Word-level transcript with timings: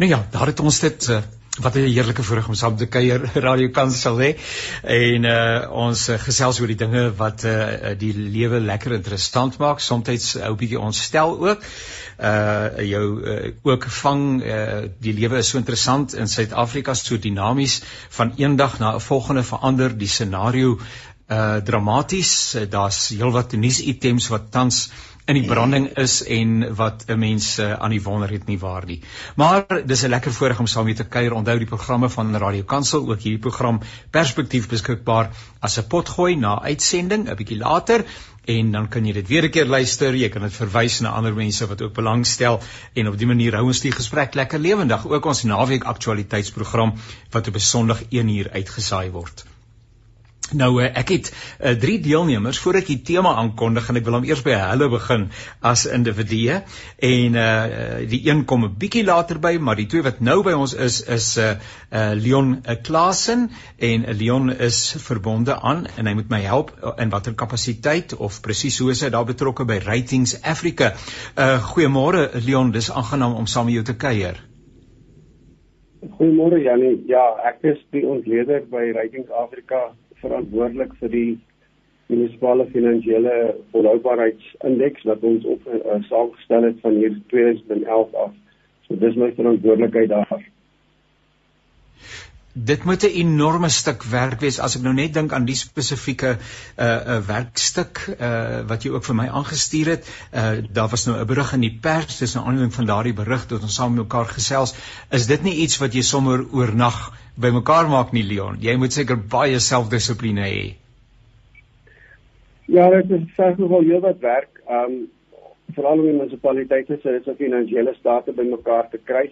Nou 0.00 0.12
ja, 0.12 0.26
daar 0.30 0.48
het 0.48 0.60
ons 0.64 0.78
dit 0.80 1.06
uh, 1.12 1.18
wat 1.60 1.74
'n 1.74 1.78
heerlike 1.92 2.22
voorreg 2.22 2.46
om 2.48 2.54
saam 2.54 2.76
te 2.76 2.86
kuier 2.86 3.20
Radio 3.46 3.68
Kansel 3.68 4.16
hè. 4.16 4.30
En 4.82 5.24
uh 5.24 5.70
ons 5.70 6.08
uh, 6.08 6.16
gesels 6.18 6.60
oor 6.60 6.72
die 6.72 6.76
dinge 6.76 7.02
wat 7.16 7.44
uh 7.44 7.92
die 7.98 8.14
lewe 8.16 8.60
lekker 8.60 8.92
interessant 8.96 9.58
maak, 9.58 9.80
soms 9.80 10.36
ou 10.36 10.54
bietjie 10.54 10.80
ontstel 10.80 11.36
ook. 11.48 11.68
Uh 12.20 12.80
jou 12.92 13.04
uh, 13.20 13.52
ook 13.62 13.84
vang 13.84 14.24
uh 14.42 14.88
die 14.98 15.12
lewe 15.12 15.36
is 15.36 15.48
so 15.48 15.58
interessant 15.58 16.14
in 16.14 16.28
Suid-Afrika 16.28 16.94
so 16.94 17.18
dinamies 17.18 17.82
van 18.08 18.32
eendag 18.36 18.78
na 18.78 18.94
'n 18.94 19.00
volgende 19.00 19.42
verander 19.42 19.98
die 19.98 20.08
scenario 20.08 20.78
uh 21.30 21.56
dramaties. 21.56 22.54
Uh, 22.54 22.66
Daar's 22.70 23.08
heelwat 23.08 23.52
nuusitems 23.52 24.28
wat 24.28 24.50
tans 24.50 24.90
in 25.30 25.36
die 25.38 25.46
branding 25.46 25.86
is 26.00 26.14
en 26.26 26.74
wat 26.74 27.04
'n 27.06 27.18
mens 27.18 27.58
uh, 27.58 27.72
aan 27.72 27.92
die 27.94 28.02
wonder 28.02 28.30
het 28.30 28.46
nie 28.46 28.58
waar 28.58 28.86
nie. 28.86 29.00
Maar 29.36 29.82
dis 29.86 30.02
'n 30.02 30.08
lekker 30.08 30.32
voorreg 30.32 30.58
om 30.58 30.66
saam 30.66 30.84
met 30.84 30.96
te 30.96 31.04
kuier. 31.04 31.32
Onthou 31.32 31.58
die 31.58 31.66
programme 31.66 32.08
van 32.08 32.36
Radio 32.36 32.62
Kansel, 32.62 33.08
ook 33.10 33.20
hierdie 33.20 33.38
program 33.38 33.80
Perspektief 34.10 34.68
beskikbaar 34.68 35.30
as 35.60 35.78
'n 35.78 35.86
potgooi 35.86 36.36
na 36.36 36.62
uitsending 36.62 37.28
'n 37.28 37.36
bietjie 37.36 37.58
later 37.58 38.04
en 38.44 38.72
dan 38.72 38.88
kan 38.88 39.06
jy 39.06 39.12
dit 39.12 39.28
weer 39.28 39.44
'n 39.44 39.50
keer 39.50 39.66
luister. 39.66 40.14
Jy 40.14 40.28
kan 40.28 40.42
dit 40.42 40.52
verwys 40.52 41.00
na 41.00 41.08
ander 41.10 41.34
mense 41.34 41.66
wat 41.66 41.82
ook 41.82 41.94
belangstel 41.94 42.60
en 42.94 43.08
op 43.08 43.18
dië 43.18 43.26
manier 43.26 43.54
hou 43.54 43.66
ons 43.66 43.80
die 43.80 43.92
gesprek 43.92 44.34
lekker 44.34 44.58
lewendig. 44.58 45.06
Ook 45.06 45.24
ons 45.24 45.42
naweek 45.42 45.84
aktualiteitsprogram 45.84 46.94
wat 47.30 47.48
op 47.48 47.54
'n 47.54 47.60
Sondag 47.60 48.02
1 48.10 48.28
uur 48.28 48.50
uitgesaai 48.50 49.10
word. 49.10 49.44
Nou 50.52 50.70
eh, 50.82 50.90
ek 50.98 51.12
het 51.14 51.28
uh, 51.30 51.72
drie 51.78 51.98
deelnemers 52.02 52.58
voor 52.58 52.80
ek 52.80 52.88
die 52.90 52.98
tema 53.06 53.34
aankondig 53.38 53.88
en 53.90 54.00
ek 54.00 54.06
wil 54.06 54.18
hom 54.18 54.26
eers 54.26 54.42
by 54.46 54.56
hulle 54.58 54.88
begin 54.90 55.28
as 55.66 55.84
individue 55.86 56.60
en 57.10 57.38
uh, 57.38 58.00
die 58.10 58.22
een 58.26 58.42
kom 58.50 58.64
'n 58.66 58.74
bietjie 58.80 59.04
later 59.06 59.38
by 59.38 59.56
maar 59.58 59.78
die 59.78 59.86
twee 59.86 60.02
wat 60.02 60.20
nou 60.20 60.40
by 60.42 60.56
ons 60.58 60.74
is 60.74 61.00
is 61.06 61.28
uh, 61.38 61.54
uh, 61.92 62.12
Leon 62.18 62.62
Klasen 62.82 63.50
en 63.78 64.06
Leon 64.18 64.50
is 64.50 64.80
verbonde 64.98 65.54
aan 65.60 65.86
en 65.96 66.06
hy 66.06 66.14
moet 66.18 66.30
my 66.30 66.42
help 66.42 66.74
in 66.98 67.14
watter 67.14 67.34
kapasiteit 67.34 68.16
of 68.16 68.40
presies 68.42 68.78
hoe 68.78 68.90
is 68.90 69.02
hy 69.04 69.10
daar 69.14 69.28
betrokke 69.28 69.64
by 69.64 69.78
Ratings 69.84 70.42
Africa. 70.42 70.94
Uh, 71.38 71.62
Goeiemôre 71.72 72.30
Leon, 72.46 72.70
dis 72.74 72.90
aangenaam 72.90 73.34
om 73.38 73.46
saam 73.46 73.68
met 73.70 73.78
jou 73.78 73.84
te 73.84 73.96
kuier. 73.96 74.40
Goeiemôre 76.00 76.60
Janie. 76.64 77.02
Ja, 77.06 77.22
ek 77.44 77.60
is 77.62 77.80
die 77.94 78.06
ontleder 78.08 78.64
by 78.72 78.90
Ratings 78.96 79.30
Africa 79.30 79.90
verantwoordelik 80.20 80.94
vir 81.00 81.12
die 81.14 81.30
munisipale 82.10 82.66
finansiële 82.74 83.34
volhoubaarheidsindeks 83.74 85.04
wat 85.10 85.26
ons 85.32 85.44
op 85.44 85.66
uh, 85.70 85.98
saamgestel 86.08 86.66
het 86.68 86.80
van 86.82 86.96
hier 86.98 87.18
2011 87.32 88.14
af. 88.14 88.32
So 88.86 88.98
dis 88.98 89.18
my 89.20 89.30
verantwoordelikheid 89.36 90.10
daar. 90.10 90.48
Dit 92.52 92.84
moet 92.84 93.02
'n 93.02 93.14
enorme 93.14 93.68
stuk 93.68 94.02
werk 94.02 94.40
wees 94.40 94.58
as 94.58 94.76
ek 94.76 94.82
nou 94.82 94.92
net 94.94 95.14
dink 95.14 95.32
aan 95.32 95.44
die 95.44 95.54
spesifieke 95.54 96.30
uh, 96.36 96.84
uh, 96.84 97.18
werkstuk 97.26 98.00
uh, 98.10 98.66
wat 98.66 98.82
jy 98.82 98.90
ook 98.90 99.04
vir 99.04 99.14
my 99.14 99.26
aangestuur 99.28 99.86
het. 99.86 100.10
Uh, 100.34 100.58
daar 100.72 100.88
was 100.88 101.06
nou 101.06 101.20
'n 101.20 101.26
berig 101.26 101.52
in 101.52 101.60
die 101.60 101.78
pers, 101.82 102.18
dis 102.18 102.34
'n 102.34 102.42
aanleiding 102.42 102.74
van 102.74 102.86
daardie 102.86 103.14
berig 103.14 103.46
dat 103.46 103.62
ons 103.62 103.74
saam 103.74 103.94
met 103.94 104.02
mekaar 104.02 104.26
gesels. 104.26 104.74
Is 105.10 105.26
dit 105.26 105.42
nie 105.42 105.54
iets 105.62 105.78
wat 105.78 105.94
jy 105.94 106.02
sommer 106.02 106.44
oornag 106.52 107.12
bymekaar 107.34 107.88
maak 107.88 108.12
nie 108.12 108.24
Leon. 108.24 108.56
Jy 108.60 108.76
moet 108.76 108.92
seker 108.92 109.16
baie 109.16 109.58
selfdissipline 109.58 110.40
hê. 110.40 110.74
Ja, 112.66 112.90
dit 112.90 113.10
is 113.10 113.34
selfs 113.36 113.58
nogal 113.58 113.80
heel 113.80 114.00
wat 114.00 114.18
werk. 114.18 114.60
Um 114.68 115.08
veral 115.74 116.02
in 116.02 116.16
munisipaliteite 116.16 116.98
se 117.02 117.20
'n 117.30 117.36
finansiële 117.36 117.94
state 117.94 118.32
bymekaar 118.32 118.90
te 118.90 118.98
kry. 119.04 119.30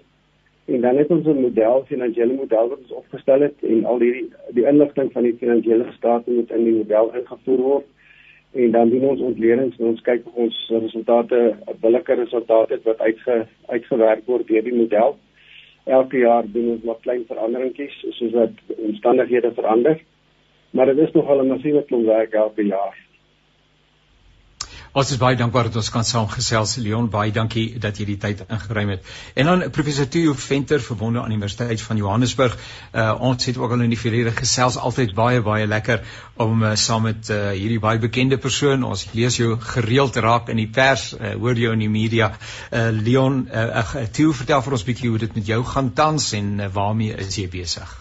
En 0.69 0.81
dan 0.81 0.97
het 0.97 1.11
ons 1.11 1.27
'n 1.27 1.41
model, 1.41 1.85
finansiële 1.87 2.35
model 2.35 2.69
wat 2.69 2.79
ons 2.79 2.99
opgestel 3.03 3.41
het 3.41 3.55
en 3.63 3.85
al 3.85 4.01
hierdie 4.01 4.29
die 4.57 4.67
inligting 4.67 5.13
van 5.13 5.23
die 5.23 5.37
finansiële 5.41 5.93
state 5.97 6.31
moet 6.31 6.51
in 6.51 6.65
die 6.65 6.77
model 6.81 7.15
ingevoer 7.15 7.63
word. 7.71 7.87
En 8.53 8.71
dan 8.71 8.91
doen 8.91 9.05
ons 9.05 9.21
ontledings 9.21 9.78
en 9.78 9.87
ons 9.87 10.01
kyk 10.01 10.27
of 10.27 10.34
ons 10.34 10.67
resultate, 10.69 11.55
billike 11.81 12.15
resultate 12.15 12.81
wat 12.84 12.99
uitge 12.99 13.47
uitgewerk 13.67 14.23
word 14.27 14.47
deur 14.47 14.62
die 14.62 14.75
model 14.75 15.17
elke 15.89 16.19
jaar 16.19 16.45
doen 16.53 16.71
ons 16.75 16.84
maar 16.84 17.01
klein 17.01 17.25
veranderingkies 17.28 17.97
soos 18.19 18.33
wat 18.37 18.62
omstandighede 18.77 19.53
verander. 19.57 20.01
Maar 20.71 20.93
dit 20.93 20.99
is 21.07 21.12
nogal 21.12 21.43
'n 21.43 21.49
massiewe 21.49 21.84
klomp 21.84 22.07
werk 22.07 22.33
elke 22.33 22.67
jaar. 22.67 22.97
Ons 24.97 25.10
is 25.12 25.19
baie 25.21 25.37
dankbaar 25.37 25.69
dat 25.69 25.76
ons 25.76 25.91
kan 25.93 26.04
saamgesels 26.04 26.76
Leon. 26.81 27.10
Baie 27.12 27.32
dankie 27.32 27.78
dat 27.81 27.99
jy 28.00 28.06
die 28.09 28.16
tyd 28.21 28.41
ingeruim 28.49 28.94
het. 28.94 29.10
En 29.37 29.50
dan 29.50 29.65
professor 29.75 30.09
Theo 30.09 30.32
Venter 30.32 30.81
verbonde 30.81 31.21
aan 31.21 31.28
die 31.28 31.37
Universiteit 31.37 31.82
van 31.84 32.00
Johannesburg. 32.00 32.56
Uh 32.93 33.12
ons 33.28 33.44
het 33.44 33.59
ook 33.60 33.75
al 33.77 33.84
in 33.84 33.93
die 33.93 34.00
verlede 34.00 34.32
gesels 34.32 34.78
altyd 34.81 35.12
baie 35.15 35.43
baie 35.44 35.66
lekker 35.66 36.00
om 36.41 36.65
uh, 36.65 36.75
saam 36.75 37.04
met 37.04 37.28
uh, 37.28 37.50
hierdie 37.50 37.81
baie 37.84 38.00
bekende 38.00 38.38
persoon. 38.38 38.82
Ons 38.88 39.06
lees 39.12 39.37
jou 39.37 39.59
gereeld 39.60 40.16
raak 40.16 40.48
in 40.48 40.56
die 40.56 40.71
pers, 40.72 41.12
uh, 41.19 41.34
hoor 41.37 41.60
jou 41.60 41.72
in 41.77 41.84
die 41.84 41.93
media. 41.93 42.32
Uh 42.72 42.88
Leon, 42.97 43.44
uh, 43.53 43.84
uh 43.84 44.06
Theo 44.09 44.32
vertel 44.32 44.65
vir 44.65 44.78
ons 44.81 44.88
bietjie 44.88 45.12
hoe 45.12 45.21
dit 45.21 45.34
met 45.37 45.47
jou 45.53 45.62
gaan 45.65 45.93
tans 45.93 46.32
en 46.32 46.54
uh, 46.60 46.72
waarmee 46.72 47.16
is 47.27 47.37
jy 47.37 47.48
besig? 47.53 47.97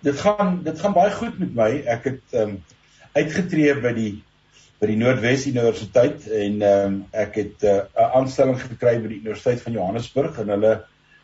dit 0.00 0.20
gaan 0.20 0.60
dit 0.64 0.80
gaan 0.80 0.92
baie 0.92 1.12
goed 1.14 1.38
met 1.40 1.54
my. 1.56 1.70
Ek 1.88 2.12
het 2.12 2.42
um 2.44 2.58
uitgetree 3.16 3.72
by 3.80 3.92
die 3.96 4.12
by 4.80 4.88
die 4.88 4.96
Noordwes 4.96 5.44
Universiteit 5.44 6.24
en 6.32 6.62
ehm 6.64 6.86
um, 6.86 6.94
ek 7.12 7.34
het 7.36 7.64
eh, 7.68 7.82
'n 7.84 8.00
uh, 8.00 8.06
aanstelling 8.16 8.56
gekry 8.60 8.94
by 9.02 9.10
die 9.10 9.20
Universiteit 9.20 9.60
van 9.60 9.76
Johannesburg 9.76 10.38
in 10.40 10.52
hulle 10.54 10.70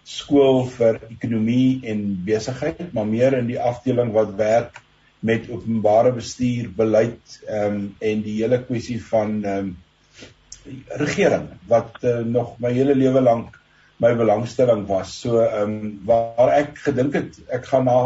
skool 0.04 0.66
vir 0.70 0.98
ekonomie 1.08 1.80
en 1.88 2.02
besigheid, 2.26 2.92
maar 2.92 3.08
meer 3.08 3.38
in 3.38 3.48
die 3.48 3.60
afdeling 3.60 4.12
wat 4.12 4.36
werk 4.36 4.82
met 5.20 5.48
openbare 5.50 6.12
bestuur, 6.12 6.68
beleid 6.76 7.38
ehm 7.48 7.78
um, 7.78 7.80
en 7.98 8.22
die 8.22 8.36
hele 8.42 8.60
kwessie 8.68 9.00
van 9.08 9.40
ehm 9.44 9.58
um, 9.58 9.76
regering 11.00 11.48
wat 11.70 11.96
uh, 12.02 12.18
nog 12.26 12.58
my 12.60 12.74
hele 12.76 12.94
lewe 12.94 13.20
lank 13.20 13.56
my 14.02 14.12
belangstelling 14.14 14.84
was. 14.86 15.16
So 15.20 15.40
ehm 15.40 15.62
um, 15.80 16.00
waar 16.04 16.52
ek 16.58 16.76
gedink 16.90 17.16
het 17.16 17.40
ek 17.48 17.72
gaan 17.72 17.88
na 17.88 17.98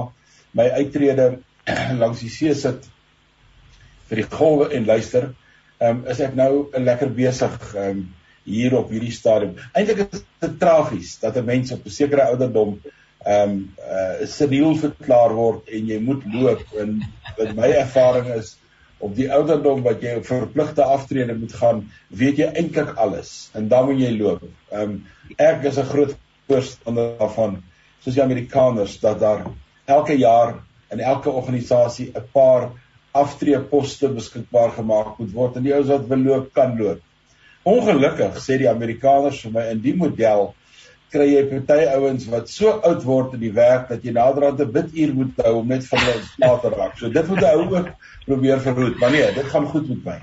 my 0.54 0.70
uittrede 0.78 1.40
langs 2.02 2.22
die 2.22 2.30
see 2.30 2.54
sit 2.54 2.86
vir 4.10 4.22
die 4.22 4.30
golwe 4.30 4.70
en 4.74 4.86
luister 4.86 5.32
um, 5.80 6.06
is 6.06 6.20
ek 6.20 6.34
nou 6.38 6.68
lekker 6.76 7.12
besig 7.16 7.74
um, 7.76 8.06
hier 8.44 8.76
op 8.78 8.90
hierdie 8.92 9.12
stadium. 9.14 9.56
Eintlik 9.76 10.06
is 10.06 10.24
dit 10.44 10.56
tragies 10.60 11.18
dat 11.22 11.36
'n 11.36 11.44
mens 11.44 11.72
op 11.72 11.84
'n 11.84 11.90
sekere 11.90 12.28
ouderdom 12.32 12.80
ehm 13.20 13.50
um, 13.50 13.74
uh, 13.78 14.26
seniel 14.26 14.76
verklaar 14.76 15.34
word 15.36 15.68
en 15.68 15.86
jy 15.86 15.98
moet 16.00 16.22
loop 16.32 16.64
en 16.80 17.02
wat 17.36 17.54
my 17.54 17.68
ervaring 17.68 18.32
is 18.34 18.56
op 18.98 19.14
die 19.16 19.28
ouderdom 19.32 19.82
wat 19.82 20.02
jy 20.02 20.14
op 20.16 20.26
verpligte 20.26 20.84
aftrede 20.84 21.34
moet 21.34 21.52
gaan, 21.52 21.90
weet 22.08 22.40
jy 22.40 22.48
eintlik 22.52 22.96
alles 22.96 23.50
en 23.54 23.68
dan 23.68 23.86
moet 23.88 24.00
jy 24.00 24.12
loop. 24.16 24.44
Ehm 24.72 24.82
um, 24.82 25.06
ek 25.36 25.64
is 25.64 25.78
'n 25.78 25.92
groot 25.92 26.16
voorstander 26.48 27.16
daarvan 27.18 27.62
soos 28.00 28.14
die 28.14 28.22
Amerikaners 28.22 29.00
dat 29.00 29.20
daar 29.20 29.44
elke 29.84 30.16
jaar 30.16 30.54
in 30.90 31.00
elke 31.00 31.30
organisasie 31.30 32.10
'n 32.14 32.24
paar 32.32 32.70
aftreeposte 33.12 34.08
beskikbaar 34.14 34.74
gemaak 34.76 35.18
moet 35.18 35.32
word 35.34 35.56
en 35.56 35.66
die 35.66 35.74
ouens 35.74 35.90
wat 35.90 36.08
wil 36.10 36.24
loop 36.26 36.50
kan 36.54 36.76
loop. 36.78 37.02
Ongelukkig 37.66 38.38
sê 38.40 38.56
die 38.60 38.70
Amerikaners 38.70 39.42
vir 39.44 39.54
my 39.56 39.66
in 39.74 39.82
die 39.84 39.94
model 39.98 40.52
kry 41.10 41.26
jy 41.32 41.42
party 41.50 41.86
ouens 41.90 42.26
wat 42.30 42.50
so 42.52 42.76
oud 42.86 43.02
word 43.04 43.34
in 43.36 43.42
die 43.42 43.54
werk 43.54 43.88
dat 43.90 44.04
jy 44.06 44.14
naderhand 44.14 44.60
'n 44.62 44.72
biduur 44.76 45.14
moet 45.14 45.42
hou 45.44 45.54
om 45.60 45.68
net 45.68 45.84
vir 45.84 45.98
hulle 45.98 46.22
slaap 46.34 46.62
te 46.62 46.70
raak. 46.74 46.98
So 46.98 47.08
dit 47.08 47.28
moet 47.28 47.44
hy 47.44 47.54
ook 47.64 47.88
probeer 48.26 48.60
verhoed. 48.60 48.98
Maar 49.00 49.10
nee, 49.10 49.32
dit 49.34 49.48
gaan 49.54 49.66
goed 49.66 49.88
met 49.88 50.04
my. 50.04 50.18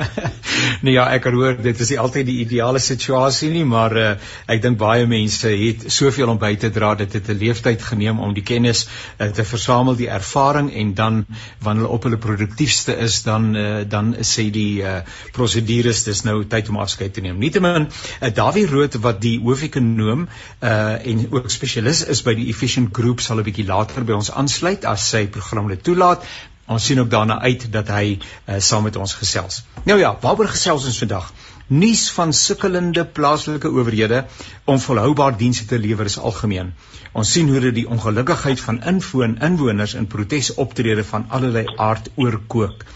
nee 0.84 0.94
ja, 0.94 1.06
ek 1.14 1.26
hoor 1.32 1.56
dit 1.62 1.80
is 1.84 1.90
nie 1.92 1.98
altyd 2.00 2.26
die 2.28 2.38
ideale 2.44 2.80
situasie 2.82 3.50
nie, 3.52 3.64
maar 3.68 3.94
uh, 3.98 4.08
ek 4.50 4.62
dink 4.64 4.78
baie 4.80 5.06
mense 5.10 5.50
het 5.50 5.86
soveel 5.92 6.32
om 6.32 6.40
by 6.40 6.54
te 6.60 6.70
dra 6.74 6.94
dat 6.98 7.12
dit 7.14 7.28
'n 7.28 7.38
leeftyd 7.38 7.82
geneem 7.82 8.20
om 8.20 8.34
die 8.34 8.44
kennis 8.46 8.86
uh, 8.86 9.28
te 9.28 9.44
versamel, 9.44 9.96
die 9.98 10.10
ervaring 10.10 10.72
en 10.72 10.94
dan 10.94 11.24
wanneer 11.60 11.86
hulle 11.86 11.94
op 11.98 12.06
hulle 12.08 12.20
produktiefste 12.20 12.96
is, 12.96 13.22
dan 13.22 13.54
uh, 13.56 13.82
dan 13.88 14.14
sê 14.20 14.48
die 14.50 14.82
uh, 14.82 15.00
prosedures 15.32 16.04
dis 16.04 16.22
nou 16.28 16.44
tyd 16.44 16.68
om 16.68 16.80
afskeid 16.82 17.14
te 17.14 17.20
neem. 17.24 17.38
Nietemin, 17.38 17.88
uh, 17.88 18.30
Dawie 18.34 18.66
Rood 18.66 18.98
wat 19.02 19.20
die 19.20 19.38
hoofekonoom 19.42 20.28
uh, 20.28 20.70
en 21.06 21.26
ook 21.30 21.50
spesialis 21.50 22.04
is 22.06 22.22
by 22.22 22.34
die 22.38 22.48
Efficient 22.48 22.94
Group 22.96 23.20
sal 23.20 23.38
'n 23.38 23.48
bietjie 23.48 23.66
later 23.66 24.04
by 24.04 24.12
ons 24.12 24.30
aansluit 24.30 24.84
as 24.84 25.08
sy 25.08 25.26
program 25.26 25.68
dit 25.68 25.82
toelaat. 25.82 26.24
Ons 26.70 26.84
sien 26.86 27.00
ook 27.00 27.10
daarna 27.10 27.40
uit 27.42 27.64
dat 27.74 27.88
hy 27.90 28.18
uh, 28.18 28.58
saam 28.62 28.84
met 28.86 28.96
ons 28.96 29.14
gesels. 29.18 29.62
Nou 29.84 29.98
ja, 29.98 30.12
waaroor 30.22 30.52
gesels 30.52 30.86
ons 30.86 30.98
vandag? 31.02 31.32
Nuus 31.66 32.04
van 32.14 32.32
sukkelende 32.32 33.04
plaaslike 33.04 33.70
owerhede 33.70 34.24
om 34.70 34.78
volhoubaar 34.78 35.36
dienste 35.36 35.66
te 35.66 35.78
lewer 35.78 36.06
is 36.06 36.18
algemeen. 36.18 36.72
Ons 37.12 37.32
sien 37.34 37.50
hoe 37.50 37.60
dit 37.66 37.74
die 37.80 37.88
ongelukkigheid 37.88 38.60
van 38.60 38.78
inwoon 38.92 39.38
inwoners 39.42 39.96
in 39.98 40.06
protesoptredes 40.06 41.10
van 41.10 41.26
allerlei 41.28 41.66
aard 41.76 42.10
oorkook. 42.14 42.86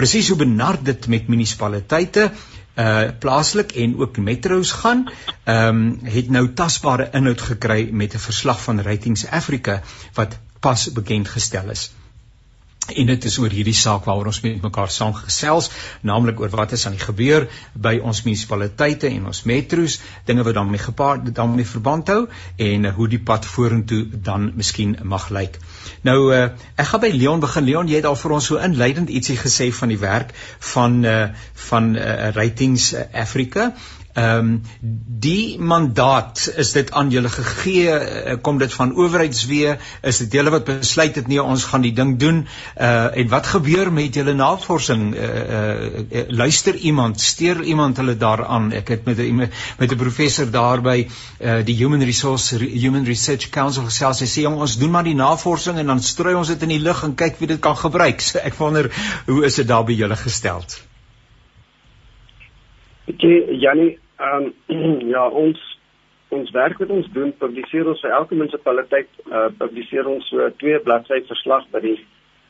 Presies 0.00 0.30
hoe 0.32 0.38
benard 0.40 0.84
dit 0.84 1.06
met 1.06 1.28
munisipaliteite 1.28 2.30
uh 2.80 3.10
plaaslik 3.20 3.72
en 3.82 3.96
ook 3.98 4.16
metros 4.16 4.70
gaan, 4.80 5.08
ehm 5.44 5.68
um, 5.68 6.12
het 6.16 6.30
nou 6.30 6.46
tasbare 6.54 7.10
inhoud 7.12 7.40
gekry 7.40 7.88
met 7.92 8.14
'n 8.14 8.26
verslag 8.30 8.62
van 8.62 8.80
Ratings 8.80 9.26
Africa 9.26 9.82
wat 10.14 10.38
pas 10.60 10.92
bekend 10.92 11.28
gestel 11.28 11.70
is 11.70 11.90
en 12.96 13.10
dit 13.10 13.24
is 13.30 13.38
oor 13.38 13.52
hierdie 13.52 13.76
saak 13.76 14.06
waaroor 14.08 14.30
ons 14.30 14.40
met 14.44 14.62
mekaar 14.62 14.90
saam 14.92 15.14
gesels, 15.16 15.70
naamlik 16.06 16.40
oor 16.40 16.52
wat 16.54 16.72
is 16.76 16.86
aan 16.86 16.96
die 16.96 17.02
gebeur 17.02 17.46
by 17.74 17.96
ons 18.02 18.22
munisipaliteite 18.26 19.10
en 19.10 19.28
ons 19.30 19.42
metro's, 19.48 19.98
dinge 20.26 20.44
wat 20.46 20.58
daarmee 20.58 20.82
gepaard 20.82 21.30
daarmee 21.34 21.68
verband 21.68 22.10
hou 22.12 22.20
en 22.56 22.88
uh, 22.88 22.94
hoe 22.96 23.08
die 23.08 23.22
pad 23.30 23.46
vorentoe 23.46 24.02
dan 24.30 24.50
miskien 24.56 24.96
mag 25.04 25.28
lyk. 25.34 25.60
Nou 26.06 26.18
uh, 26.34 26.42
ek 26.76 26.90
gaan 26.92 27.04
by 27.04 27.12
Leon 27.14 27.40
begin. 27.44 27.68
Leon, 27.68 27.88
jy 27.90 28.00
het 28.00 28.08
al 28.08 28.18
vir 28.18 28.36
ons 28.36 28.50
so 28.52 28.60
inleidend 28.60 29.10
ietsie 29.10 29.38
gesê 29.40 29.70
van 29.74 29.92
die 29.92 30.00
werk 30.00 30.34
van 30.74 31.00
uh, 31.04 31.16
van 31.70 31.94
uh, 31.96 32.30
Ratings 32.36 32.92
Africa 33.12 33.70
Ehm 34.12 34.38
um, 34.38 34.62
die 35.22 35.60
mandaat 35.60 36.52
is 36.56 36.72
dit 36.72 36.88
aan 36.90 37.10
julle 37.10 37.28
gegee 37.28 37.90
eh, 37.90 38.36
kom 38.42 38.58
dit 38.58 38.72
van 38.74 38.94
owerheidswee 38.96 39.76
is 40.02 40.18
dit 40.18 40.32
julle 40.32 40.50
wat 40.50 40.64
besluit 40.66 41.14
het 41.14 41.28
nee 41.30 41.42
ons 41.42 41.64
gaan 41.64 41.84
die 41.86 41.92
ding 41.94 42.16
doen. 42.18 42.40
Uh 42.74 43.16
en 43.20 43.28
wat 43.28 43.46
gebeur 43.46 43.92
met 43.92 44.14
julle 44.14 44.34
navorsing? 44.34 45.14
Uh, 45.14 45.28
uh 46.10 46.24
luister 46.26 46.74
iemand 46.74 47.20
steur 47.20 47.62
iemand 47.62 47.96
hulle 48.02 48.16
daaraan? 48.16 48.72
Ek 48.72 48.88
het 48.88 49.04
met 49.04 49.18
'n 49.18 49.48
met 49.78 49.92
'n 49.92 49.96
professor 49.96 50.50
daarby 50.50 51.06
uh 51.38 51.64
die 51.64 51.76
Human 51.76 52.02
Resource 52.02 52.58
Human 52.58 53.04
Research 53.04 53.48
Council 53.50 53.84
gesels. 53.84 54.20
Hy 54.20 54.26
sê 54.26 54.46
ons 54.46 54.78
doen 54.78 54.90
maar 54.90 55.04
die 55.04 55.14
navorsing 55.14 55.78
en 55.78 55.86
dan 55.86 56.02
strooi 56.02 56.34
ons 56.34 56.48
dit 56.48 56.62
in 56.62 56.68
die 56.68 56.82
lug 56.82 57.02
en 57.02 57.14
kyk 57.14 57.38
wie 57.38 57.48
dit 57.48 57.60
kan 57.60 57.76
gebruik. 57.76 58.20
So 58.30 58.38
ek 58.38 58.54
wonder 58.54 58.90
hoe 59.26 59.44
is 59.44 59.54
dit 59.54 59.68
daar 59.68 59.84
by 59.84 59.92
julle 59.92 60.16
gesteld 60.16 60.89
Okay, 63.10 63.56
Janie, 63.58 63.98
ehm 64.18 64.52
um, 64.68 65.08
ja, 65.14 65.28
ons 65.28 65.58
ons 66.28 66.50
werk 66.54 66.78
wat 66.78 66.92
ons 66.94 67.08
doen, 67.10 67.32
publiseer 67.42 67.88
ons 67.90 68.02
vir 68.04 68.12
elke 68.14 68.36
munisipaliteit, 68.38 69.10
uh 69.34 69.48
publiseer 69.58 70.06
ons 70.06 70.28
so 70.30 70.46
twee 70.62 70.78
bladsy 70.84 71.18
verslag 71.30 71.66
by 71.74 71.82
die 71.88 71.96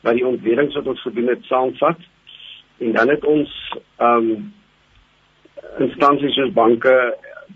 by 0.05 0.13
die 0.17 0.27
ontwedings 0.27 0.77
wat 0.77 0.91
ons 0.93 1.01
gedoen 1.07 1.33
het 1.33 1.49
saamvat. 1.49 2.05
En 2.85 2.93
dan 2.99 3.13
het 3.15 3.25
ons 3.33 3.57
ehm 3.73 4.29
um, 4.29 4.47
instansies 5.87 6.37
soos 6.37 6.53
banke, 6.61 6.95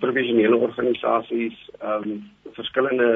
professionele 0.01 0.57
organisasies, 0.57 1.61
ehm 1.77 2.09
um, 2.09 2.19
verskillende 2.57 3.09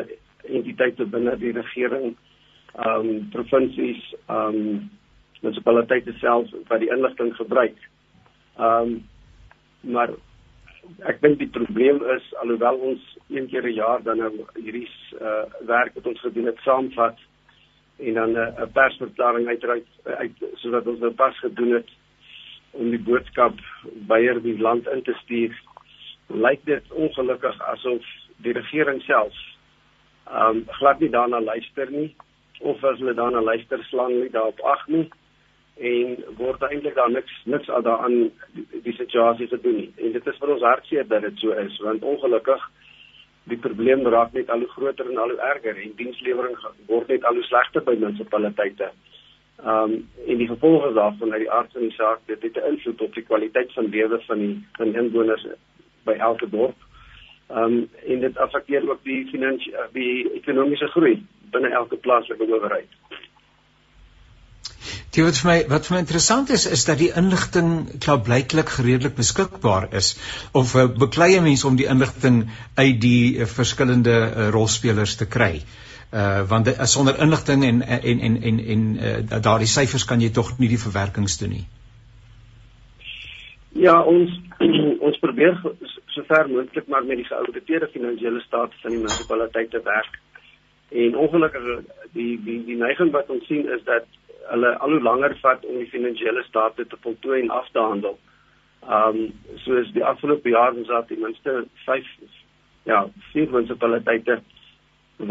entiteite 0.46 1.06
binne 1.18 1.38
die 1.42 1.56
regering, 1.58 2.12
ehm 2.78 3.14
um, 3.14 3.30
provinsies, 3.34 4.10
ehm 4.28 4.66
um, 4.66 4.90
munisipaliteite 5.42 6.14
self 6.22 6.52
wat 6.68 6.84
die 6.84 6.94
inligting 6.94 7.34
gebruik. 7.42 7.88
Ehm 8.60 9.00
um, 9.00 9.00
maar 9.82 10.14
ek 11.12 11.22
dink 11.22 11.40
die 11.40 11.52
probleem 11.54 12.02
is 12.16 12.28
alhoewel 12.42 12.80
ons 12.92 13.02
een 13.30 13.48
keer 13.48 13.68
'n 13.68 13.74
jaar 13.74 14.04
dan 14.04 14.18
nou 14.18 14.32
hierdie 14.56 14.90
uh, 15.22 15.44
werk 15.68 15.94
wat 15.94 16.08
ons 16.08 16.20
gedoen 16.20 16.46
het 16.46 16.60
saamvat 16.64 17.18
en 18.00 18.14
dan 18.14 18.32
'n 18.32 18.38
uh, 18.38 18.68
persverklaring 18.74 19.48
uitreik 19.48 19.86
uit 20.04 20.36
sodat 20.56 20.88
ons 20.88 21.00
nou 21.00 21.12
pas 21.12 21.40
gedoen 21.40 21.74
het 21.74 21.90
om 22.72 22.90
die 22.90 23.04
boodskap 23.04 23.54
beier 24.08 24.42
die 24.42 24.58
land 24.58 24.88
in 24.88 25.04
te 25.04 25.14
stuur 25.24 25.54
lyk 26.28 26.66
dit 26.66 26.92
ongelukkig 26.92 27.62
asof 27.62 28.04
die 28.38 28.54
regering 28.54 29.02
self 29.02 29.34
um, 30.32 30.66
glad 30.80 31.00
nie 31.00 31.10
daarna 31.10 31.40
luister 31.42 31.92
nie 31.92 32.16
of 32.60 32.84
as 32.84 33.00
hulle 33.00 33.14
daarna 33.14 33.42
luister 33.42 33.84
slaan 33.84 34.20
nie 34.20 34.30
daarop 34.30 34.60
ag 34.62 34.88
nie 34.88 35.10
en 35.80 36.18
word 36.38 36.64
eintlik 36.68 36.96
daar 36.96 37.12
niks 37.12 37.32
niks 37.46 37.68
daaraan 37.68 38.18
die, 38.54 38.66
die 38.84 38.94
situasie 38.94 39.48
gedoen 39.48 39.78
nie. 39.78 39.92
En 39.98 40.12
dit 40.12 40.28
is 40.28 40.40
vir 40.42 40.52
ons 40.56 40.66
hartseer 40.68 41.08
dat 41.08 41.24
dit 41.24 41.40
so 41.40 41.56
is 41.56 41.78
want 41.86 42.04
ongelukkig 42.04 42.66
die 43.50 43.58
probleem 43.58 44.04
raak 44.08 44.34
net 44.34 44.50
al 44.50 44.66
hoe 44.66 44.74
groter 44.74 45.08
en 45.10 45.18
al 45.18 45.32
hoe 45.34 45.46
erger 45.52 45.78
en 45.80 45.96
dienslewering 46.02 46.58
word 46.88 47.08
net 47.08 47.24
al 47.24 47.40
hoe 47.40 47.48
slegter 47.48 47.86
by 47.86 47.96
munisipaliteite. 47.96 48.92
Um 49.64 49.96
en 50.28 50.38
die 50.44 50.50
gevolge 50.52 50.92
daarvan 50.94 51.34
uit 51.34 51.46
die 51.46 51.52
aard 51.52 51.72
van 51.78 51.88
die 51.88 51.96
saak 51.96 52.28
dit 52.28 52.44
het 52.44 52.58
'n 52.58 52.70
invloed 52.74 53.02
op 53.02 53.16
die 53.16 53.28
kwaliteit 53.32 53.74
van 53.74 53.90
lewe 53.96 54.22
van 54.28 54.40
die 54.40 54.54
van 54.78 54.96
inwoners 54.96 55.48
by 56.04 56.16
elke 56.30 56.50
dorp. 56.50 56.76
Um 57.50 57.90
en 58.06 58.20
dit 58.20 58.38
affekteer 58.38 58.90
ook 58.90 59.04
die 59.04 59.26
finansiële 59.32 59.88
die 59.94 60.32
ekonomiese 60.34 60.88
groei 60.88 61.24
binne 61.52 61.70
elke 61.70 61.98
plaaslike 61.98 62.44
owerheid. 62.44 62.92
Die 65.16 65.24
wat 65.26 65.40
vir 65.42 65.50
my 65.50 65.58
wat 65.72 65.88
vir 65.88 65.96
my 65.96 66.00
interessant 66.04 66.52
is 66.54 66.68
is 66.70 66.84
dat 66.86 67.00
die 67.02 67.10
inligting 67.18 67.70
klaarblyklik 68.06 68.70
redelik 68.78 69.16
beskikbaar 69.18 69.88
is 70.00 70.12
of 70.54 70.76
uh, 70.78 70.86
beklei 71.04 71.32
mense 71.42 71.66
om 71.68 71.80
die 71.80 71.88
inligting 71.90 72.44
uit 72.78 73.00
die 73.02 73.40
uh, 73.40 73.48
verskillende 73.50 74.18
uh, 74.20 74.50
rolspelers 74.54 75.16
te 75.18 75.26
kry. 75.38 75.64
Uh 76.14 76.46
want 76.52 76.70
uh, 76.70 76.86
sonder 76.90 77.18
inligting 77.26 77.66
en 77.66 77.82
en 77.82 78.22
en 78.28 78.38
en 78.52 78.62
en 78.76 78.86
uh, 79.00 79.42
daardie 79.50 79.72
syfers 79.74 80.06
kan 80.06 80.22
jy 80.22 80.30
tog 80.30 80.54
nie 80.60 80.70
die 80.70 80.82
verwerkings 80.86 81.40
doen 81.42 81.58
nie. 81.58 81.66
Ja, 83.82 83.98
ons 84.04 84.38
ons 85.10 85.20
probeer 85.26 85.58
sover 86.14 86.54
moontlik 86.54 86.88
maar 86.88 87.06
met 87.06 87.18
die 87.18 87.30
geauditeerde 87.32 87.90
finansiële 87.98 88.46
staat 88.46 88.78
van 88.82 88.94
die 88.94 89.02
munisipaliteite 89.02 89.82
werk. 89.90 90.22
En 90.90 91.18
ongelukkig 91.26 91.68
die 92.14 92.32
die 92.46 92.62
die 92.66 92.78
neiging 92.78 93.12
wat 93.12 93.30
ons 93.30 93.46
sien 93.50 93.66
is 93.74 93.86
dat 93.90 94.06
hulle 94.52 94.74
al 94.78 94.96
hoe 94.96 95.02
langer 95.02 95.36
vat 95.42 95.66
om 95.66 95.78
die 95.78 95.90
finansiële 95.90 96.44
state 96.48 96.86
te 96.88 96.98
voltooi 97.06 97.42
en 97.42 97.50
af 97.50 97.70
te 97.72 97.80
handel. 97.80 98.20
Ehm 98.88 99.24
um, 99.24 99.34
soos 99.66 99.92
die 99.96 100.06
afgelope 100.06 100.50
jaar 100.50 100.74
ons 100.74 100.88
het 100.88 101.08
ten 101.08 101.22
minste 101.22 101.66
5 101.86 102.06
ja, 102.86 103.08
vier 103.32 103.50
munisipaliteite 103.52 104.40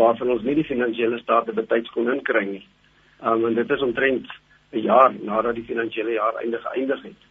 waarvan 0.00 0.30
ons 0.34 0.42
nie 0.42 0.54
die 0.58 0.68
finansiële 0.68 1.18
state 1.18 1.52
betyds 1.56 1.90
kon 1.94 2.12
inkry 2.12 2.44
nie. 2.46 2.66
Ehm 3.22 3.32
um, 3.32 3.46
en 3.50 3.54
dit 3.54 3.70
is 3.76 3.82
omtrent 3.82 4.28
'n 4.72 4.84
jaar 4.84 5.14
nadat 5.14 5.54
die 5.54 5.64
finansiële 5.64 6.12
jaar 6.12 6.34
einde 6.42 6.60
geëindig 6.66 7.02
het. 7.02 7.22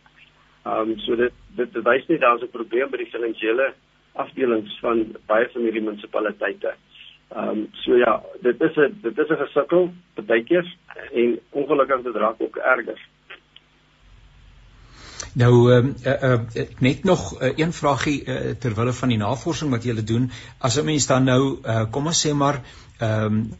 Ehm 0.65 0.89
um, 0.89 0.99
so 0.99 1.15
dit 1.15 1.33
dit 1.55 1.83
wys 1.83 2.07
net 2.07 2.19
daar's 2.21 2.41
'n 2.41 2.55
probleem 2.57 2.89
by 2.89 2.97
die 2.97 3.13
finansiële 3.13 3.73
afdelings 4.13 4.79
van 4.79 5.15
baie 5.25 5.49
van 5.53 5.61
hierdie 5.61 5.81
munisipaliteite. 5.81 6.73
Ehm 7.35 7.49
um, 7.49 7.67
so 7.71 7.95
ja, 7.95 8.23
dit 8.41 8.61
is 8.61 8.75
'n 8.75 8.99
dit 9.01 9.17
is 9.17 9.29
'n 9.29 9.43
gesukkel 9.43 9.91
baie 10.25 10.43
keer 10.43 10.75
en 11.11 11.39
ongelukkig 11.51 12.01
dit 12.01 12.15
raak 12.15 12.41
ook 12.41 12.55
erger. 12.55 12.99
Nou 15.37 15.53
ehm 15.71 15.93
uh, 16.03 16.13
uh, 16.31 16.65
net 16.79 17.03
nog 17.03 17.41
uh, 17.41 17.51
een 17.55 17.73
vragie 17.73 18.23
uh, 18.25 18.51
terwyl 18.59 18.85
hulle 18.85 18.93
van 18.99 19.11
die 19.13 19.17
navorsing 19.21 19.69
wat 19.71 19.83
julle 19.85 20.03
doen, 20.03 20.31
as 20.57 20.79
'n 20.79 20.85
mens 20.85 21.05
dan 21.07 21.23
nou 21.23 21.59
uh, 21.63 21.83
kom 21.91 22.07
ons 22.07 22.25
sê 22.25 22.33
maar 22.33 22.61
ehm 22.97 23.25
um, 23.25 23.51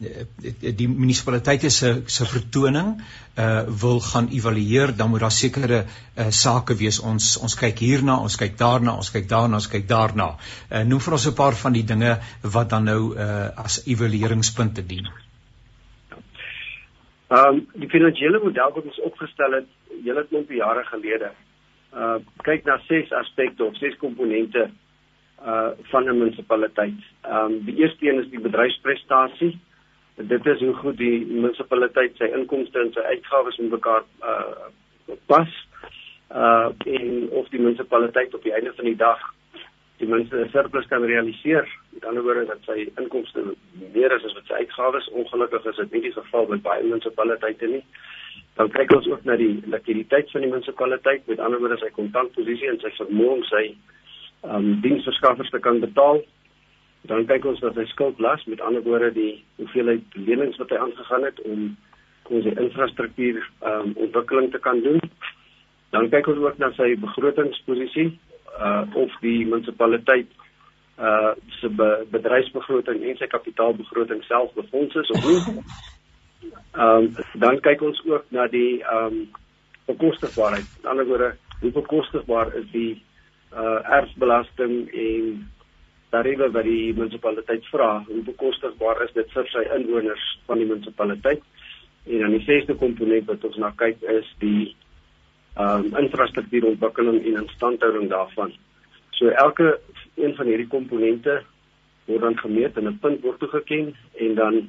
die 0.80 0.88
munisipaliteite 0.88 1.70
se 1.70 2.02
se 2.06 2.26
vertoning 2.26 2.88
uh 3.38 3.62
wil 3.82 4.00
gaan 4.00 4.28
evalueer 4.28 4.96
dan 4.96 5.10
moet 5.10 5.20
daar 5.20 5.30
sekere 5.30 5.84
uh, 5.84 6.26
sake 6.30 6.74
wees. 6.74 6.98
Ons 6.98 7.36
ons 7.36 7.54
kyk 7.54 7.78
hierna 7.78 8.18
ons 8.18 8.36
kyk 8.36 8.58
daarna 8.58 8.96
ons 8.96 9.10
kyk 9.10 9.28
daarna 9.28 9.54
ons 9.54 9.68
kyk 9.68 9.88
daarna. 9.88 10.28
Uh, 10.70 10.82
noem 10.82 11.00
vir 11.00 11.12
ons 11.12 11.26
'n 11.26 11.34
paar 11.34 11.54
van 11.54 11.72
die 11.72 11.84
dinge 11.84 12.18
wat 12.42 12.70
dan 12.70 12.84
nou 12.84 13.14
uh 13.14 13.48
as 13.64 13.82
evalueringspunte 13.86 14.86
dien. 14.86 15.06
Ehm 17.28 17.46
um, 17.48 17.66
die 17.74 17.88
finansiële 17.88 18.38
model 18.42 18.72
wat 18.74 18.84
ons 18.84 19.00
opgestel 19.00 19.52
het 19.52 19.68
hele 20.02 20.26
klompe 20.26 20.54
jare 20.54 20.84
gelede 20.84 21.30
uh 21.94 22.18
kyk 22.44 22.64
na 22.64 22.78
ses 22.86 23.12
aspekte 23.12 23.64
of 23.64 23.76
ses 23.76 23.96
komponente 23.96 24.70
uh 25.44 25.70
van 25.90 26.04
'n 26.04 26.18
munisipaliteit. 26.18 27.00
Ehm 27.22 27.52
um, 27.52 27.64
die 27.64 27.76
eerste 27.76 28.08
een 28.08 28.20
is 28.20 28.30
die 28.30 28.40
bedryfsprestasie. 28.40 29.58
Dit 30.16 30.46
is 30.46 30.60
hoe 30.60 30.74
goed 30.74 30.96
die 30.96 31.26
munisipaliteit 31.26 32.16
sy 32.16 32.24
inkomste 32.24 32.80
en 32.80 32.92
sy 32.92 33.00
uitgawes 33.00 33.56
met 33.56 33.70
mekaar 33.70 34.04
uh 34.22 35.16
pas. 35.26 35.48
Uh 36.34 36.68
en 36.84 37.28
of 37.30 37.48
die 37.48 37.60
munisipaliteit 37.60 38.34
op 38.34 38.42
die 38.42 38.52
einde 38.52 38.72
van 38.74 38.84
die 38.84 38.96
dag 38.96 39.20
die 39.98 40.08
minste 40.08 40.36
'n 40.36 40.50
surplus 40.50 40.86
kan 40.86 41.04
realiseer. 41.04 41.68
Met 41.90 42.04
ander 42.04 42.22
woorde 42.22 42.46
dat 42.46 42.58
sy 42.66 42.90
inkomste 42.96 43.54
meer 43.92 44.12
is 44.12 44.24
as 44.24 44.34
wat 44.34 44.46
sy 44.46 44.52
uitgawes. 44.52 45.08
Ongelukkig 45.08 45.64
is 45.64 45.76
dit 45.76 45.92
nie 45.92 46.00
die 46.00 46.12
geval 46.12 46.46
by 46.46 46.56
baie 46.56 46.82
munisipaliteite 46.82 47.66
nie. 47.66 47.84
Dan 48.58 48.70
kyk 48.74 48.92
ons 48.96 49.06
ook 49.06 49.24
na 49.24 49.36
die 49.38 49.60
likwiditeit 49.70 50.30
van 50.34 50.42
die 50.42 50.50
munisipaliteit, 50.50 51.26
met 51.30 51.38
ander 51.38 51.60
woorde 51.62 51.78
sy 51.78 51.90
kontantposisie 51.94 52.70
en 52.70 52.80
sy 52.82 52.90
vermoë 52.96 53.36
om 53.36 53.44
sy 53.50 53.64
um 54.46 54.66
diensverskaffers 54.82 55.50
te 55.54 55.60
kan 55.62 55.78
betaal. 55.82 56.22
Dan 57.10 57.26
kyk 57.30 57.46
ons 57.46 57.60
na 57.62 57.70
sy 57.76 57.84
skuldlas, 57.92 58.42
met 58.50 58.62
ander 58.66 58.82
woorde 58.82 59.12
die 59.14 59.44
hoeveelheid 59.60 60.16
lenings 60.18 60.58
wat 60.58 60.74
hy 60.74 60.80
aangegaan 60.82 61.26
het 61.28 61.38
om 61.46 61.68
kom 62.28 62.42
sy 62.44 62.54
infrastruktuur 62.60 63.38
um 63.70 63.94
ontwikkeling 63.94 64.50
te 64.52 64.60
kan 64.62 64.82
doen. 64.84 64.98
Dan 65.94 66.10
kyk 66.12 66.26
ons 66.34 66.42
ook 66.42 66.58
na 66.58 66.72
sy 66.76 66.94
begrotingsposisie 67.00 68.10
uh 68.58 68.82
of 68.98 69.14
die 69.22 69.46
munisipaliteit 69.46 70.34
uh 70.98 71.32
se 71.60 71.70
be, 71.70 71.88
bedryfsbegroting 72.10 73.04
en 73.06 73.20
sy 73.20 73.30
kapitaalbegroting 73.30 74.24
self 74.26 74.50
befonds 74.58 74.98
is 74.98 75.14
of 75.14 75.30
nie. 75.30 75.62
Um 76.74 77.14
dan 77.34 77.60
kyk 77.60 77.82
ons 77.82 78.00
ook 78.06 78.24
na 78.30 78.46
die 78.46 78.82
um 78.94 79.28
bekostigbaarheid. 79.86 80.66
Met 80.76 80.90
ander 80.90 81.06
woorde, 81.06 81.34
hoe 81.60 81.70
bekostigbaar 81.70 82.54
is 82.54 82.66
die 82.72 83.02
uh 83.52 83.78
erfbelasting 83.98 84.90
en 84.92 85.48
tariewe 86.12 86.50
wat 86.50 86.64
die 86.64 86.94
munisipaliteit 86.94 87.64
vra, 87.72 88.04
hoe 88.06 88.22
bekostigbaar 88.24 89.02
is 89.04 89.12
dit 89.16 89.32
vir 89.32 89.48
sy 89.52 89.64
inwoners 89.76 90.26
van 90.46 90.60
die 90.60 90.68
munisipaliteit? 90.68 91.42
En 92.08 92.24
dan 92.24 92.36
die 92.36 92.44
sesde 92.46 92.76
komponent 92.80 93.26
wat 93.28 93.44
ons 93.44 93.58
na 93.60 93.72
kyk 93.76 94.04
is 94.18 94.28
die 94.44 94.74
ehm 95.58 95.88
um, 95.88 95.94
infrastruktuurontwikkeling 96.04 97.22
en 97.24 97.40
instandhouding 97.42 98.10
daarvan. 98.12 98.52
So 99.18 99.28
elke 99.28 99.80
een 100.14 100.34
van 100.38 100.46
hierdie 100.46 100.70
komponente 100.70 101.40
word 102.06 102.20
dan 102.22 102.38
gemeet 102.38 102.76
en 102.76 102.86
'n 102.88 102.98
punt 103.02 103.20
word 103.22 103.38
toegeken 103.38 103.94
en 104.14 104.34
dan 104.34 104.68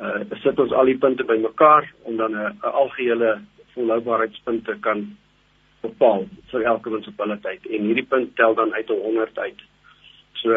uh 0.00 0.24
sit 0.42 0.58
ons 0.58 0.72
al 0.72 0.90
die 0.90 0.98
punte 0.98 1.24
bymekaar 1.24 1.92
om 2.02 2.16
dan 2.16 2.36
'n 2.36 2.58
algehele 2.62 3.40
volhoubaarheidspunt 3.74 4.64
te 4.64 4.76
kan 4.80 5.16
bepaal 5.80 6.26
vir 6.50 6.66
elke 6.72 6.90
munisipaliteit 6.90 7.66
en 7.66 7.88
hierdie 7.88 8.08
punt 8.12 8.36
tel 8.36 8.54
dan 8.54 8.72
uit 8.74 8.88
100 8.88 9.38
uit. 9.38 9.60
So 10.42 10.52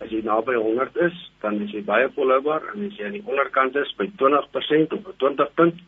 as 0.00 0.10
jy 0.10 0.22
naby 0.22 0.54
100 0.54 0.96
is, 1.08 1.16
dan 1.42 1.60
is 1.64 1.72
jy 1.74 1.82
baie 1.86 2.08
volhoubaar 2.16 2.70
en 2.74 2.86
as 2.86 2.98
jy 2.98 3.08
aan 3.08 3.18
die 3.18 3.26
onderkant 3.26 3.76
is 3.76 3.90
by 3.98 4.06
20% 4.22 4.94
of 4.98 5.10
20 5.18 5.54
punt, 5.54 5.80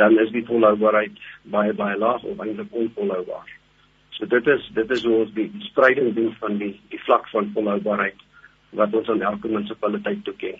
dan 0.00 0.18
is 0.18 0.32
die 0.32 0.44
volhoubaarheid 0.48 1.18
baie 1.52 1.74
baie 1.76 1.98
laag 1.98 2.24
of 2.24 2.40
eintlik 2.40 2.72
onvolhoubaar. 2.72 3.50
So 4.16 4.26
dit 4.30 4.46
is 4.46 4.68
dit 4.78 4.90
is 4.96 5.04
hoe 5.04 5.16
ons 5.24 5.34
die 5.36 5.50
spreiding 5.68 6.14
doen 6.14 6.32
van 6.40 6.58
die 6.62 6.72
die 6.92 7.02
vlak 7.06 7.28
van 7.32 7.52
volhoubaarheid 7.56 8.20
wat 8.80 8.94
ons 8.94 9.10
aan 9.12 9.22
elke 9.22 9.48
munisipaliteit 9.48 10.24
toeken. 10.24 10.58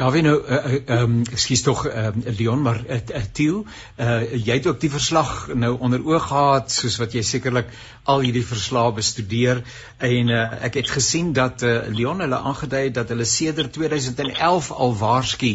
Daar 0.00 0.12
wie 0.12 0.22
nou 0.24 0.38
ehm 0.48 0.66
uh, 0.88 1.00
um, 1.00 1.16
ekskuus 1.28 1.60
tog 1.62 1.82
ehm 1.86 2.22
uh, 2.24 2.36
Leon 2.38 2.62
maar 2.64 2.78
uh, 2.88 2.96
uh, 2.96 3.22
Tieu, 3.36 3.64
uh, 4.00 4.20
jy 4.32 4.54
het 4.56 4.66
ook 4.66 4.78
die 4.80 4.90
verslag 4.90 5.50
nou 5.52 5.74
onder 5.78 6.00
oog 6.06 6.30
gehad 6.30 6.72
soos 6.72 6.96
wat 7.02 7.12
jy 7.12 7.20
sekerlik 7.20 7.68
al 8.08 8.24
hierdie 8.24 8.44
verslae 8.46 8.94
bestudeer 8.96 9.60
en 9.98 10.32
uh, 10.32 10.46
ek 10.64 10.78
het 10.80 10.92
gesien 10.94 11.34
dat 11.36 11.60
uh, 11.68 11.74
Leon 11.92 12.24
hulle 12.24 12.38
aangedui 12.52 12.86
het 12.86 12.94
dat 12.96 13.12
hulle 13.12 13.26
sedert 13.28 13.74
2011 13.76 14.70
al 14.72 14.96
waarsku 15.02 15.50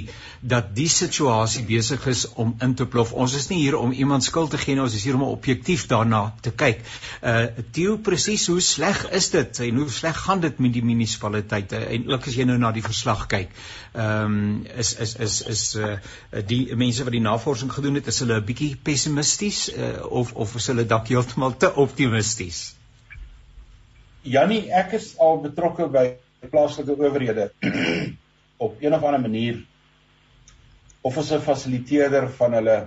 dat 0.46 0.70
die 0.78 0.88
situasie 0.94 1.66
besig 1.66 2.06
is 2.12 2.28
om 2.38 2.54
in 2.62 2.76
te 2.78 2.86
plof. 2.86 3.16
Ons 3.18 3.34
is 3.34 3.50
nie 3.50 3.64
hier 3.64 3.80
om 3.80 3.92
iemand 3.92 4.24
skuld 4.24 4.54
te 4.54 4.62
gee 4.62 4.78
nie, 4.78 4.84
ons 4.84 4.94
is 4.94 5.08
hier 5.08 5.18
om 5.18 5.26
objektief 5.26 5.88
daarna 5.90 6.22
te 6.46 6.54
kyk. 6.54 6.86
Uh 7.26 7.48
Tieu 7.74 7.98
presies 7.98 8.46
hoe 8.52 8.62
sleg 8.62 9.08
is 9.10 9.32
dit 9.34 9.64
en 9.66 9.82
hoe 9.82 9.90
sleg 9.90 10.22
gaan 10.28 10.46
dit 10.46 10.62
met 10.62 10.78
die 10.78 10.86
munisipaliteite 10.86 11.82
en 11.98 12.08
ook 12.14 12.30
as 12.30 12.38
jy 12.38 12.46
nou 12.46 12.62
na 12.62 12.70
die 12.76 12.86
verslag 12.86 13.26
kyk. 13.32 13.50
Ehm 13.96 14.24
um, 14.30 14.35
um, 14.36 14.66
is 14.84 14.94
is 15.06 15.16
is 15.26 15.36
is 15.54 15.64
uh, 15.76 15.98
die 16.48 16.76
mense 16.76 17.04
wat 17.08 17.16
die 17.16 17.24
navorsing 17.24 17.72
gedoen 17.74 18.00
het 18.00 18.08
is 18.12 18.20
hulle 18.24 18.40
'n 18.42 18.46
bietjie 18.46 18.76
pessimisties 18.90 19.60
uh, 19.74 20.06
of 20.22 20.34
of 20.34 20.56
is 20.56 20.68
hulle 20.72 20.86
dalk 20.86 21.08
heeltemal 21.14 21.58
te 21.58 21.72
optimisties? 21.86 22.76
Jannie, 24.26 24.72
ek 24.74 24.96
is 24.98 25.14
al 25.22 25.42
betrokke 25.44 25.88
by 25.88 26.06
plaaslike 26.50 26.96
owerhede 26.98 27.52
op 28.66 28.82
een 28.82 28.94
of 28.94 29.04
ander 29.04 29.22
manier 29.22 29.64
of 31.02 31.18
as 31.18 31.32
'n 31.32 31.42
fasiliteerder 31.42 32.30
van 32.40 32.54
hulle 32.54 32.78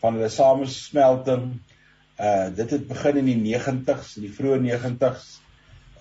van 0.00 0.14
hulle 0.14 0.28
samesmelting. 0.28 1.44
Uh 2.18 2.48
dit 2.56 2.70
het 2.70 2.88
begin 2.88 3.16
in 3.16 3.28
die 3.44 3.54
90s, 3.56 4.16
in 4.16 4.26
die 4.26 4.34
vroeë 4.38 4.58
90s. 4.66 5.28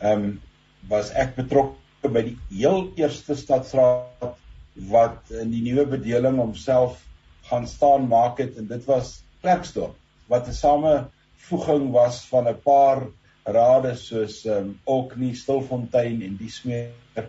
Ehm 0.01 0.23
um, 0.23 0.41
was 0.89 1.11
ek 1.13 1.35
betrokke 1.35 2.09
by 2.09 2.23
die 2.31 2.37
heel 2.49 2.91
eerste 2.97 3.35
stadsraad 3.37 4.40
wat 4.73 5.31
in 5.41 5.51
die 5.51 5.63
nuwe 5.65 5.85
bedeling 5.97 6.37
homself 6.39 7.01
gaan 7.49 7.67
staan 7.67 8.07
maak 8.07 8.39
het 8.39 8.57
en 8.57 8.67
dit 8.67 8.85
was 8.85 9.21
Klerksdorp 9.41 9.95
wat 10.31 10.47
'n 10.47 10.53
samevoeging 10.53 11.91
was 11.91 12.21
van 12.27 12.47
'n 12.47 12.61
paar 12.63 13.07
rade 13.43 13.95
soos 13.95 14.45
ehm 14.45 14.57
um, 14.57 14.79
Oknie, 14.83 15.35
Stilfontein 15.35 16.21
en 16.21 16.37
die 16.37 16.49
smeer. 16.49 17.27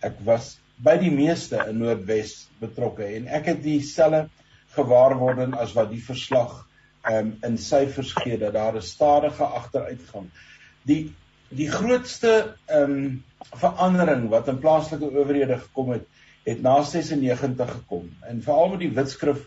Ek 0.00 0.18
was 0.24 0.58
by 0.76 0.96
die 1.00 1.10
meeste 1.10 1.62
in 1.68 1.78
Noordwes 1.80 2.48
betrokke 2.60 3.04
en 3.16 3.26
ek 3.26 3.46
het 3.46 3.62
dieselfde 3.62 4.28
gewaarwording 4.76 5.54
as 5.56 5.72
wat 5.72 5.90
die 5.90 6.02
verslag 6.04 6.66
ehm 7.06 7.18
um, 7.18 7.32
in 7.48 7.58
syfers 7.58 8.12
gee 8.12 8.38
dat 8.38 8.52
daar 8.52 8.76
'n 8.76 8.82
stadige 8.82 9.44
agteruitgang. 9.44 10.28
Die 10.82 11.14
die 11.48 11.70
grootste 11.70 12.56
ehm 12.66 12.82
um, 12.82 13.24
verandering 13.54 14.28
wat 14.28 14.48
in 14.48 14.58
plaaslike 14.58 15.10
owerhede 15.10 15.58
gekom 15.58 15.90
het 15.90 16.06
het 16.46 16.62
na 16.62 16.78
96 16.82 17.70
gekom. 17.80 18.10
En 18.28 18.42
veral 18.42 18.74
met 18.74 18.84
die 18.84 18.92
wetskrif 18.94 19.42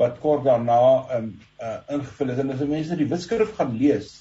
wat 0.00 0.18
kort 0.20 0.44
daarna 0.44 0.82
um, 1.16 1.32
uh, 1.60 1.78
ingevul 1.96 2.34
is. 2.34 2.42
En 2.42 2.52
as 2.52 2.66
mense 2.66 2.98
die 2.98 3.08
wetskrif 3.08 3.54
gaan 3.56 3.76
lees 3.80 4.18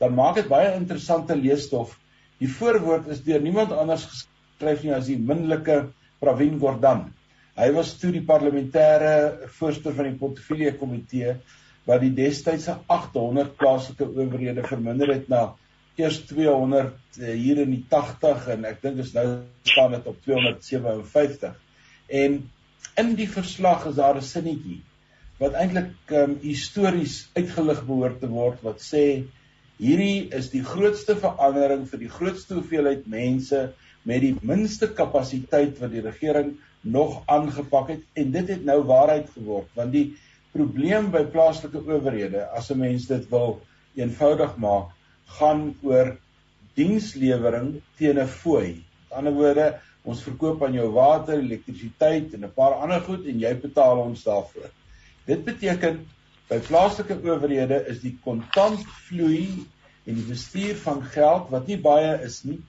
dan 0.00 0.16
maak 0.16 0.36
dit 0.40 0.48
baie 0.48 0.74
interessante 0.76 1.36
leesstof. 1.38 1.94
Die 2.40 2.50
voorwoord 2.52 3.08
is 3.14 3.22
deur 3.24 3.40
niemand 3.40 3.72
anders 3.72 4.04
geskryf 4.10 4.82
nie 4.84 4.94
as 4.96 5.08
die 5.08 5.18
minnelike 5.18 5.86
Pravin 6.20 6.58
Gordhan. 6.60 7.06
Hy 7.56 7.70
was 7.72 7.94
toe 8.00 8.10
die 8.12 8.24
parlementêre 8.24 9.48
voorsteur 9.56 9.96
van 9.96 10.10
die 10.10 10.18
portefeulje 10.20 10.74
komitee 10.76 11.38
wat 11.88 12.02
die 12.02 12.12
destydse 12.12 12.74
800 12.92 13.54
plaaslike 13.56 14.08
owerhede 14.10 14.64
verminder 14.66 15.14
het 15.14 15.30
na 15.32 15.46
eers 15.96 16.18
200 16.28 16.92
uh, 17.20 17.30
hier 17.32 17.62
in 17.62 17.70
die 17.72 17.84
80 17.88 18.48
en 18.56 18.68
ek 18.68 18.82
dink 18.82 19.00
is 19.04 19.14
nou 19.16 19.26
staan 19.62 19.96
dit 19.96 20.06
op 20.06 20.20
257. 20.24 21.56
En 22.06 22.36
in 22.96 23.14
die 23.18 23.28
verslag 23.28 23.86
is 23.90 23.98
daar 24.00 24.16
'n 24.16 24.22
sinnetjie 24.22 24.82
wat 25.40 25.56
eintlik 25.60 26.12
um, 26.16 26.38
histories 26.40 27.16
uitgelig 27.36 27.82
behoort 27.86 28.20
te 28.20 28.28
word 28.32 28.62
wat 28.64 28.80
sê 28.80 29.02
hierdie 29.76 30.28
is 30.36 30.48
die 30.52 30.64
grootste 30.64 31.16
verandering 31.20 31.84
vir 31.90 32.00
die 32.00 32.12
grootste 32.12 32.56
hoeveelheid 32.56 33.04
mense 33.12 33.66
met 34.08 34.22
die 34.24 34.32
minste 34.40 34.88
kapasiteit 34.88 35.76
wat 35.82 35.92
die 35.92 36.04
regering 36.04 36.54
nog 36.80 37.18
aangepak 37.26 37.92
het 37.92 38.22
en 38.22 38.32
dit 38.32 38.48
het 38.54 38.64
nou 38.64 38.78
waarheid 38.88 39.28
geword 39.34 39.68
want 39.76 39.92
die 39.92 40.06
probleem 40.56 41.10
by 41.12 41.26
plaaslike 41.28 41.84
owerhede 41.84 42.46
as 42.56 42.70
'n 42.72 42.80
mens 42.80 43.08
dit 43.12 43.28
wil 43.30 43.60
eenvoudig 43.96 44.56
maak 44.56 44.95
gaan 45.38 45.74
oor 45.82 46.16
dienslewering 46.76 47.80
teen 47.98 48.18
'n 48.18 48.26
fooi. 48.26 48.84
Met 49.08 49.18
ander 49.18 49.32
woorde, 49.32 49.78
ons 50.04 50.22
verkoop 50.22 50.62
aan 50.64 50.72
jou 50.72 50.90
water, 50.92 51.38
elektrisiteit 51.38 52.34
en 52.34 52.44
'n 52.44 52.52
paar 52.54 52.74
ander 52.74 53.00
goed 53.00 53.26
en 53.26 53.38
jy 53.40 53.54
betaal 53.60 53.98
ons 53.98 54.22
daarvoor. 54.22 54.70
Dit 55.26 55.44
beteken 55.44 56.06
by 56.48 56.58
plaaslike 56.58 57.16
owerhede 57.24 57.86
is 57.90 58.00
die 58.00 58.18
kontantvloei 58.24 59.66
en 60.06 60.14
die 60.14 60.28
bestuur 60.28 60.76
van 60.76 61.02
geld 61.02 61.50
wat 61.50 61.66
nie 61.66 61.78
baie 61.78 62.22
is 62.22 62.44
nie, 62.44 62.60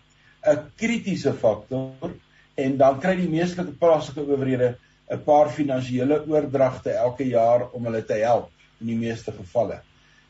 'n 0.45 0.71
kritiese 0.77 1.33
faktor 1.33 2.11
en 2.55 2.77
dan 2.77 2.99
kry 2.99 3.15
die 3.15 3.29
meeste 3.29 3.63
plaaslike 3.63 4.21
owerhede 4.21 4.77
'n 5.11 5.23
paar 5.23 5.49
finansiële 5.49 6.23
oordragte 6.27 6.91
elke 6.91 7.23
jaar 7.23 7.69
om 7.71 7.85
hulle 7.85 8.03
te 8.05 8.13
help 8.13 8.49
in 8.81 8.87
die 8.87 8.99
meeste 9.05 9.31
gevalle. 9.31 9.81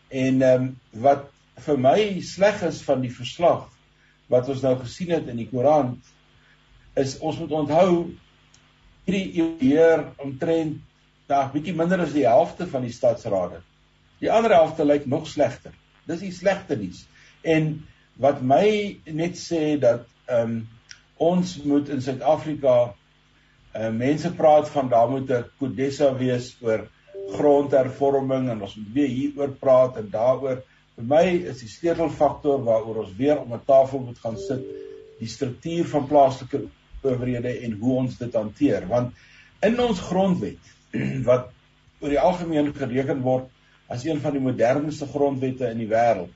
En 0.09 0.41
ehm 0.41 0.61
um, 0.61 0.79
wat 0.91 1.31
vir 1.65 1.77
my 1.81 1.97
sleg 2.21 2.61
is 2.67 2.81
van 2.85 3.01
die 3.01 3.13
verslag 3.13 3.65
wat 4.31 4.49
ons 4.51 4.63
nou 4.65 4.75
gesien 4.81 5.13
het 5.15 5.27
in 5.31 5.39
die 5.41 5.49
koerant 5.49 6.13
is 6.99 7.17
ons 7.19 7.39
moet 7.41 7.53
onthou 7.61 7.89
hierdie 9.07 9.47
eer 9.71 10.09
omtrent 10.23 10.81
daar 11.27 11.51
bietjie 11.51 11.75
minder 11.75 12.01
as 12.03 12.15
die 12.15 12.25
helfte 12.27 12.67
van 12.71 12.85
die 12.87 12.93
stadsrade. 12.95 13.59
Die 14.23 14.31
ander 14.31 14.55
helfte 14.55 14.85
lyk 14.87 15.05
nog 15.07 15.27
slegter. 15.27 15.73
Dis 16.07 16.23
die 16.23 16.33
slegte 16.35 16.77
nuus. 16.79 17.03
En 17.43 17.73
wat 18.19 18.41
my 18.41 18.97
net 19.05 19.39
sê 19.39 19.77
dat 19.81 20.07
ehm 20.27 20.57
um, 20.57 20.57
ons 21.17 21.55
moet 21.65 21.87
in 21.89 22.01
Suid-Afrika 22.05 22.73
uh, 23.73 23.87
mense 23.89 24.29
praat 24.37 24.67
van 24.69 24.89
daar 24.91 25.09
moet 25.09 25.31
'n 25.33 25.47
kodessa 25.57 26.11
wees 26.13 26.51
oor 26.61 26.83
grondhervorming 27.33 28.49
en 28.49 28.61
ons 28.61 28.75
moet 28.75 28.91
weer 28.93 29.09
hieroor 29.09 29.55
praat 29.57 29.97
en 29.97 30.11
daaroor 30.13 30.61
Vir 30.97 31.05
my 31.05 31.25
is 31.51 31.59
die 31.61 31.69
sleutelfaktor 31.69 32.63
waaroor 32.65 33.03
ons 33.03 33.17
weer 33.17 33.37
om 33.37 33.53
'n 33.53 33.65
tafel 33.65 33.99
moet 34.01 34.17
gaan 34.17 34.37
sit, 34.37 34.63
die 35.19 35.29
struktuur 35.29 35.85
van 35.91 36.07
plaaslike 36.09 36.63
owerhede 37.03 37.51
en 37.67 37.75
hoe 37.81 37.97
ons 38.01 38.17
dit 38.17 38.33
hanteer, 38.33 38.87
want 38.89 39.13
in 39.61 39.77
ons 39.79 40.01
grondwet 40.01 40.71
wat 41.29 41.51
oor 42.01 42.09
die 42.09 42.19
algemeen 42.19 42.73
gereken 42.73 43.21
word 43.21 43.45
as 43.93 44.05
een 44.05 44.19
van 44.23 44.33
die 44.33 44.41
modernste 44.41 45.05
grondwette 45.11 45.69
in 45.69 45.83
die 45.83 45.89
wêreld, 45.91 46.33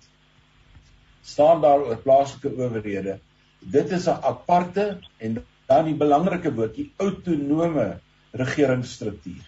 staan 1.26 1.66
daar 1.66 1.82
oor 1.88 1.98
plaaslike 2.06 2.54
owerhede. 2.54 3.18
Dit 3.60 3.92
is 3.98 4.08
'n 4.08 4.22
aparte 4.22 5.02
en 5.18 5.42
dan 5.68 5.86
die 5.90 5.98
belangrike 5.98 6.54
woord, 6.54 6.76
die 6.76 6.92
autonome 6.98 7.98
regeringsstruktuur. 8.32 9.44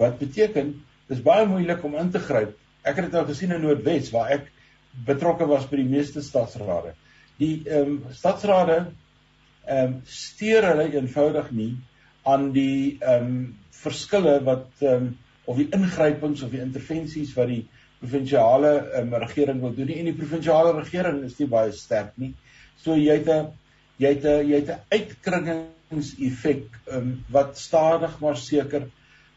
Wat 0.00 0.18
beteken 0.18 0.74
dis 1.08 1.22
baie 1.22 1.46
moeilik 1.46 1.84
om 1.84 1.94
in 2.00 2.10
te 2.10 2.18
gryp. 2.18 2.56
Ek 2.82 2.96
het 2.96 3.04
dit 3.04 3.12
nou 3.12 3.26
gesien 3.26 3.52
in 3.52 3.60
Noordwes 3.60 4.10
waar 4.10 4.30
ek 4.30 4.50
betrokke 5.06 5.46
was 5.46 5.66
by 5.70 5.76
die 5.76 5.88
meeste 5.90 6.22
stadsrade. 6.22 6.94
Die 7.40 7.62
ehm 7.66 7.96
um, 7.96 8.14
stadsrade 8.14 8.78
ehm 9.66 9.94
um, 9.94 10.00
steur 10.04 10.66
hulle 10.70 10.88
eenvoudig 10.92 11.50
nie 11.50 11.72
aan 12.22 12.52
die 12.52 12.98
ehm 13.00 13.26
um, 13.26 13.38
verskille 13.70 14.38
wat 14.44 14.68
ehm 14.80 14.94
um, 14.94 15.12
of 15.44 15.58
die 15.60 15.68
ingrypings 15.76 16.42
of 16.42 16.50
die 16.54 16.62
intervensies 16.62 17.34
wat 17.36 17.50
die 17.50 17.64
provinsiale 18.00 18.72
um, 19.00 19.14
regering 19.24 19.60
wil 19.60 19.74
doen 19.76 19.90
nie 19.90 19.98
en 20.00 20.10
die 20.10 20.16
provinsiale 20.16 20.72
regering 20.78 21.22
is 21.24 21.38
nie 21.40 21.50
baie 21.50 21.72
sterk 21.72 22.16
nie. 22.20 22.32
So 22.80 22.96
jy 22.96 23.18
het 23.20 23.28
'n 23.28 23.52
jy 23.98 24.14
het 24.14 24.24
'n 24.24 24.48
jy 24.48 24.60
het 24.60 24.70
'n 24.70 24.80
uitkringingseffek 24.90 26.64
um, 26.92 27.24
wat 27.30 27.58
stadig 27.58 28.20
maar 28.20 28.36
seker 28.36 28.88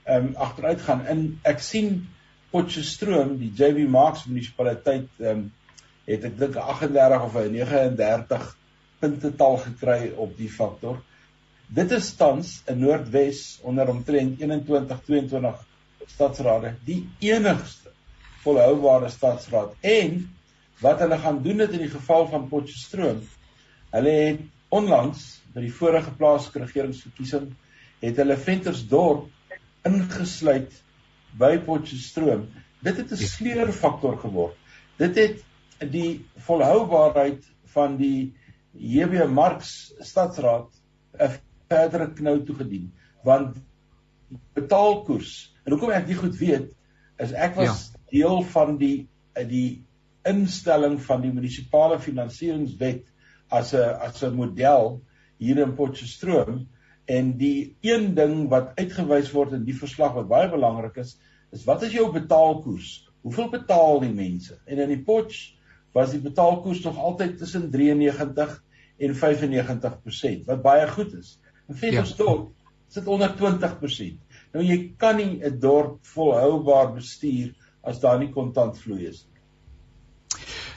um, 0.07 0.35
agteruit 0.35 0.81
gaan. 0.81 1.05
In 1.07 1.39
ek 1.43 1.59
sien 1.59 2.07
Potchefstroom, 2.51 3.35
die 3.41 3.51
JB 3.55 3.87
Marks 3.91 4.25
munisipaliteit 4.29 5.07
um, 5.19 5.47
het 6.07 6.23
ek 6.29 6.37
dink 6.39 6.55
38 6.61 7.25
of 7.27 7.35
39 7.35 8.47
punte 9.01 9.31
tal 9.37 9.57
gekry 9.65 10.13
op 10.15 10.37
die 10.37 10.49
faktor. 10.49 11.01
Dit 11.67 11.91
is 11.91 12.13
tans 12.15 12.61
in 12.71 12.79
Noordwes 12.79 13.59
onder 13.67 13.89
omtrent 13.91 14.39
21 14.39 15.03
22 15.09 15.65
stadsrade 16.07 16.73
die 16.87 17.01
enigste 17.27 17.91
volhoubare 18.45 19.09
stadsraad 19.11 19.75
en 19.83 20.21
wat 20.79 21.01
hulle 21.03 21.17
gaan 21.19 21.41
doen 21.43 21.65
dit 21.65 21.73
in 21.75 21.83
die 21.83 21.91
geval 21.91 22.27
van 22.31 22.47
Potchefstroom 22.51 23.19
hulle 23.91 24.13
het 24.21 24.45
onlangs 24.79 25.25
by 25.53 25.65
die 25.65 25.73
vorige 25.73 26.13
plaaslike 26.19 26.63
regeringsverkiesing 26.63 27.49
het 28.03 28.19
hulle 28.21 28.37
Ventersdorp 28.39 29.57
ingesluit 29.87 30.71
by 31.37 31.57
Potchefstroom 31.65 32.47
dit 32.85 32.97
het 32.97 33.11
'n 33.11 33.17
sleurfaktor 33.17 34.17
geword. 34.17 34.55
Dit 34.97 35.15
het 35.15 35.43
die 35.91 36.25
volhoubaarheid 36.37 37.45
van 37.73 37.97
die 37.97 38.33
JB 38.71 39.27
Marks 39.29 39.93
stadsraad 39.99 40.69
'n 41.19 41.39
verdere 41.67 42.13
knou 42.13 42.43
toegedien. 42.45 42.93
Want 43.23 43.57
betaalkoers 44.53 45.57
En 45.67 45.75
hoekom 45.75 45.91
ek 45.91 46.05
dit 46.07 46.15
goed 46.15 46.37
weet 46.39 46.71
is 47.19 47.33
ek 47.35 47.57
was 47.59 47.89
ja. 47.91 47.99
deel 48.13 48.41
van 48.53 48.77
die 48.79 49.09
die 49.51 49.83
instelling 50.27 50.95
van 51.03 51.25
die 51.25 51.31
munisipale 51.33 51.97
finansieringswet 51.99 53.03
as 53.51 53.73
'n 53.75 53.99
as 54.07 54.23
'n 54.23 54.37
model 54.39 55.01
hier 55.43 55.59
in 55.59 55.75
Potchefstroom 55.75 56.61
en 57.07 57.31
die 57.39 57.77
een 57.85 58.13
ding 58.15 58.47
wat 58.51 58.73
uitgewys 58.75 59.31
word 59.31 59.55
in 59.55 59.63
die 59.67 59.75
verslag 59.77 60.15
wat 60.17 60.27
baie 60.27 60.49
belangrik 60.51 60.99
is 61.03 61.15
is 61.55 61.63
wat 61.63 61.85
is 61.87 61.93
jou 61.95 62.09
betaalkoers? 62.11 63.07
Hoeveel 63.23 63.47
betaal 63.53 64.01
die 64.03 64.11
mense? 64.11 64.57
En 64.67 64.81
in 64.83 64.91
die 64.91 65.03
Potch 65.03 65.53
was 65.95 66.11
die 66.11 66.21
betaalkoers 66.21 66.83
nog 66.83 66.99
altyd 66.99 67.37
tussen 67.39 67.69
93 67.71 68.57
en 68.97 69.15
95% 69.15 70.49
wat 70.49 70.61
baie 70.65 70.87
goed 70.91 71.15
is. 71.15 71.37
In 71.67 71.79
Ventersdorp 71.79 72.49
ja. 72.51 72.71
sit 72.97 73.07
onder 73.07 73.31
20%. 73.39 74.19
Nou 74.53 74.65
jy 74.65 74.77
kan 74.99 75.17
nie 75.19 75.39
'n 75.39 75.59
dorp 75.63 76.03
volhoubaar 76.13 76.93
bestuur 76.93 77.55
as 77.83 77.99
daar 78.03 78.19
nie 78.19 78.31
kontantvloei 78.35 79.07
is 79.07 79.23
nie. 79.23 79.36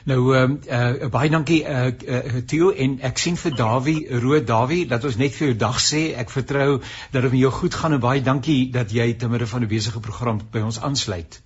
Nou 0.09 0.33
ehm 0.35 0.55
uh, 0.65 1.03
uh, 1.03 1.09
baie 1.13 1.29
dankie 1.29 1.59
eh 1.65 1.87
uh, 1.87 2.35
uh, 2.35 2.41
Theo 2.51 2.71
en 2.71 2.97
ek 3.09 3.17
sien 3.21 3.35
vir 3.37 3.53
Dawie 3.57 4.19
Rood 4.23 4.47
Dawie 4.47 4.87
dat 4.87 5.03
ons 5.05 5.17
net 5.17 5.35
vir 5.37 5.47
jou 5.47 5.57
dag 5.57 5.77
sê 5.77 6.01
ek 6.23 6.33
vertrou 6.33 6.79
dat 7.11 7.21
dit 7.21 7.31
met 7.31 7.41
jou 7.41 7.51
goed 7.51 7.75
gaan 7.75 7.93
en 7.93 8.01
baie 8.01 8.21
dankie 8.21 8.71
dat 8.71 8.91
jy 8.91 9.13
te 9.13 9.29
midde 9.29 9.47
van 9.47 9.61
'n 9.61 9.67
besige 9.67 9.99
program 9.99 10.41
by 10.51 10.65
ons 10.69 10.81
aansluit. 10.81 11.41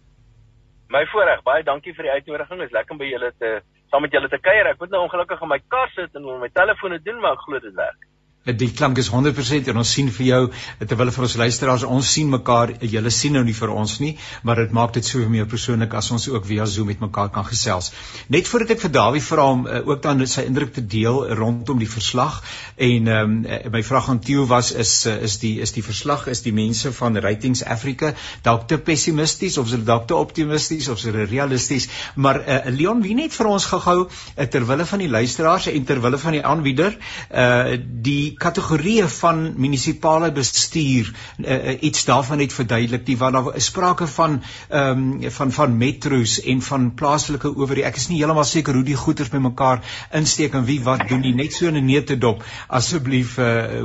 My 0.87 1.05
voorreg, 1.11 1.43
baie 1.43 1.63
dankie 1.63 1.93
vir 1.93 2.03
die 2.03 2.11
uitnodiging. 2.11 2.59
Dit 2.59 2.67
is 2.67 2.77
lekker 2.77 2.91
om 2.91 2.97
by 2.97 3.11
julle 3.11 3.33
te 3.39 3.61
saam 3.91 4.01
met 4.01 4.11
julle 4.11 4.29
te 4.29 4.39
kuier. 4.39 4.67
Ek 4.67 4.79
moet 4.79 4.89
nou 4.89 5.03
ongelukkig 5.03 5.41
in 5.41 5.47
my 5.47 5.61
kar 5.67 5.89
sit 5.89 6.15
en 6.15 6.39
my 6.39 6.49
telefoon 6.49 6.99
doen, 7.03 7.19
maar 7.19 7.33
ek 7.33 7.43
glo 7.47 7.59
dit 7.59 7.73
werk 7.73 8.14
die 8.45 8.69
klank 8.69 8.97
is 9.01 9.09
100% 9.09 9.71
en 9.71 9.77
ons 9.81 9.91
sien 9.91 10.09
vir 10.13 10.25
jou 10.25 10.41
terwyl 10.85 11.09
vir 11.11 11.25
ons 11.25 11.35
luisteraars 11.41 11.83
ons 11.89 12.11
sien 12.17 12.29
mekaar 12.29 12.75
julle 12.81 13.09
sien 13.09 13.33
nou 13.33 13.43
nie 13.43 13.55
vir 13.57 13.71
ons 13.73 13.95
nie 13.99 14.11
maar 14.43 14.61
dit 14.61 14.71
maak 14.71 14.93
dit 14.93 15.05
so 15.05 15.25
meer 15.29 15.47
persoonlik 15.49 15.93
as 15.97 16.11
ons 16.13 16.27
ook 16.29 16.45
via 16.45 16.65
Zoom 16.69 16.91
met 16.91 17.01
mekaar 17.01 17.31
kan 17.33 17.45
gesels. 17.45 17.91
Net 18.29 18.47
voordat 18.47 18.75
ek 18.75 18.83
vir 18.83 18.91
Dawie 18.93 19.21
vra 19.21 19.47
om 19.49 19.65
uh, 19.65 19.81
ook 19.87 20.03
dan 20.03 20.21
sy 20.29 20.45
indruk 20.45 20.73
te 20.75 20.83
deel 20.85 21.23
rondom 21.39 21.79
die 21.81 21.89
verslag 21.89 22.41
en 22.77 23.09
um, 23.15 23.33
my 23.73 23.81
vraag 23.83 24.09
aan 24.13 24.21
Theo 24.21 24.45
was 24.45 24.71
is 24.71 24.93
uh, 25.09 25.15
is 25.25 25.39
die 25.41 25.55
is 25.65 25.73
die 25.73 25.83
verslag 25.85 26.27
is 26.29 26.43
die 26.45 26.53
mense 26.53 26.91
van 26.93 27.17
Ratings 27.17 27.63
Africa 27.63 28.13
dalk 28.45 28.67
te 28.69 28.77
pessimisties 28.77 29.57
of 29.57 29.65
is 29.65 29.75
hulle 29.77 29.89
dalk 29.89 30.05
te 30.07 30.15
optimisties 30.15 30.89
of 30.93 31.01
is 31.01 31.09
hulle 31.09 31.25
realisties 31.31 31.89
maar 32.15 32.41
uh, 32.43 32.61
Leon 32.69 33.01
wie 33.01 33.17
net 33.17 33.33
vir 33.33 33.49
ons 33.49 33.65
gehou 33.73 34.05
uh, 34.05 34.45
terwyl 34.45 34.85
van 34.85 35.01
die 35.01 35.09
luisteraars 35.09 35.71
en 35.73 35.89
terwyl 35.89 36.19
van 36.21 36.37
die 36.37 36.45
aanbieder 36.45 36.93
uh, 36.93 37.77
die 37.81 38.34
kategorieë 38.39 39.07
van 39.19 39.41
munisipale 39.61 40.31
bestuur 40.35 41.11
uh, 41.11 41.75
iets 41.81 42.05
daarvan 42.05 42.41
net 42.43 42.53
verduidelik 42.53 43.05
die 43.07 43.17
wat 43.17 43.33
daar 43.35 43.49
sprake 43.61 44.07
van 44.07 44.41
ehm 44.69 45.03
um, 45.23 45.31
van 45.37 45.51
van 45.51 45.77
metro's 45.77 46.37
en 46.43 46.61
van 46.61 46.93
plaaslike 46.93 47.49
owerhede. 47.55 47.87
Ek 47.87 47.99
is 48.01 48.07
nie 48.09 48.17
heeltemal 48.19 48.47
seker 48.47 48.73
hoe 48.73 48.83
die 48.83 48.97
goeders 48.99 49.29
bymekaar 49.29 49.83
insteek 50.11 50.53
en 50.53 50.65
wie 50.65 50.81
wat 50.83 51.07
doen 51.09 51.21
nie. 51.21 51.33
Net 51.35 51.53
so 51.53 51.67
in 51.67 51.77
'n 51.77 51.85
neutedop 51.85 52.43
asseblief 52.67 53.37
uh, 53.37 53.79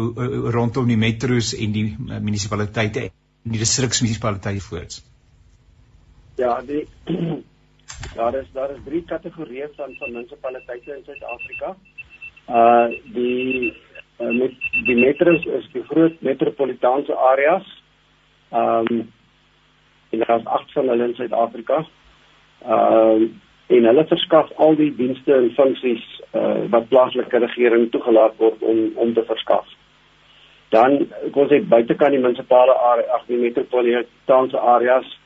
rondom 0.57 0.87
die 0.87 0.97
metro's 0.97 1.55
en 1.55 1.73
die 1.73 1.97
munisipaliteite 1.99 3.11
en 3.45 3.55
die 3.55 3.59
distriksmunisipaliteite 3.59 4.61
voorts. 4.61 5.05
Ja 6.37 6.61
die 6.63 6.87
daar 8.19 8.35
is 8.35 8.49
daar 8.53 8.71
is 8.71 8.83
drie 8.85 9.05
kategorieë 9.05 9.69
van 9.77 9.95
van 9.99 10.13
munisipaliteite 10.13 10.97
in 10.97 11.05
Suid-Afrika. 11.05 11.77
Uh 12.49 12.89
die 13.15 13.73
uh, 14.21 14.31
met 14.37 14.53
die 14.87 14.97
metros 14.97 15.45
is 15.45 15.69
die 15.73 15.85
groot 15.89 16.21
metropolitaanse 16.21 17.17
areas. 17.33 17.83
Ehm 18.51 18.93
um, 18.93 19.09
en 20.11 20.19
daar 20.19 20.39
is 20.39 20.47
agt 20.47 20.73
van 20.73 20.89
hulle 20.89 21.05
in 21.05 21.15
Suid-Afrika. 21.15 21.85
Ehm 22.67 23.23
um, 23.23 23.41
en 23.67 23.85
hulle 23.85 24.05
verskaf 24.07 24.49
al 24.57 24.75
die 24.75 24.91
dienste 24.97 25.35
en 25.35 25.53
funksies 25.55 26.07
uh, 26.35 26.65
wat 26.73 26.89
plaaslike 26.89 27.39
regering 27.39 27.91
toegelaat 27.91 28.35
word 28.43 28.63
om 28.63 28.81
om 28.95 29.13
te 29.15 29.23
verskaf. 29.25 29.67
Dan 30.75 30.97
kom 31.31 31.43
ons 31.43 31.53
uit 31.53 31.69
buitekant 31.69 32.15
die 32.15 32.23
munisipale 32.23 32.75
area, 32.75 33.07
ag 33.15 33.27
die 33.27 33.39
metropolitaanse 33.39 34.59
areas. 34.59 35.19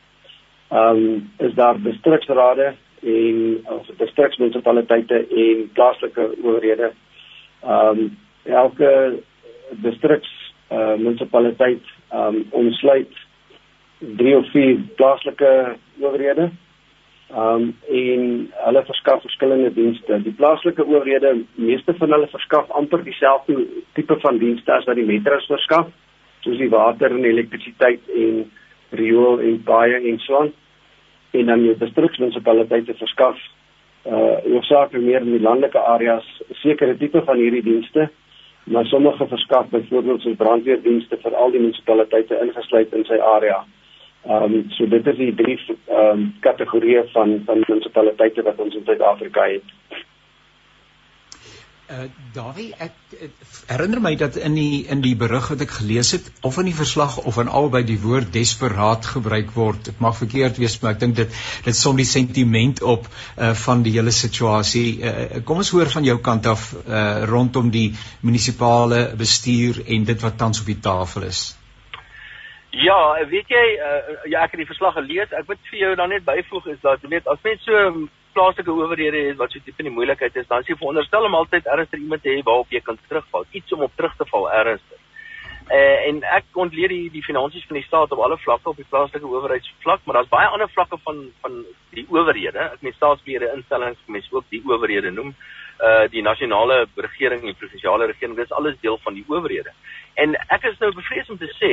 Ehm 0.69 1.01
um, 1.05 1.31
is 1.39 1.55
daar 1.55 1.81
distriksrade 1.83 2.75
en 3.05 3.65
of 3.69 3.89
distriksmunisipaliteite 3.97 5.27
en 5.47 5.71
plaaslike 5.73 6.29
owerhede. 6.43 6.93
Ehm 7.63 7.99
um, 7.99 8.23
elke 8.45 9.21
distriks 9.83 10.31
uh, 10.71 10.95
munisipaliteit 11.01 11.83
um 12.13 12.45
ontsluit 12.51 13.13
drie 13.99 14.37
of 14.37 14.51
vier 14.53 14.79
plaaslike 14.97 15.51
owerhede. 16.01 16.51
Um 17.35 17.73
en 17.89 18.27
hulle 18.67 18.83
verskaf 18.87 19.23
verskillende 19.23 19.73
dienste. 19.75 20.21
Die 20.23 20.35
plaaslike 20.37 20.85
owerhede, 20.85 21.37
meeste 21.55 21.95
van 21.99 22.13
hulle 22.13 22.29
verskaf 22.31 22.71
amper 22.71 23.03
dieselfde 23.05 23.65
tipe 23.93 24.19
van 24.21 24.39
dienste 24.39 24.73
as 24.73 24.85
wat 24.87 25.01
die 25.01 25.09
metros 25.09 25.49
verskaf, 25.51 25.89
soos 26.45 26.61
die 26.61 26.71
water 26.71 27.11
en 27.11 27.25
elektrisiteit 27.25 28.05
en 28.15 28.45
riool 28.95 29.41
en 29.41 29.63
paaie 29.65 29.99
en 30.11 30.21
so 30.23 30.43
aan. 30.43 30.53
En 31.35 31.51
dan 31.51 31.65
die 31.65 31.77
distriksmunisipaliteite 31.81 32.95
verskaf 33.01 33.41
uh 34.05 34.35
hoofsaaklik 34.45 35.01
meer 35.01 35.23
in 35.25 35.33
die 35.33 35.41
landelike 35.41 35.81
areas 35.81 36.27
sekere 36.61 36.93
tipe 37.01 37.23
van 37.25 37.39
hierdie 37.41 37.63
dienste 37.65 38.11
maar 38.65 38.87
sommige 38.87 39.27
verskaf 39.27 39.67
byvoorbeeld 39.69 40.21
soos 40.21 40.37
brandweerdienste 40.37 41.17
vir 41.23 41.35
al 41.37 41.51
die 41.51 41.61
munisipaliteite 41.61 42.39
ingesluit 42.41 42.93
in 42.93 43.05
sy 43.05 43.19
area. 43.21 43.65
Ehm 44.25 44.55
um, 44.55 44.65
so 44.77 44.89
dit 44.89 45.07
is 45.07 45.17
die 45.17 45.35
drie 45.35 45.59
ehm 45.69 46.01
um, 46.11 46.35
kategorieë 46.41 47.05
van 47.13 47.43
van 47.47 47.65
munisipaliteite 47.69 48.43
wat 48.43 48.61
ons 48.61 48.75
in 48.75 48.85
Suid-Afrika 48.85 49.49
het. 49.51 49.75
Uh 51.85 52.07
Dawie, 52.33 52.71
ek 52.81 52.93
herinner 53.69 54.01
my 54.01 54.15
dat 54.17 54.39
in 54.41 54.55
die 54.57 54.87
in 54.89 55.03
die 55.05 55.13
berig 55.21 55.51
wat 55.53 55.61
ek 55.61 55.75
gelees 55.83 56.15
het 56.17 56.31
of 56.49 56.57
in 56.63 56.71
die 56.71 56.77
verslag 56.79 57.19
of 57.29 57.37
in 57.43 57.51
albei 57.59 57.83
die 57.85 57.99
woord 58.01 58.31
desperaat 58.33 59.05
gebruik 59.05 59.53
word. 59.53 59.83
Dit 59.91 60.01
mag 60.01 60.17
verkeerd 60.17 60.57
wees, 60.63 60.79
maar 60.81 60.95
ek 60.95 61.03
dink 61.03 61.19
dit 61.19 61.37
dit 61.67 61.77
som 61.77 62.01
die 62.01 62.09
sentiment 62.09 62.81
op 62.81 63.05
uh 63.37 63.53
van 63.67 63.85
die 63.85 63.93
hele 63.99 64.17
situasie. 64.17 64.87
Uh 65.05 65.43
kom 65.45 65.61
ons 65.61 65.75
hoor 65.77 65.93
van 65.93 66.09
jou 66.09 66.17
kant 66.31 66.49
af 66.55 66.71
uh 66.73 67.29
rondom 67.29 67.69
die 67.69 67.91
munisipale 68.25 69.05
bestuur 69.21 69.85
en 69.85 70.09
dit 70.09 70.25
wat 70.25 70.41
tans 70.41 70.65
op 70.65 70.73
die 70.73 70.81
tafel 70.89 71.29
is. 71.29 71.45
Ja, 72.73 73.01
weet 73.29 73.53
jy, 73.53 73.65
uh, 73.77 74.19
ja 74.33 74.49
ek 74.49 74.57
het 74.57 74.65
die 74.65 74.73
verslag 74.73 74.97
gelees. 74.97 75.37
Ek 75.37 75.53
wil 75.53 75.61
vir 75.69 75.83
jou 75.85 75.95
dan 76.01 76.17
net 76.17 76.25
byvoeg 76.25 76.73
is 76.73 76.81
dat 76.83 77.05
jy 77.05 77.13
weet 77.13 77.29
as 77.29 77.45
mens 77.45 77.69
so 77.69 78.09
plaaslike 78.35 78.73
owerhede 78.73 79.23
het 79.29 79.39
wat 79.41 79.55
so 79.55 79.63
diep 79.65 79.81
in 79.83 79.89
die 79.89 79.95
moeilikheid 79.95 80.37
is, 80.37 80.47
dan 80.51 80.63
is 80.63 80.69
jy 80.71 80.77
veronderstel 80.81 81.29
om 81.29 81.39
altyd 81.39 81.71
ernstig 81.77 82.03
iemand 82.03 82.23
te 82.23 82.35
hê 82.35 82.43
waarop 82.47 82.71
jy 82.75 82.83
kan 82.85 82.99
terugval, 83.09 83.47
iets 83.51 83.73
om 83.73 83.87
op 83.87 83.97
terug 83.97 84.17
te 84.19 84.27
val 84.31 84.51
ernstig. 84.53 85.01
Uh, 85.65 86.09
en 86.11 86.19
ek 86.29 86.59
ontleed 86.61 86.93
die 86.93 87.05
die 87.15 87.23
finansies 87.25 87.65
van 87.65 87.79
die 87.79 87.87
staat 87.87 88.11
op 88.13 88.21
alle 88.21 88.37
vlakke 88.43 88.69
op 88.69 88.77
die 88.77 88.89
plaaslike 88.91 89.25
owerheidsvlak, 89.25 90.03
maar 90.05 90.19
daar's 90.19 90.33
baie 90.33 90.49
ander 90.53 90.69
vlakke 90.69 90.99
van 91.07 91.23
van 91.41 91.63
die 91.97 92.05
owerhede. 92.13 92.67
Ek 92.75 92.83
meen 92.85 92.97
staatsbeheerde 92.99 93.49
instellings, 93.57 94.03
mens 94.07 94.29
ook 94.33 94.45
die 94.53 94.61
owerhede 94.69 95.11
noem, 95.15 95.33
uh 95.81 96.05
die 96.13 96.23
nasionale 96.23 96.85
regering 97.07 97.49
en 97.49 97.57
provinsiale 97.57 98.11
regering, 98.13 98.37
dis 98.37 98.53
alles 98.53 98.77
deel 98.83 98.99
van 99.07 99.17
die 99.17 99.25
owerhede. 99.29 99.73
En 100.21 100.37
ek 100.37 100.69
is 100.69 100.77
nou 100.85 100.93
bevrees 100.93 101.33
om 101.33 101.41
te 101.41 101.49
sê 101.57 101.73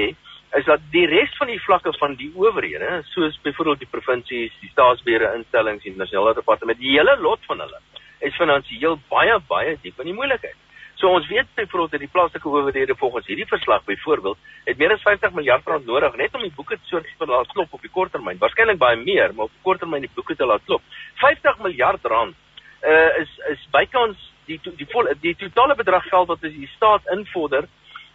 is 0.57 0.65
dat 0.67 0.81
die 0.91 1.05
res 1.07 1.31
van 1.39 1.47
die 1.47 1.61
vlakke 1.63 1.93
van 1.99 2.15
die 2.19 2.31
owerhede, 2.35 3.01
soos 3.13 3.37
byvoorbeeld 3.45 3.85
die 3.85 3.91
provinsies, 3.91 4.57
die 4.59 4.71
staatsbeheer 4.73 5.29
instellings, 5.35 5.83
die 5.83 5.95
nasionale 5.95 6.35
departement, 6.35 6.79
die 6.79 6.97
hele 6.97 7.15
lot 7.23 7.39
van 7.47 7.63
hulle 7.63 7.79
is 8.21 8.35
finansiëel 8.37 8.99
baie 9.09 9.37
baie 9.49 9.77
diep 9.81 9.99
in 10.03 10.11
die 10.11 10.17
moeilikheid. 10.17 10.59
So 10.99 11.09
ons 11.09 11.25
weet 11.31 11.47
byvoorbeeld 11.57 11.95
dat 11.95 12.03
die 12.03 12.11
plaaslike 12.13 12.49
owerhede 12.49 12.95
volgens 12.95 13.25
hierdie 13.31 13.47
verslag 13.49 13.83
byvoorbeeld 13.87 14.37
het 14.67 14.77
meer 14.77 14.93
as 14.93 15.01
50 15.01 15.33
miljard 15.33 15.65
rand 15.65 15.85
nodig 15.85 16.15
net 16.19 16.35
om 16.37 16.43
die 16.45 16.53
boeke 16.55 16.77
so 16.85 17.01
te 17.01 17.25
laat 17.25 17.49
klop 17.55 17.73
op 17.73 17.81
die 17.81 17.89
korttermyn. 17.89 18.37
Waarskynlik 18.43 18.77
baie 18.77 18.99
meer, 19.01 19.33
maar 19.33 19.47
op 19.49 19.55
die 19.55 19.65
korttermyn 19.65 20.05
die 20.05 20.13
boeke 20.13 20.35
te 20.35 20.45
laat 20.45 20.61
klop. 20.67 20.83
50 21.23 21.63
miljard 21.65 22.05
rand 22.05 22.35
uh, 22.83 23.09
is 23.23 23.33
is 23.55 23.65
bykans 23.73 24.29
die 24.45 24.59
die, 24.61 24.87
vol, 24.91 25.09
die 25.23 25.33
totale 25.41 25.75
bedrag 25.79 26.05
geld 26.11 26.29
wat 26.29 26.45
die 26.45 26.69
staat 26.75 27.07
invorder 27.15 27.65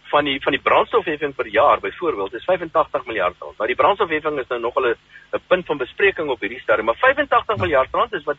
van 0.09 0.25
die 0.25 0.37
van 0.41 0.55
die 0.55 0.61
brandstofheffing 0.61 1.35
per 1.35 1.47
jaar 1.47 1.79
byvoorbeeld 1.79 2.33
is 2.33 2.43
85 2.43 3.05
miljard 3.05 3.35
rand. 3.39 3.57
Maar 3.57 3.67
die 3.67 3.75
brandstofheffing 3.75 4.39
is 4.39 4.47
nou 4.47 4.59
nog 4.59 4.75
'n 4.75 4.95
'n 5.33 5.41
punt 5.47 5.65
van 5.65 5.77
bespreking 5.77 6.29
op 6.29 6.39
hierdie 6.39 6.59
stadium, 6.59 6.85
maar 6.85 6.95
85 6.95 7.57
miljard 7.57 7.89
rand 7.91 8.13
is 8.13 8.23
wat 8.23 8.37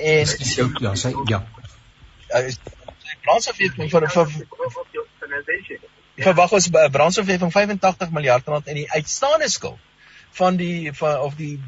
en 0.00 0.26
jou 0.56 0.70
ja, 0.80 0.94
sy 0.94 1.12
ja. 1.24 1.44
Sy 2.28 3.16
brandstofheffing 3.22 3.90
vir 3.90 4.08
vir 4.08 4.26
verwag 6.16 6.52
ons 6.52 6.68
brandstofheffing 6.70 7.52
85 7.52 8.10
miljard 8.10 8.46
rand 8.46 8.66
en 8.66 8.74
die 8.74 8.90
uitstaande 8.90 9.48
skuld 9.48 9.78
van 10.32 10.56
die 10.56 10.92
van 10.92 11.20
of 11.20 11.36
die 11.36 11.58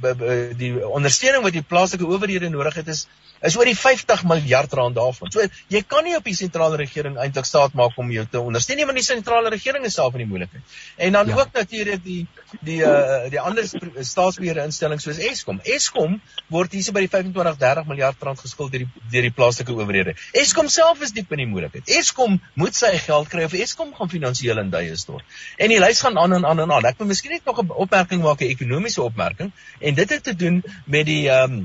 die 0.57 0.72
ondersteuning 0.88 1.42
wat 1.44 1.53
die 1.53 1.66
plaaslike 1.74 2.07
owerhede 2.07 2.48
nodig 2.48 2.74
het 2.81 2.88
is 2.88 3.07
is 3.44 3.57
oor 3.59 3.68
die 3.68 3.77
50 3.77 4.24
miljard 4.29 4.72
rand 4.72 4.96
daarvan. 4.96 5.31
So 5.33 5.44
jy 5.72 5.83
kan 5.88 6.07
nie 6.07 6.14
op 6.16 6.24
die 6.24 6.37
sentrale 6.37 6.79
regering 6.81 7.18
eintlik 7.20 7.48
staat 7.48 7.74
maak 7.77 7.98
om 8.00 8.11
jou 8.12 8.24
te 8.31 8.40
ondersteun 8.40 8.81
nie, 8.81 8.87
want 8.88 8.98
die 9.00 9.07
sentrale 9.07 9.53
regering 9.53 9.85
is 9.85 9.96
self 9.98 10.16
in 10.16 10.24
die 10.24 10.31
moeilikheid. 10.31 10.62
En 10.96 11.18
dan 11.18 11.29
ja. 11.29 11.37
ook 11.40 11.53
natuurlik 11.53 12.05
die 12.05 12.22
die 12.64 12.79
uh, 12.87 13.27
die 13.33 13.40
ander 13.40 13.66
staatsbeheerde 13.66 14.64
instellings 14.64 15.05
soos 15.05 15.18
Eskom. 15.18 15.61
Eskom 15.77 16.20
word 16.55 16.72
hierse 16.77 16.94
by 16.96 17.05
die 17.05 17.11
25 17.12 17.59
30 17.61 17.90
miljard 17.90 18.24
rand 18.24 18.40
geskuld 18.40 18.72
deur 18.72 18.87
die 18.87 19.05
deur 19.12 19.29
die 19.29 19.35
plaaslike 19.35 19.77
owerhede. 19.77 20.16
Eskom 20.33 20.70
self 20.72 21.03
is 21.05 21.12
diep 21.16 21.33
in 21.37 21.44
die 21.44 21.50
moeilikheid. 21.50 21.90
Eskom 22.00 22.40
moet 22.61 22.79
sy 22.79 22.94
geld 23.05 23.29
kry 23.33 23.44
of 23.48 23.59
Eskom 23.59 23.92
gaan 23.98 24.12
finansiëel 24.12 24.62
in 24.64 24.72
duie 24.72 24.96
stort. 25.00 25.27
En 25.59 25.72
die 25.72 25.81
lys 25.83 26.00
gaan 26.05 26.18
aan 26.18 26.38
en 26.38 26.48
aan 26.48 26.64
en 26.64 26.77
aan. 26.79 26.88
Ek 26.88 27.03
wil 27.03 27.12
miskien 27.12 27.37
net 27.37 27.44
nog 27.44 27.61
'n 27.61 27.70
opmerking 27.85 28.22
maak, 28.22 28.40
'n 28.40 28.54
ekonomiese 28.55 29.03
opmerking 29.03 29.53
en 29.81 29.95
dit 29.95 30.11
het 30.17 30.23
te 30.25 30.35
doen 30.35 30.62
met 30.85 31.07
die 31.07 31.25
ehm 31.29 31.59
um, 31.61 31.64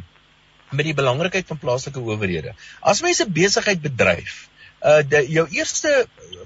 met 0.69 0.86
die 0.86 0.93
belangrikheid 0.93 1.47
van 1.49 1.58
plaaslike 1.58 1.99
owerhede. 1.99 2.54
As 2.80 3.02
mense 3.02 3.25
besigheid 3.25 3.82
bedryf, 3.82 4.36
uh 4.86 4.99
die 5.02 5.25
jou 5.34 5.45
eerste 5.52 6.06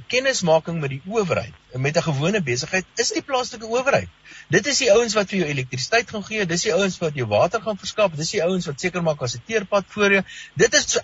kennismaking 0.09 0.79
met 0.81 0.95
die 0.95 1.01
owerheid, 1.05 1.53
met 1.73 1.97
'n 1.97 2.05
gewone 2.07 2.41
besigheid, 2.41 2.85
is 2.95 3.11
die 3.11 3.21
plaaslike 3.21 3.67
owerheid. 3.67 4.09
Dit 4.49 4.67
is 4.67 4.77
die 4.77 4.91
ouens 4.91 5.13
wat 5.13 5.29
vir 5.29 5.39
jou 5.39 5.49
elektrisiteit 5.49 6.09
gaan 6.09 6.23
gee, 6.23 6.45
dis 6.45 6.63
die 6.63 6.73
ouens 6.73 6.97
wat 6.97 7.15
jou 7.15 7.27
water 7.27 7.61
gaan 7.61 7.77
verskaf, 7.77 8.15
dis 8.15 8.31
die 8.31 8.43
ouens 8.43 8.65
wat 8.65 8.79
seker 8.79 9.03
maak 9.03 9.21
as 9.21 9.35
'n 9.35 9.43
teerpad 9.45 9.85
voor 9.87 10.11
jou. 10.11 10.23
Dit 10.55 10.73
is 10.73 10.97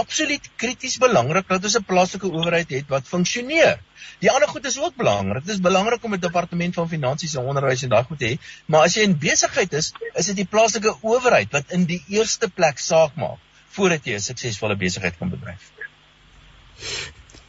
absoluut 0.00 0.50
krities 0.60 0.98
belangrik 1.02 1.48
dat 1.48 1.64
ons 1.64 1.76
'n 1.78 1.88
plaaslike 1.90 2.28
owerheid 2.28 2.70
het 2.70 2.88
wat 2.92 3.08
funksioneer. 3.08 3.78
Die 4.20 4.30
ander 4.30 4.48
goed 4.48 4.64
is 4.64 4.78
ook 4.78 4.96
belangrik. 4.96 5.44
Dit 5.44 5.54
is 5.54 5.60
belangrik 5.60 6.04
om 6.04 6.14
'n 6.14 6.20
departement 6.20 6.74
van 6.74 6.88
finansies 6.88 7.34
en 7.34 7.48
onderwys 7.52 7.82
en 7.82 7.88
daai 7.88 8.04
goed 8.04 8.18
te 8.18 8.28
hê, 8.32 8.38
maar 8.66 8.84
as 8.84 8.94
jy 8.94 9.02
in 9.02 9.18
besigheid 9.18 9.72
is, 9.72 9.92
is 10.14 10.26
dit 10.26 10.36
die 10.36 10.48
plaaslike 10.54 10.96
owerheid 11.00 11.52
wat 11.52 11.72
in 11.72 11.84
die 11.84 12.02
eerste 12.08 12.48
plek 12.48 12.78
saak 12.78 13.16
maak 13.16 13.38
voordat 13.76 14.04
jy 14.04 14.14
'n 14.14 14.20
suksesvolle 14.20 14.76
besigheid 14.76 15.18
kan 15.18 15.30
bedryf. 15.30 15.72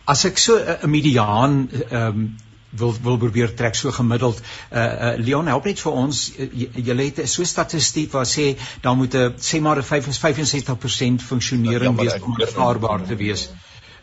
As 0.05 0.25
ek 0.25 0.37
so 0.37 0.57
'n 0.57 0.89
mediaan 0.89 1.69
ehm 1.71 2.07
um, 2.07 2.37
wil 2.69 2.93
wil 3.03 3.17
probeer 3.17 3.53
trek 3.55 3.75
so 3.75 3.91
gemiddeld 3.91 4.41
uh, 4.41 4.79
uh 4.79 5.13
Leon 5.17 5.47
help 5.47 5.65
net 5.65 5.79
vir 5.79 5.91
ons 5.91 6.23
julle 6.37 7.03
het 7.03 7.23
so 7.29 7.43
statistiek 7.43 8.11
waar 8.11 8.27
sê 8.27 8.57
dan 8.81 8.97
moet 8.97 9.15
'n 9.15 9.33
sê 9.37 9.61
maar 9.61 9.77
'n 9.77 9.83
65% 9.83 11.21
funksionering 11.21 11.95
ja, 11.97 12.03
wees 12.03 12.21
om 12.21 12.35
aanvaarbaar 12.41 13.07
te 13.07 13.15
wees. 13.15 13.49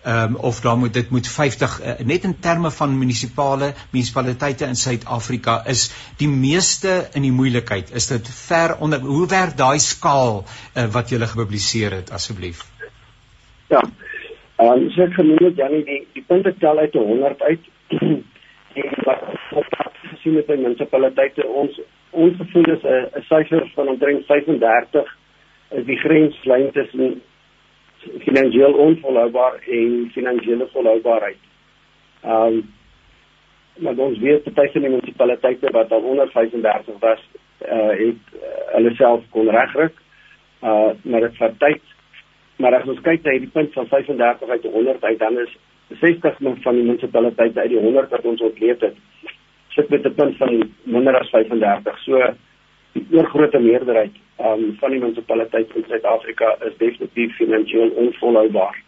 Ehm 0.05 0.35
um, 0.35 0.37
of 0.37 0.61
dan 0.61 0.79
moet 0.79 0.92
dit 0.92 1.11
moet 1.11 1.29
50 1.29 1.81
uh, 1.83 1.92
net 2.05 2.24
in 2.24 2.38
terme 2.38 2.70
van 2.70 2.98
munisipale 2.98 3.72
munisipaliteite 3.90 4.64
in 4.64 4.77
Suid-Afrika 4.77 5.62
is 5.66 5.92
die 6.16 6.29
meeste 6.29 7.09
in 7.12 7.22
die 7.22 7.33
moeilikheid. 7.33 7.90
Is 7.90 8.07
dit 8.07 8.29
ver 8.29 8.77
onder 8.79 9.00
hoe 9.00 9.27
werk 9.27 9.57
daai 9.57 9.79
skaal 9.79 10.44
uh, 10.44 10.85
wat 10.92 11.09
julle 11.09 11.27
gepubliseer 11.27 11.90
het 11.90 12.11
asseblief? 12.11 12.64
Ja. 13.68 13.81
Ehm 14.57 14.68
um, 14.68 14.90
so 14.90 15.03
ek 15.03 15.14
genoem 15.14 15.38
dit 15.38 15.57
Janie 15.57 15.85
die 15.85 16.07
die 16.12 16.24
punte 16.27 16.55
tel 16.59 16.79
uit 16.79 16.92
100 16.92 17.42
uit 17.42 17.61
wat 19.05 19.21
ons 19.53 19.69
gesien 20.11 20.37
het 20.37 20.47
by 20.47 20.57
munisipaliteite 20.57 21.47
ons 21.47 21.81
ons 22.11 22.37
gevoel 22.37 22.71
is 22.75 22.83
'n 22.85 23.23
syfer 23.29 23.71
van 23.75 23.89
omtrent 23.89 24.27
35 24.27 25.17
is 25.71 25.85
die 25.85 25.99
grenslyn 25.99 26.71
tussen 26.73 27.23
finansiëel 28.25 28.73
onvolhoubaar 28.73 29.55
en 29.69 30.11
finansiële 30.13 30.69
volhoubaarheid. 30.73 31.43
Ehm 32.23 32.47
um, 32.47 32.73
maar 33.75 33.97
ons 33.97 34.19
weet 34.19 34.45
party 34.55 34.73
van 34.73 34.81
die 34.81 34.91
munisipaliteite 34.91 35.71
wat 35.71 35.93
al 35.93 36.01
onder 36.01 36.29
35 36.31 36.99
was, 37.01 37.21
uh, 37.67 37.89
het 37.89 38.35
uh, 38.35 38.41
hulle 38.75 38.95
self 38.95 39.25
kon 39.31 39.51
regryk. 39.51 39.97
Uh 40.63 40.91
maar 41.03 41.21
dit 41.21 41.37
vat 41.37 41.59
tyd. 41.59 41.83
Maar 42.57 42.75
as 42.75 42.89
ons 42.89 43.01
kyk 43.01 43.25
na 43.25 43.31
hierdie 43.35 43.51
punt 43.51 43.73
van 43.73 43.87
35 43.87 44.49
uit 44.49 44.63
100 44.63 45.05
uit 45.05 45.19
dan 45.19 45.39
is 45.39 45.57
60 46.00 46.37
van 46.40 46.74
die 46.74 46.85
munisipaliteite 46.85 47.61
uit 47.61 47.70
die 47.70 47.80
100 47.80 48.11
wat 48.11 48.24
ons 48.24 48.40
ontleed 48.40 48.80
het, 48.80 48.96
sit 49.74 49.88
met 49.88 50.07
'n 50.07 50.14
punt 50.14 50.37
van 50.37 50.70
minder 50.83 51.18
as 51.18 51.30
35. 51.30 51.98
So 51.98 52.35
die 52.92 53.07
oorgrootste 53.11 53.59
meerderheid 53.59 54.14
um, 54.38 54.76
van 54.80 54.90
die 54.90 55.00
munisipaliteite 55.00 55.78
in 55.78 55.85
Suid-Afrika 55.88 56.57
is 56.66 56.76
definitief 56.78 57.37
finansiëel 57.37 57.88
onvolhoubaar. 57.88 58.83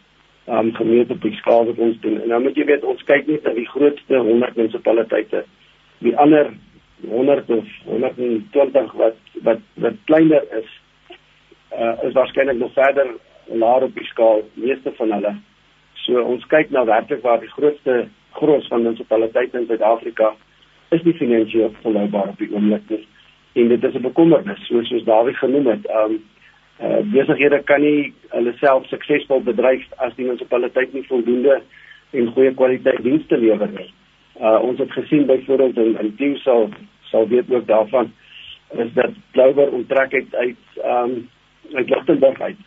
Um 0.46 0.74
gemeente 0.74 1.12
op 1.12 1.22
die 1.22 1.34
skaal 1.34 1.66
wat 1.66 1.78
ons 1.78 2.00
doen. 2.00 2.20
En 2.22 2.28
nou 2.28 2.42
moet 2.42 2.56
jy 2.56 2.64
weet 2.64 2.84
ons 2.84 3.02
kyk 3.02 3.26
net 3.26 3.42
na 3.42 3.52
die 3.56 3.66
grootste 3.66 4.16
100 4.16 4.56
munisipaliteite. 4.56 5.44
Die 5.98 6.16
ander 6.16 6.52
100 7.08 7.50
of 7.50 7.64
120 7.84 8.92
wat 8.92 9.16
wat 9.42 9.58
wat 9.74 9.94
kleiner 10.04 10.44
is, 10.58 10.68
uh, 11.72 11.92
is 12.02 12.12
waarskynlik 12.12 12.58
nog 12.58 12.72
verder 12.72 13.10
laer 13.46 13.82
op 13.82 13.94
die 13.94 14.06
skaal, 14.06 14.42
meeste 14.54 14.92
van 14.96 15.12
hulle. 15.12 15.34
So 16.06 16.22
ons 16.22 16.44
kyk 16.46 16.70
na 16.70 16.84
werklik 16.86 17.22
waar 17.26 17.40
die 17.42 17.50
grootste 17.50 18.06
gros 18.38 18.66
van 18.70 18.84
munisipaliteite 18.84 19.58
in 19.58 19.66
Suid-Afrika 19.66 20.34
is 20.94 21.02
nie 21.02 21.16
finansiëel 21.18 21.72
volhoubaar 21.82 22.30
op 22.30 22.38
die 22.38 22.50
oomblik 22.52 22.84
nie. 22.92 23.02
En 23.58 23.68
dit 23.68 23.84
is 23.84 23.94
'n 23.94 24.02
bekommernis, 24.02 24.66
soos 24.66 24.88
soos 24.88 25.04
Dawie 25.04 25.34
genoem 25.34 25.66
het. 25.66 25.88
Um 25.90 26.22
uh 26.80 27.00
besighede 27.12 27.62
kan 27.64 27.80
nie 27.80 28.12
hulle 28.28 28.52
self 28.60 28.86
suksesvol 28.86 29.40
bedryf 29.40 29.82
as 29.96 30.14
die 30.16 30.24
munisipaliteit 30.26 30.92
nie 30.92 31.06
voldoende 31.08 31.62
en 32.10 32.32
goeie 32.32 32.54
kwaliteit 32.54 33.02
dienste 33.02 33.36
lewer 33.36 33.68
nie. 33.68 33.90
Uh 34.40 34.60
ons 34.62 34.78
het 34.78 34.92
gesien 34.92 35.26
byvoorbeeld 35.26 35.76
in 35.76 35.98
in 36.00 36.14
Tieu 36.16 36.36
sal 36.36 36.68
sal 37.10 37.28
weet 37.28 37.50
ook 37.50 37.66
daarvan 37.66 38.12
is 38.76 38.92
dat 38.92 39.10
Blouwer 39.32 39.72
onttrek 39.72 40.12
het 40.12 40.34
uit 40.34 40.62
um 40.84 41.28
uit 41.72 41.88
Lichtenburg 41.88 42.40
uit. 42.40 42.62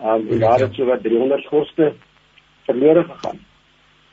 Um 0.00 0.28
en 0.30 0.38
daar 0.38 0.60
het 0.60 0.74
so 0.74 0.84
wat 0.84 1.02
300 1.02 1.46
koste 1.48 1.92
verlore 2.66 3.04
gegaan. 3.04 3.38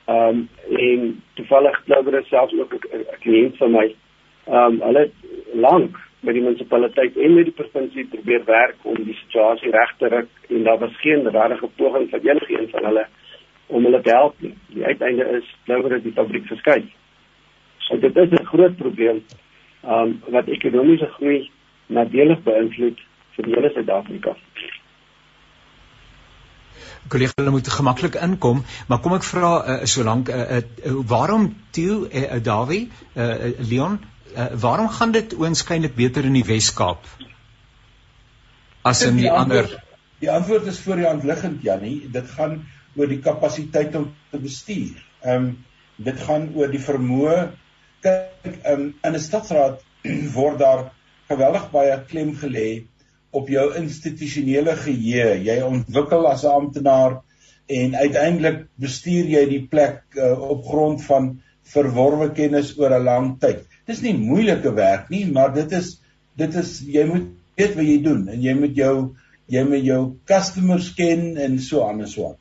Ehm 0.06 0.38
um, 0.38 0.50
en 0.78 1.24
toevallig 1.34 1.82
glo 1.86 2.04
ek 2.18 2.28
selfs 2.28 2.54
ook 2.54 2.74
'n 2.74 3.06
kliënt 3.24 3.58
van 3.58 3.72
my 3.72 3.88
ehm 4.46 4.56
um, 4.56 4.82
hulle 4.82 5.12
lank 5.54 5.98
met 6.20 6.34
die 6.34 6.44
munisipaliteit 6.44 7.18
en 7.18 7.34
met 7.34 7.46
die 7.46 7.54
provinsie 7.54 8.06
probeer 8.06 8.44
werk 8.46 8.76
om 8.82 8.96
die 9.04 9.18
situasie 9.22 9.72
reg 9.72 9.94
te 9.98 10.08
ruk 10.08 10.30
en 10.50 10.64
daar 10.64 10.80
was 10.80 10.98
geen 11.02 11.28
regte 11.28 11.70
poging 11.76 12.10
van 12.10 12.20
enige 12.20 12.60
een 12.60 12.70
van 12.70 12.86
hulle 12.86 13.06
om 13.68 13.84
hulle 13.84 14.02
te 14.02 14.10
help 14.10 14.36
nie. 14.38 14.56
Die 14.68 14.86
uiteinde 14.86 15.30
is 15.38 15.56
glo 15.66 15.94
ek 15.94 16.04
die 16.04 16.18
fabriek 16.18 16.46
verskuif. 16.46 16.90
So 17.78 17.98
dit 17.98 18.18
is 18.18 18.30
'n 18.32 18.46
groot 18.46 18.76
probleem 18.78 19.24
ehm 19.84 19.94
um, 19.94 20.22
wat 20.28 20.48
ekonomiese 20.48 21.06
groei 21.06 21.50
nadelig 21.88 22.44
beïnvloed 22.44 23.00
vir 23.36 23.46
die 23.46 23.54
hele 23.54 23.72
Suid-Afrika 23.74 24.36
kollega 27.10 27.38
hulle 27.42 27.54
moet 27.56 27.68
gemaklik 27.74 28.16
inkom, 28.16 28.64
maar 28.88 29.02
kom 29.04 29.16
ek 29.18 29.26
vra 29.28 29.52
uh, 29.58 29.78
solank 29.90 30.30
uh, 30.30 30.62
uh, 30.62 30.94
waarom 31.10 31.50
Tieu 31.76 32.06
uh, 32.06 32.24
uh, 32.24 32.40
Dawie 32.44 32.88
uh, 33.16 33.52
Leon 33.60 34.00
uh, 34.36 34.50
waarom 34.66 34.90
gaan 34.90 35.12
dit 35.16 35.36
oënskynlik 35.38 35.96
beter 35.98 36.26
in 36.30 36.38
die 36.38 36.46
Wes-Kaap 36.46 37.08
as 38.90 39.02
in 39.06 39.18
die, 39.20 39.28
die 39.28 39.32
ander? 39.32 39.72
Die 40.20 40.32
antwoord 40.32 40.68
is 40.68 40.80
voor 40.84 41.00
die 41.00 41.08
hand 41.08 41.26
liggend 41.28 41.64
Jannie, 41.64 42.10
dit 42.12 42.30
gaan 42.36 42.62
oor 42.98 43.10
die 43.12 43.22
kapasiteit 43.24 43.96
om 43.96 44.10
te 44.32 44.40
bestuur. 44.44 44.96
Ehm 45.24 45.50
um, 45.50 45.50
dit 46.00 46.22
gaan 46.24 46.46
oor 46.56 46.70
die 46.72 46.80
vermoë. 46.80 47.50
Kyk 48.04 48.46
um, 48.72 48.86
in 49.04 49.16
'n 49.16 49.20
stadsraad 49.20 49.82
word 50.38 50.60
daar 50.62 50.86
geweldig 51.28 51.66
baie 51.74 51.98
klem 52.08 52.32
gelê 52.40 52.68
op 53.32 53.50
jou 53.50 53.66
institusionele 53.78 54.76
geheue. 54.76 55.44
Jy 55.46 55.60
ontwikkel 55.66 56.28
as 56.28 56.44
'n 56.44 56.56
amptenaar 56.62 57.22
en 57.70 57.96
uiteindelik 57.96 58.66
bestuur 58.76 59.26
jy 59.30 59.46
die 59.50 59.66
plek 59.70 60.02
uh, 60.18 60.34
op 60.42 60.66
grond 60.66 61.04
van 61.06 61.40
verworwe 61.64 62.32
kennis 62.34 62.74
oor 62.78 62.96
'n 62.98 63.04
lang 63.04 63.40
tyd. 63.40 63.66
Dis 63.86 64.02
nie 64.02 64.14
moeilike 64.18 64.74
werk 64.74 65.10
nie, 65.10 65.26
maar 65.26 65.54
dit 65.54 65.72
is 65.72 66.00
dit 66.38 66.56
is 66.56 66.80
jy 66.86 67.06
moet 67.06 67.30
weet 67.60 67.76
wat 67.76 67.86
jy 67.86 68.02
doen 68.04 68.28
en 68.30 68.42
jy 68.42 68.54
moet 68.54 68.76
jou 68.76 69.16
jy 69.50 69.64
moet 69.66 69.84
jou 69.86 70.02
customers 70.26 70.94
ken 70.94 71.38
en 71.38 71.60
so 71.60 71.84
aan 71.88 72.02
en 72.02 72.08
so 72.08 72.30
aan. 72.30 72.38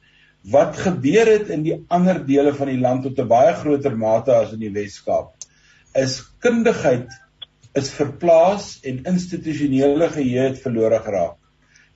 Wat 0.49 0.77
gebeur 0.77 1.27
het 1.27 1.49
in 1.51 1.63
die 1.63 1.77
ander 1.89 2.21
dele 2.27 2.55
van 2.55 2.69
die 2.69 2.81
land 2.81 3.03
tot 3.03 3.19
'n 3.19 3.29
baie 3.29 3.55
groter 3.55 3.97
mate 3.97 4.33
as 4.33 4.53
in 4.53 4.61
die 4.61 4.73
Wes-Kaap 4.73 5.35
is 5.95 6.21
kundigheid 6.41 7.09
is 7.79 7.91
verplaas 7.95 8.79
en 8.87 9.05
institusionele 9.11 10.09
geheue 10.15 10.49
het 10.51 10.63
verlore 10.63 10.99
geraak. 11.05 11.37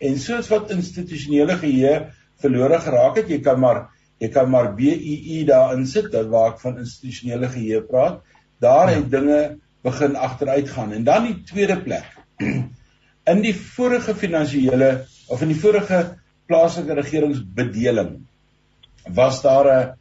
En 0.03 0.19
soos 0.19 0.49
wat 0.51 0.73
institusionele 0.75 1.57
geheue 1.61 1.95
verlore 2.43 2.79
geraak 2.83 3.21
het, 3.21 3.31
jy 3.31 3.41
kan 3.45 3.61
maar 3.63 3.87
jy 4.23 4.29
kan 4.31 4.51
maar 4.51 4.71
BUU 4.79 5.43
daarin 5.49 5.87
sit 5.91 6.13
waar 6.31 6.53
ek 6.53 6.61
van 6.63 6.79
institusionele 6.79 7.49
geheue 7.51 7.83
praat. 7.89 8.21
Daar 8.63 8.93
het 8.93 9.09
ja. 9.09 9.19
dinge 9.19 9.41
begin 9.83 10.15
agteruit 10.17 10.69
gaan. 10.71 10.93
En 10.95 11.05
dan 11.05 11.27
die 11.27 11.41
tweede 11.49 11.81
plek. 11.83 12.07
In 13.33 13.43
die 13.43 13.55
vorige 13.55 14.15
finansiële 14.19 14.93
of 15.31 15.43
in 15.43 15.51
die 15.53 15.59
vorige 15.59 15.99
plaaslike 16.51 16.95
regeringsbedeling 16.99 18.15
was 19.15 19.43
daar 19.43 19.69
'n 19.71 19.93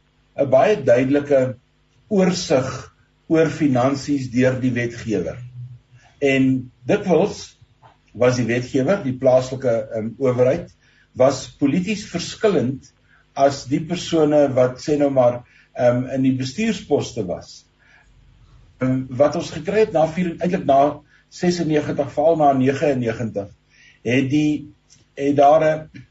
'n 0.42 0.50
baie 0.50 0.76
duidelike 0.82 1.56
oorsig 2.08 2.68
oor 3.28 3.46
finansies 3.50 4.30
deur 4.30 4.60
die 4.60 4.72
wetgewer. 4.72 5.38
En 6.22 6.70
dikwels 6.86 7.42
was 8.14 8.36
die 8.38 8.46
wetgewer, 8.46 9.00
die 9.02 9.16
plaaslike 9.18 9.72
um, 9.98 10.12
owerheid, 10.22 10.70
was 11.18 11.48
polities 11.58 12.04
verskillend 12.08 12.92
as 13.34 13.64
die 13.70 13.80
persone 13.88 14.44
wat 14.54 14.78
sê 14.84 14.98
nou 15.00 15.10
maar 15.10 15.40
um, 15.74 16.04
in 16.14 16.22
die 16.28 16.36
bestuursposte 16.38 17.24
was. 17.26 17.64
Um, 18.82 19.06
wat 19.10 19.36
ons 19.40 19.50
gekry 19.54 19.86
het 19.86 19.96
na 19.96 20.06
vier 20.14 20.36
eintlik 20.38 20.68
na 20.68 21.00
96 21.32 22.12
val 22.12 22.38
na 22.40 22.52
99 22.52 23.50
het 24.04 24.30
die 24.30 24.68
het 25.16 25.36
daar 25.36 25.64
'n 25.64 26.02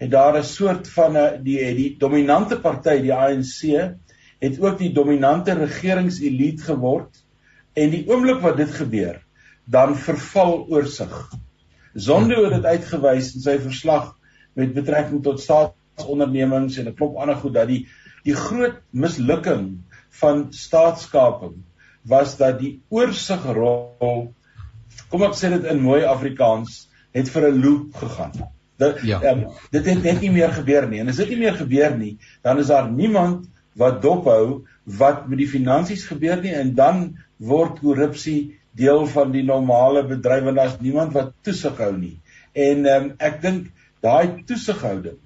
het 0.00 0.10
daar 0.10 0.38
'n 0.38 0.44
soort 0.44 0.88
van 0.88 1.16
'n 1.16 1.42
die 1.44 1.58
het 1.64 1.76
die 1.76 1.96
dominante 1.98 2.60
party 2.60 3.00
die 3.02 3.14
ANC 3.14 3.60
het 4.40 4.60
ook 4.60 4.78
die 4.78 4.92
dominante 4.92 5.52
regeringselite 5.52 6.62
geword 6.62 7.24
en 7.74 7.90
die 7.90 8.06
oomblik 8.08 8.40
wat 8.40 8.56
dit 8.56 8.70
gebeur 8.70 9.20
dan 9.64 9.96
verval 9.96 10.66
oorsig. 10.68 11.32
Zondo 11.94 12.44
het 12.44 12.52
dit 12.52 12.64
uitgewys 12.64 13.34
in 13.34 13.44
sy 13.44 13.58
verslag 13.58 14.14
met 14.58 14.74
betrekking 14.74 15.22
tot 15.22 15.40
staat 15.40 15.74
ondernemings 16.06 16.78
en 16.78 16.88
'n 16.88 16.94
klop 16.94 17.16
ander 17.16 17.36
goed 17.36 17.54
dat 17.54 17.68
die 17.68 17.86
die 18.24 18.34
groot 18.36 18.80
mislukking 18.90 19.80
van 20.20 20.46
staatskaping 20.52 21.62
was 22.02 22.36
dat 22.36 22.58
die 22.60 22.80
oorsigrol 22.88 24.34
kom 25.10 25.22
ek 25.22 25.36
sê 25.38 25.50
dit 25.50 25.64
in 25.70 25.82
mooi 25.82 26.02
Afrikaans 26.04 26.88
het 27.12 27.28
vir 27.28 27.50
'n 27.50 27.62
loop 27.62 27.94
gegaan. 27.94 28.32
Dit 28.76 29.00
ja. 29.02 29.22
um, 29.32 29.46
dit 29.70 29.86
het 29.86 30.02
net 30.02 30.20
nie 30.20 30.30
meer 30.30 30.52
gebeur 30.52 30.88
nie 30.88 31.00
en 31.00 31.08
as 31.08 31.16
dit 31.16 31.28
nie 31.28 31.38
meer 31.38 31.54
gebeur 31.54 31.96
nie 31.96 32.18
dan 32.42 32.58
is 32.58 32.66
daar 32.66 32.90
niemand 32.90 33.48
wat 33.74 34.02
dophou 34.02 34.64
wat 34.84 35.28
met 35.28 35.38
die 35.38 35.48
finansies 35.48 36.06
gebeur 36.06 36.40
nie 36.42 36.54
en 36.54 36.74
dan 36.74 37.18
word 37.36 37.80
korrupsie 37.80 38.59
deel 38.76 39.06
van 39.06 39.32
die 39.32 39.42
normale 39.42 40.04
bedryf 40.06 40.46
en 40.46 40.54
daar's 40.54 40.78
niemand 40.80 41.12
wat 41.12 41.32
toesig 41.42 41.78
hou 41.78 41.92
nie. 41.96 42.16
En 42.54 42.86
um, 42.86 43.10
ek 43.18 43.40
dink 43.42 43.70
daai 44.02 44.42
toesighouding 44.46 45.18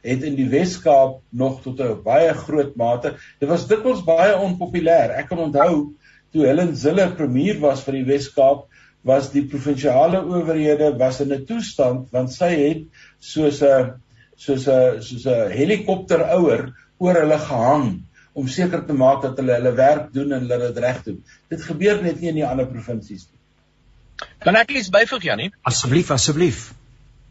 het 0.00 0.22
in 0.24 0.36
die 0.38 0.48
Wes-Kaap 0.48 1.18
nog 1.36 1.60
tot 1.62 1.80
'n 1.80 2.02
baie 2.04 2.32
groot 2.34 2.76
mate. 2.76 3.16
Dit 3.40 3.48
was 3.48 3.66
dikwels 3.68 4.04
baie 4.04 4.36
onpopulêr. 4.36 5.12
Ek 5.16 5.28
kan 5.28 5.38
onthou 5.38 5.92
toe 6.32 6.46
Helen 6.46 6.76
Zille 6.76 7.10
premier 7.16 7.58
was 7.60 7.82
vir 7.84 7.92
die 8.00 8.06
Wes-Kaap, 8.08 8.66
was 9.04 9.30
die 9.32 9.46
provinsiale 9.48 10.20
owerhede 10.20 10.96
was 10.98 11.20
in 11.20 11.32
'n 11.32 11.44
toestand 11.46 12.10
want 12.12 12.32
sy 12.32 12.50
het 12.50 12.82
soos 13.18 13.62
'n 13.62 14.00
soos 14.36 14.68
'n 14.68 15.02
soos 15.02 15.26
'n 15.26 15.50
helikopterouer 15.52 16.72
oor 16.98 17.14
hulle 17.14 17.38
gehang 17.38 18.02
om 18.32 18.48
seker 18.48 18.84
te 18.86 18.96
maak 18.96 19.22
dat 19.22 19.38
hulle 19.40 19.56
hulle 19.58 19.72
werk 19.78 20.12
doen 20.14 20.32
en 20.32 20.46
hulle 20.46 20.58
dit 20.66 20.82
reg 20.84 21.02
doen. 21.06 21.20
Dit 21.50 21.62
gebeur 21.66 22.02
net 22.02 22.20
nie 22.20 22.30
in 22.30 22.40
die 22.42 22.46
ander 22.46 22.68
provinsies 22.70 23.26
nie. 23.28 23.38
Kan 24.44 24.56
ek 24.60 24.72
iets 24.76 24.90
byvoeg 24.92 25.24
Janie? 25.24 25.50
Asseblief, 25.66 26.10
asseblief. 26.14 26.70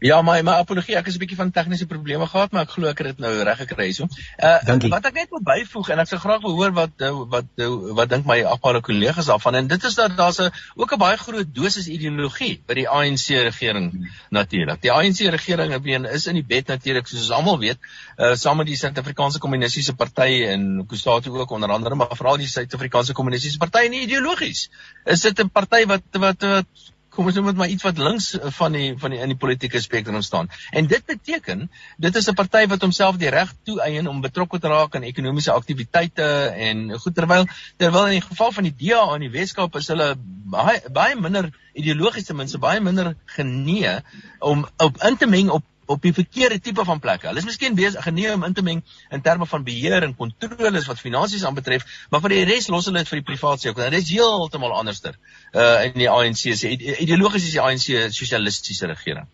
Ja, 0.00 0.22
my 0.24 0.38
my 0.40 0.54
apologie, 0.56 0.94
ek 0.96 1.06
het 1.06 1.14
'n 1.14 1.20
bietjie 1.20 1.36
van 1.36 1.50
tegniese 1.52 1.86
probleme 1.86 2.26
gehad, 2.26 2.52
maar 2.52 2.62
ek 2.62 2.70
glo 2.70 2.88
ek 2.88 2.98
het 2.98 3.06
dit 3.06 3.18
nou 3.18 3.42
reg 3.44 3.58
gekry 3.58 3.84
hierso. 3.84 4.08
Uh 4.38 4.88
wat 4.88 5.04
ek 5.04 5.12
net 5.12 5.28
wil 5.28 5.42
byvoeg 5.44 5.90
en 5.92 5.98
ek 5.98 6.08
sou 6.08 6.18
graag 6.18 6.40
wil 6.40 6.54
hoor 6.56 6.72
wat 6.72 7.04
uh, 7.04 7.10
wat 7.28 7.44
wat, 7.56 7.74
wat 7.98 8.08
dink 8.08 8.24
my 8.24 8.38
afgehale 8.42 8.80
kollegas 8.80 9.26
daarvan 9.28 9.54
en 9.54 9.66
dit 9.66 9.84
is 9.84 9.94
dat 9.94 10.16
daar's 10.16 10.40
'n 10.40 10.48
ook 10.76 10.94
'n 10.94 10.98
baie 10.98 11.18
groot 11.18 11.54
dosis 11.54 11.88
ideologie 11.88 12.62
by 12.66 12.74
die 12.74 12.88
ANC 12.88 13.28
regering 13.28 14.08
natuurlik. 14.30 14.80
Die 14.80 14.92
ANC 14.92 15.20
regering 15.36 15.82
been 15.82 16.04
is 16.04 16.26
in 16.26 16.34
die 16.34 16.48
bed 16.48 16.66
natuurlik 16.66 17.06
soos 17.06 17.20
ons 17.20 17.30
almal 17.30 17.58
weet, 17.58 17.78
uh 18.16 18.34
saam 18.34 18.56
met 18.56 18.66
die 18.66 18.76
Suid-Afrikaanse 18.76 19.38
Kommunistiese 19.38 19.94
Party 19.94 20.46
en 20.48 20.86
Kusatu 20.86 21.30
ook 21.30 21.50
onder 21.50 21.68
andere, 21.68 21.94
maar 21.94 22.16
veral 22.16 22.36
die 22.36 22.48
Suid-Afrikaanse 22.48 23.12
Kommunistiese 23.12 23.58
Party 23.58 23.84
en 23.84 23.92
ideologies. 23.92 24.70
Is 25.04 25.20
dit 25.20 25.38
'n 25.40 25.50
party 25.50 25.84
wat 25.86 26.02
wat 26.12 26.40
wat 26.42 26.89
kom 27.10 27.26
ons 27.26 27.36
noem 27.36 27.50
dit 27.50 27.58
maar 27.58 27.72
iets 27.72 27.84
wat 27.86 27.98
links 27.98 28.26
van 28.58 28.76
die 28.76 28.90
van 28.98 29.14
die 29.14 29.20
in 29.20 29.32
die 29.32 29.38
politieke 29.38 29.80
spektrum 29.82 30.22
staan. 30.22 30.50
En 30.70 30.86
dit 30.90 31.04
beteken 31.06 31.68
dit 31.98 32.16
is 32.16 32.28
'n 32.30 32.34
party 32.34 32.66
wat 32.66 32.82
homself 32.82 33.16
die 33.16 33.30
reg 33.30 33.52
toeëien 33.64 34.08
om 34.08 34.20
betrokke 34.20 34.58
te 34.58 34.68
raak 34.68 34.94
aan 34.94 35.02
ekonomiese 35.02 35.52
aktiwiteite 35.52 36.28
en 36.68 36.98
goed 36.98 37.14
terwyl 37.14 37.46
terwyl 37.76 38.06
in 38.06 38.18
die 38.18 38.28
geval 38.28 38.52
van 38.52 38.64
die 38.64 38.76
DA 38.78 39.14
in 39.14 39.26
die 39.26 39.34
Weskaap 39.38 39.76
is 39.76 39.88
hulle 39.88 40.14
baie 40.50 40.80
baie 40.92 41.16
minder 41.16 41.50
ideologiese 41.74 42.34
mense 42.34 42.58
baie 42.58 42.80
minder 42.80 43.16
genee 43.26 43.98
om 44.38 44.66
op 44.76 45.02
in 45.02 45.16
te 45.16 45.26
meng 45.26 45.50
op 45.50 45.64
op 45.90 46.02
die 46.02 46.12
verkeerde 46.14 46.60
tipe 46.62 46.84
van 46.86 47.00
plekke. 47.02 47.26
Hulle 47.26 47.42
is 47.42 47.48
miskien 47.48 47.74
besig 47.78 48.04
geneem 48.06 48.38
om 48.38 48.46
in 48.46 48.54
te 48.54 48.62
meng 48.66 48.82
in 49.10 49.24
terme 49.26 49.46
van 49.50 49.64
beheer 49.66 50.06
en 50.06 50.14
kontroles 50.16 50.86
wat 50.90 51.02
finansies 51.02 51.44
aanbetref, 51.48 51.86
maar 52.10 52.22
vir 52.24 52.36
die 52.36 52.46
res 52.52 52.70
los 52.70 52.86
hulle 52.86 53.02
dit 53.02 53.10
vir 53.10 53.22
die 53.22 53.28
private 53.32 53.66
sektor. 53.66 53.90
Dit 53.90 54.06
is 54.06 54.14
heeltemal 54.14 54.76
anderster. 54.78 55.18
Uh 55.52 55.84
in 55.88 55.98
die 55.98 56.10
ANC 56.10 56.46
se 56.54 56.70
ideologies 56.70 57.48
is 57.50 57.56
die 57.56 57.62
ANC 57.64 58.14
sosialistiese 58.14 58.90
regering. 58.90 59.26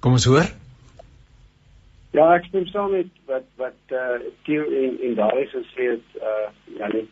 Kom 0.00 0.16
ons 0.16 0.28
hoor. 0.28 0.48
Ja, 2.14 2.28
ek 2.36 2.48
stem 2.48 2.66
saam 2.70 2.92
met 2.94 3.10
wat 3.28 3.46
wat 3.60 3.96
uh 4.00 4.20
Theo 4.48 4.64
en 4.64 5.00
en 5.08 5.18
Darius 5.20 5.52
gesê 5.58 5.94
het 5.96 6.20
uh 6.20 6.48
ja 6.78 6.88
nee. 6.92 7.08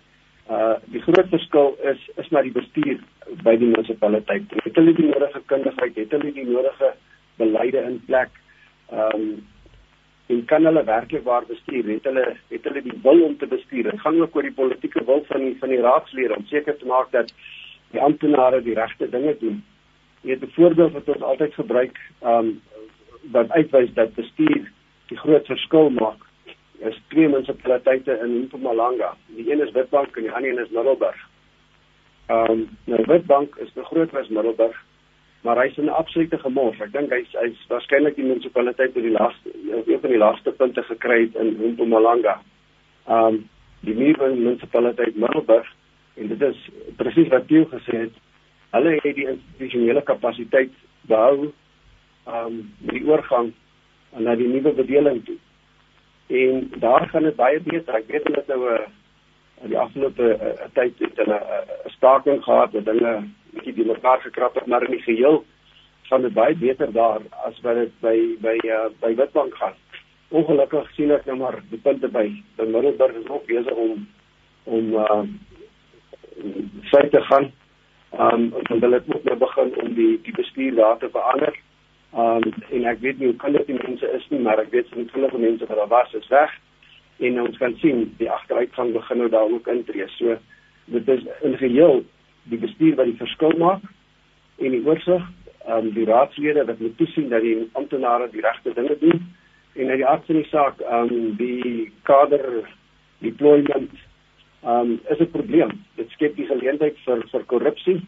Uh 0.49 0.77
die 0.95 1.03
groot 1.05 1.29
verskil 1.33 1.75
is 1.93 2.09
is 2.25 2.29
maar 2.31 2.49
die 2.49 2.57
bestuur 2.57 3.01
by 3.43 3.57
die 3.57 3.69
munisipaliteit. 3.71 4.53
Het 4.65 4.77
hulle 4.77 4.95
die 4.99 5.09
nodige 5.09 5.43
kundigheid, 5.47 5.97
het 5.97 6.15
hulle 6.17 6.33
die 6.33 6.47
nodige 6.49 6.93
beleide 7.41 7.83
in 7.89 7.99
plek? 8.07 8.31
Ehm 8.91 9.17
um, 9.17 9.33
en 10.33 10.45
kan 10.49 10.65
hulle 10.65 10.85
werklik 10.85 11.25
waar 11.25 11.45
bestuur? 11.47 11.89
Het 11.91 12.05
hulle 12.09 12.37
het 12.49 12.65
hulle 12.65 12.83
die 12.83 12.99
wil 13.03 13.23
om 13.23 13.37
te 13.39 13.47
bestuur? 13.47 13.91
Dit 13.91 14.01
gaan 14.01 14.21
ook 14.21 14.37
oor 14.37 14.47
die 14.47 14.55
politieke 14.61 15.05
wil 15.05 15.25
van 15.29 15.45
die 15.45 15.57
van 15.61 15.69
die 15.69 15.81
raadslede 15.81 16.37
om 16.37 16.47
seker 16.47 16.77
te 16.79 16.87
maak 16.87 17.11
dat 17.13 17.33
die 17.91 18.01
amptenare 18.01 18.63
die 18.63 18.75
regte 18.75 19.09
dinge 19.11 19.37
doen. 19.41 19.65
Jy 20.23 20.31
het 20.31 20.45
'n 20.47 20.55
voorbeeld 20.55 20.93
wat 20.93 21.09
ons 21.09 21.23
altyd 21.23 21.55
gebruik, 21.55 21.99
ehm 22.23 22.39
um, 22.39 22.61
wat 23.31 23.51
uitwys 23.51 23.93
dat 23.95 24.15
bestuur 24.15 24.71
die 25.09 25.19
groot 25.19 25.47
verskil 25.47 25.91
maak 25.91 26.25
is 26.79 27.01
twee 27.09 27.29
munisipaliteite 27.29 28.19
in 28.25 28.41
Mpumalanga. 28.43 29.17
Die 29.27 29.53
een 29.53 29.61
is 29.61 29.71
Witbank 29.73 30.17
en 30.17 30.23
die 30.23 30.33
ander 30.33 30.51
een 30.51 30.65
is 30.65 30.71
Middelburg. 30.71 31.29
Ehm 32.33 32.51
um, 32.51 32.61
nou 32.85 33.05
Witbank 33.07 33.57
is 33.57 33.73
begroot 33.77 34.15
as 34.17 34.29
Middelburg, 34.29 34.77
maar 35.45 35.59
hy's 35.61 35.77
in 35.77 35.85
'n 35.85 35.99
absolute 36.01 36.39
gemors. 36.39 36.81
Ek 36.81 36.93
dink 36.93 37.11
hy's 37.13 37.33
hy's 37.41 37.59
waarskynlik 37.69 38.15
die 38.17 38.25
munisipaliteit 38.25 38.95
wat 38.95 39.05
die 39.05 39.17
laaste 39.17 39.51
een 39.87 40.01
van 40.01 40.11
die 40.11 40.23
laaste 40.23 40.53
punte 40.53 40.83
gekry 40.83 41.19
het 41.25 41.35
in 41.35 41.73
Mpumalanga. 41.73 42.41
Ehm 43.07 43.27
um, 43.27 43.49
die 43.81 43.95
nuwe 43.95 44.31
munisipaliteit 44.35 45.17
Middelburg 45.17 45.69
en 46.15 46.29
dit 46.29 46.43
is 46.43 46.63
presies 46.97 47.29
wat 47.29 47.51
jy 47.51 47.65
gesê 47.75 47.99
het. 48.07 48.15
Hulle 48.71 48.95
het 49.03 49.17
die 49.17 49.29
institusionele 49.29 50.03
kapasiteit 50.03 50.73
behou 51.13 51.53
ehm 52.27 52.47
um, 52.47 52.73
met 52.81 52.95
die 52.95 53.07
oorgang 53.11 53.53
na 54.17 54.35
die 54.35 54.49
nuwe 54.49 54.73
bedeling 54.73 55.25
toe. 55.25 55.39
En 56.27 56.71
daar 56.79 57.09
gaan 57.09 57.23
dit 57.23 57.37
baie 57.37 57.61
beter. 57.61 57.95
Ek 57.95 58.09
weet 58.09 58.25
hulle 58.25 58.41
het 58.41 58.47
nou 58.47 58.63
'n 58.73 59.02
in 59.63 59.69
die 59.69 59.79
afgelope 59.79 60.29
uh, 60.35 60.67
tyd 60.75 60.99
het 60.99 61.17
hulle 61.17 61.39
'n 61.39 61.65
uh, 61.87 61.93
staking 61.97 62.43
gehad 62.45 62.73
wat 62.73 62.85
dinge 62.85 63.29
bietjie 63.53 63.75
die 63.75 63.87
mekaar 63.87 64.21
gekrap 64.21 64.55
het 64.55 64.67
maar 64.67 64.85
in 64.85 64.97
die 64.97 65.03
geheel 65.03 65.45
gaan 66.13 66.23
dit 66.23 66.35
baie 66.35 66.57
beter 66.57 66.93
daar 66.93 67.21
as 67.47 67.61
wat 67.61 67.75
dit 67.75 67.93
by 68.01 68.17
by 68.41 68.57
uh, 68.69 68.89
by 69.01 69.15
Witbank 69.15 69.55
gaan. 69.55 69.75
Ongelukkig 70.29 70.91
sien 70.97 71.11
ek 71.11 71.25
nou 71.29 71.37
maar 71.41 71.57
die 71.71 71.81
punte 71.81 72.09
by 72.09 72.27
by 72.57 72.67
Middelburg 72.69 73.17
is 73.21 73.29
ook 73.29 73.47
besig 73.47 73.73
om 73.73 74.07
om 74.65 74.95
uh 74.95 75.23
te 77.11 77.23
gaan. 77.29 77.53
Um 78.19 78.53
en 78.63 78.81
hulle 78.81 78.95
het 78.95 79.15
ook 79.15 79.25
nou 79.25 79.37
begin 79.37 79.73
om 79.81 79.95
die 79.95 80.21
die 80.23 80.35
bestuur 80.37 80.75
daar 80.75 80.99
te 80.99 81.09
verander. 81.11 81.57
Um 82.13 82.45
en 82.71 82.85
ek 82.85 83.01
weet 83.01 83.19
nie 83.19 83.31
hoe 83.31 83.37
kan 83.37 83.53
dit 83.53 83.67
die 83.67 83.79
mense 83.81 84.13
is 84.19 84.29
nie, 84.29 84.41
maar 84.41 84.61
ek 84.61 84.71
weet 84.71 84.95
natuurlike 84.95 85.39
mense 85.39 85.67
wat 85.67 85.77
daar 85.77 85.89
was 85.89 86.15
is 86.15 86.29
weg. 86.29 86.53
En 87.23 87.41
ons 87.41 87.59
kan 87.59 87.75
sien 87.79 88.09
die 88.19 88.31
agteruitgang 88.31 88.93
begin 88.93 89.23
nou 89.23 89.29
daar 89.31 89.51
ook 89.51 89.69
intree. 89.71 90.09
So 90.19 90.37
dit 90.93 91.09
is 91.09 91.23
in 91.47 91.57
geheel 91.61 92.03
die 92.51 92.59
bestuur 92.59 92.97
wat 92.99 93.11
die 93.11 93.21
verskil 93.21 93.55
maak 93.59 93.85
en 94.59 94.75
die 94.75 94.83
oorsig, 94.87 95.23
um 95.71 95.93
die 95.95 96.07
raadslede 96.09 96.65
wat 96.67 96.81
moet 96.83 96.97
toesien 96.99 97.29
dat 97.31 97.45
die 97.47 97.57
amptenare 97.79 98.29
die 98.33 98.43
regte 98.43 98.75
dinge 98.75 98.97
doen 98.99 99.21
en 99.79 99.91
uit 99.91 100.01
die 100.01 100.07
aard 100.07 100.27
van 100.27 100.41
die 100.41 100.49
saak 100.51 100.83
um 100.91 101.37
die 101.39 101.93
kader 102.09 102.65
deployment 103.23 103.95
um 104.67 104.99
is 105.11 105.21
'n 105.21 105.31
probleem. 105.31 105.71
Dit 105.97 106.11
skep 106.11 106.37
die 106.37 106.47
geleentheid 106.47 106.99
vir 107.07 107.23
vir 107.31 107.45
korrupsie 107.47 108.01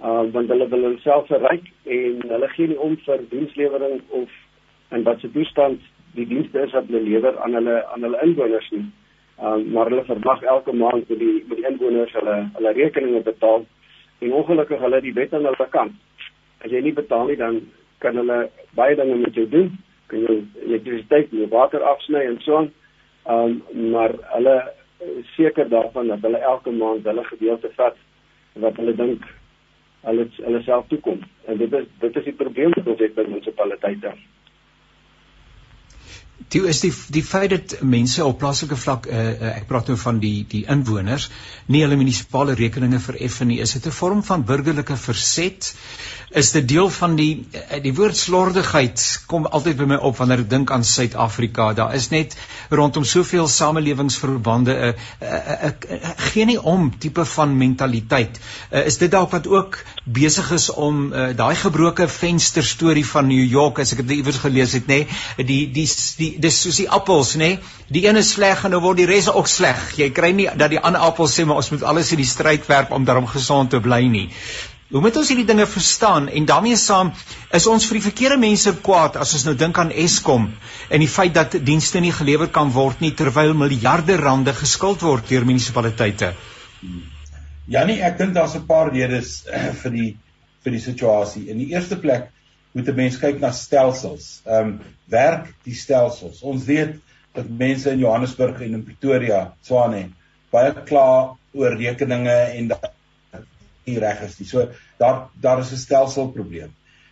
uh 0.00 0.24
want 0.32 0.48
hulle 0.48 0.68
wil 0.68 0.86
hulself 0.90 1.26
verryk 1.26 1.66
en 1.84 2.22
hulle 2.28 2.48
gee 2.54 2.66
nie 2.66 2.78
om 2.78 2.96
vir 3.06 3.18
dienslewering 3.30 4.00
of 4.08 4.30
en 4.90 5.02
wat 5.02 5.20
se 5.20 5.30
toestand 5.32 5.80
die 6.14 6.26
dienste 6.26 6.64
is 6.66 6.72
wat 6.76 6.88
hulle 6.88 7.02
lewer 7.06 7.38
aan 7.44 7.54
hulle 7.58 7.76
aan 7.94 8.06
hulle 8.06 8.22
inwoners 8.26 8.70
nie. 8.74 8.86
Um 9.40 9.68
maar 9.74 9.90
hulle 9.90 10.04
verwag 10.04 10.42
elke 10.42 10.72
maand 10.72 11.08
met 11.08 11.18
die 11.18 11.44
met 11.48 11.60
die 11.60 11.66
inwoners 11.70 12.12
hulle 12.18 12.36
hulle 12.56 12.72
rekeninge 12.78 13.22
betaal 13.28 13.66
en 14.20 14.32
ongelukkig 14.40 14.82
hulle 14.84 15.00
die 15.04 15.14
wet 15.18 15.34
aan 15.34 15.46
hulle 15.48 15.68
kant. 15.76 15.94
As 16.64 16.70
jy 16.70 16.82
nie 16.84 16.96
betaal 16.96 17.30
nie 17.30 17.38
dan 17.40 17.62
kan 18.04 18.16
hulle 18.16 18.40
baie 18.74 18.96
dinge 18.96 19.16
met 19.22 19.34
jou 19.34 19.46
doen. 19.48 19.72
Kan 20.12 20.26
jy 20.26 20.36
elektrisiteit 20.66 21.32
en 21.32 21.48
water 21.54 21.84
afsny 21.94 22.24
en 22.26 22.38
so 22.44 22.60
aan. 22.62 22.70
Um 23.36 23.62
maar 23.94 24.16
hulle 24.34 24.56
seker 25.36 25.68
daarvan 25.68 26.08
dat 26.12 26.26
hulle 26.26 26.38
elke 26.38 26.70
maand 26.70 27.06
hulle 27.06 27.24
gedeelte 27.24 27.70
vat 27.76 27.96
wat 28.64 28.76
hulle 28.76 28.96
dink 28.96 29.24
hulle 30.08 30.26
hulle 30.36 30.62
self 30.66 30.86
toekom. 30.88 31.22
En 31.46 31.56
dit 31.56 31.72
is 31.72 31.88
dit 32.00 32.16
is 32.16 32.28
die 32.28 32.36
probleem 32.42 32.74
wat 32.76 32.92
ons 32.94 33.00
het 33.04 33.14
by 33.14 33.24
munisipaliteite. 33.28 34.14
Dit 36.48 36.64
is 36.64 36.80
die 36.80 36.92
die 37.12 37.22
feit 37.22 37.50
dat 37.50 37.74
mense 37.82 38.24
op 38.24 38.38
plaaslike 38.40 38.76
vlak 38.76 39.06
uh, 39.06 39.18
uh, 39.30 39.50
ek 39.60 39.66
praat 39.68 39.90
nou 39.90 39.96
van 40.00 40.18
die 40.22 40.46
die 40.48 40.64
inwoners 40.72 41.28
nie 41.70 41.82
hulle 41.84 41.98
munisipale 42.00 42.56
rekeninge 42.58 42.98
vereffen 42.98 43.50
nie. 43.52 43.60
Is 43.60 43.76
dit 43.76 43.86
'n 43.86 43.92
vorm 43.92 44.22
van 44.24 44.44
burgerlike 44.44 44.96
verset? 44.96 45.74
Is 46.30 46.50
dit 46.52 46.68
deel 46.68 46.90
van 46.90 47.16
die 47.16 47.46
uh, 47.52 47.82
die 47.82 47.94
woord 47.94 48.16
slordigheid 48.16 49.22
kom 49.26 49.46
altyd 49.46 49.76
by 49.76 49.84
my 49.92 49.96
op 49.96 50.16
wanneer 50.16 50.44
ek 50.44 50.50
dink 50.50 50.70
aan 50.70 50.84
Suid-Afrika. 50.84 51.72
Daar 51.74 51.94
is 51.94 52.08
net 52.10 52.36
rondom 52.70 53.04
soveel 53.04 53.48
samelewingsverbande 53.48 54.74
'n 54.74 54.82
uh, 54.82 54.94
uh, 55.22 55.68
uh, 55.68 55.72
uh, 55.90 56.10
geen 56.32 56.46
nie 56.46 56.62
om 56.62 56.90
tipe 56.98 57.24
van 57.24 57.56
mentaliteit. 57.56 58.40
Uh, 58.72 58.86
is 58.86 58.98
dit 58.98 59.10
dalk 59.10 59.30
wat 59.30 59.46
ook 59.46 59.78
besig 60.04 60.50
is 60.50 60.70
om 60.70 61.12
uh, 61.12 61.36
daai 61.36 61.54
gebroke 61.54 62.08
venster 62.08 62.64
storie 62.64 63.06
van 63.06 63.26
New 63.26 63.44
York 63.44 63.78
as 63.78 63.92
ek 63.92 64.06
dit 64.06 64.16
iewers 64.16 64.38
gelees 64.38 64.72
het 64.72 64.86
nê, 64.86 65.04
nee, 65.04 65.46
die 65.46 65.70
die 65.70 65.88
die 66.16 66.29
dis 66.38 66.60
soos 66.62 66.76
die 66.80 66.88
appels 66.88 67.34
nê, 67.36 67.48
nee? 67.48 67.58
die 67.90 68.06
een 68.06 68.16
is 68.20 68.32
sleg 68.36 68.64
en 68.64 68.74
nou 68.74 68.80
word 68.84 69.00
die 69.00 69.08
res 69.10 69.28
ook 69.28 69.48
sleg. 69.48 69.78
Jy 69.98 70.10
kry 70.14 70.30
nie 70.36 70.48
dat 70.56 70.70
die 70.70 70.80
ander 70.80 71.02
appels 71.02 71.34
sê 71.36 71.46
maar 71.46 71.62
ons 71.62 71.70
moet 71.74 71.82
alles 71.82 72.12
in 72.12 72.20
die 72.22 72.28
stryd 72.28 72.68
werp 72.70 72.92
om 72.92 73.04
daarom 73.04 73.26
gesond 73.26 73.70
te 73.70 73.80
bly 73.80 74.04
nie. 74.10 74.28
Hoe 74.90 75.00
moet 75.02 75.16
ons 75.20 75.28
hierdie 75.30 75.46
dinge 75.46 75.66
verstaan 75.70 76.24
en 76.28 76.46
daarmee 76.50 76.76
saam 76.76 77.12
is 77.54 77.66
ons 77.70 77.84
vir 77.86 78.00
die 78.00 78.06
verkeerde 78.08 78.38
mense 78.42 78.72
kwaad 78.86 79.18
as 79.22 79.34
ons 79.38 79.44
nou 79.46 79.54
dink 79.58 79.78
aan 79.78 79.92
Eskom 80.04 80.48
en 80.90 81.04
die 81.04 81.10
feit 81.10 81.34
dat 81.36 81.54
dienste 81.66 82.02
nie 82.02 82.10
gelewer 82.14 82.50
kan 82.50 82.72
word 82.74 83.04
nie 83.04 83.12
terwyl 83.14 83.54
miljarde 83.54 84.16
rande 84.18 84.54
geskuld 84.62 85.04
word 85.06 85.30
deur 85.30 85.46
munisipaliteite. 85.46 86.32
Janie, 87.70 88.00
ek 88.02 88.18
dink 88.18 88.34
daar's 88.34 88.56
'n 88.58 88.66
paar 88.66 88.90
redes 88.90 89.44
vir 89.82 89.94
die 89.94 90.10
vir 90.64 90.72
die 90.74 90.82
situasie. 90.82 91.46
In 91.54 91.62
die 91.62 91.70
eerste 91.70 91.96
plek 91.96 92.26
moet 92.72 92.88
'n 92.88 92.94
mens 92.94 93.18
kyk 93.18 93.40
na 93.40 93.50
stelsels. 93.52 94.40
Ehm 94.44 94.66
um, 94.66 94.80
werk 95.10 95.54
die 95.64 95.74
stelsels. 95.74 96.42
Ons 96.42 96.64
weet 96.64 96.96
dat 97.34 97.48
mense 97.48 97.90
in 97.90 97.98
Johannesburg 97.98 98.60
en 98.60 98.74
in 98.74 98.84
Pretoria, 98.84 99.54
Tshwane, 99.62 100.10
baie 100.50 100.72
kla 100.84 101.36
oor 101.52 101.76
rekeninge 101.76 102.36
en 102.58 102.68
dat 102.68 102.92
nie 103.86 103.98
reg 103.98 104.22
is 104.26 104.38
nie. 104.38 104.46
So 104.48 104.68
daar 104.98 105.28
daar 105.40 105.60
is 105.60 105.72
'n 105.72 105.76
stelselprobleem. 105.76 106.70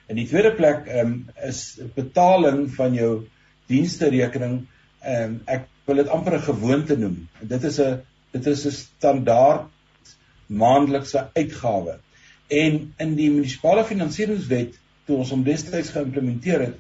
In 0.08 0.16
die 0.16 0.26
tweede 0.26 0.54
plek 0.54 0.86
ehm 0.86 1.06
um, 1.06 1.28
is 1.42 1.80
betaling 1.94 2.68
van 2.74 2.94
jou 2.94 3.26
dienste 3.66 4.08
rekening 4.08 4.66
ehm 5.02 5.24
um, 5.24 5.40
ek 5.46 5.66
wil 5.86 5.96
dit 5.96 6.08
amper 6.08 6.34
'n 6.38 6.48
gewoonte 6.50 6.96
noem. 6.96 7.28
Dit 7.40 7.64
is 7.64 7.80
'n 7.80 8.02
dit 8.32 8.46
is 8.46 8.66
'n 8.66 8.70
standaard 8.70 9.66
maandelikse 10.46 11.30
uitgawe. 11.34 11.98
En 12.48 12.94
in 12.96 13.14
die 13.14 13.30
munisipale 13.30 13.84
finansieringswet 13.84 14.78
toe 15.08 15.18
ons 15.24 15.32
hom 15.32 15.44
destyds 15.46 15.94
geïmplementeer 15.96 16.66
het, 16.68 16.78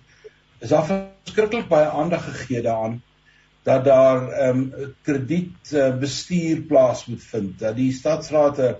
is 0.60 0.72
daar 0.74 0.86
verskriklik 0.88 1.68
baie 1.70 1.88
aandag 1.88 2.26
gegee 2.28 2.62
daaraan 2.62 2.98
dat 3.68 3.84
daar 3.84 4.28
ehm 4.32 4.60
um, 4.60 4.92
krediet 5.04 5.72
uh, 5.72 6.60
plaas 6.68 7.06
moet 7.06 7.22
vind, 7.22 7.58
dat 7.58 7.76
die 7.76 7.92
stadsraad 7.92 8.58
'n 8.58 8.76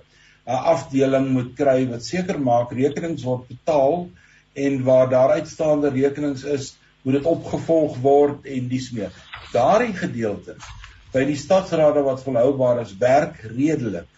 afdeling 0.73 1.29
moet 1.29 1.51
kry 1.55 1.87
wat 1.89 2.03
seker 2.03 2.39
maak 2.41 2.71
rekenings 2.73 3.23
word 3.23 3.47
betaal 3.47 4.09
en 4.53 4.83
waar 4.83 5.09
daar 5.09 5.31
uitstaande 5.37 5.89
rekenings 5.89 6.43
is, 6.43 6.77
moet 7.01 7.13
dit 7.13 7.25
opgevolg 7.25 7.97
word 8.01 8.45
en 8.45 8.67
dis 8.67 8.91
meer. 8.91 9.11
Daardie 9.53 9.93
gedeelte 9.93 10.55
by 11.13 11.23
die 11.25 11.37
stadsrade 11.37 12.01
wat 12.05 12.23
volhoubaar 12.23 12.81
is, 12.81 12.97
werk 12.97 13.39
redelik. 13.41 14.09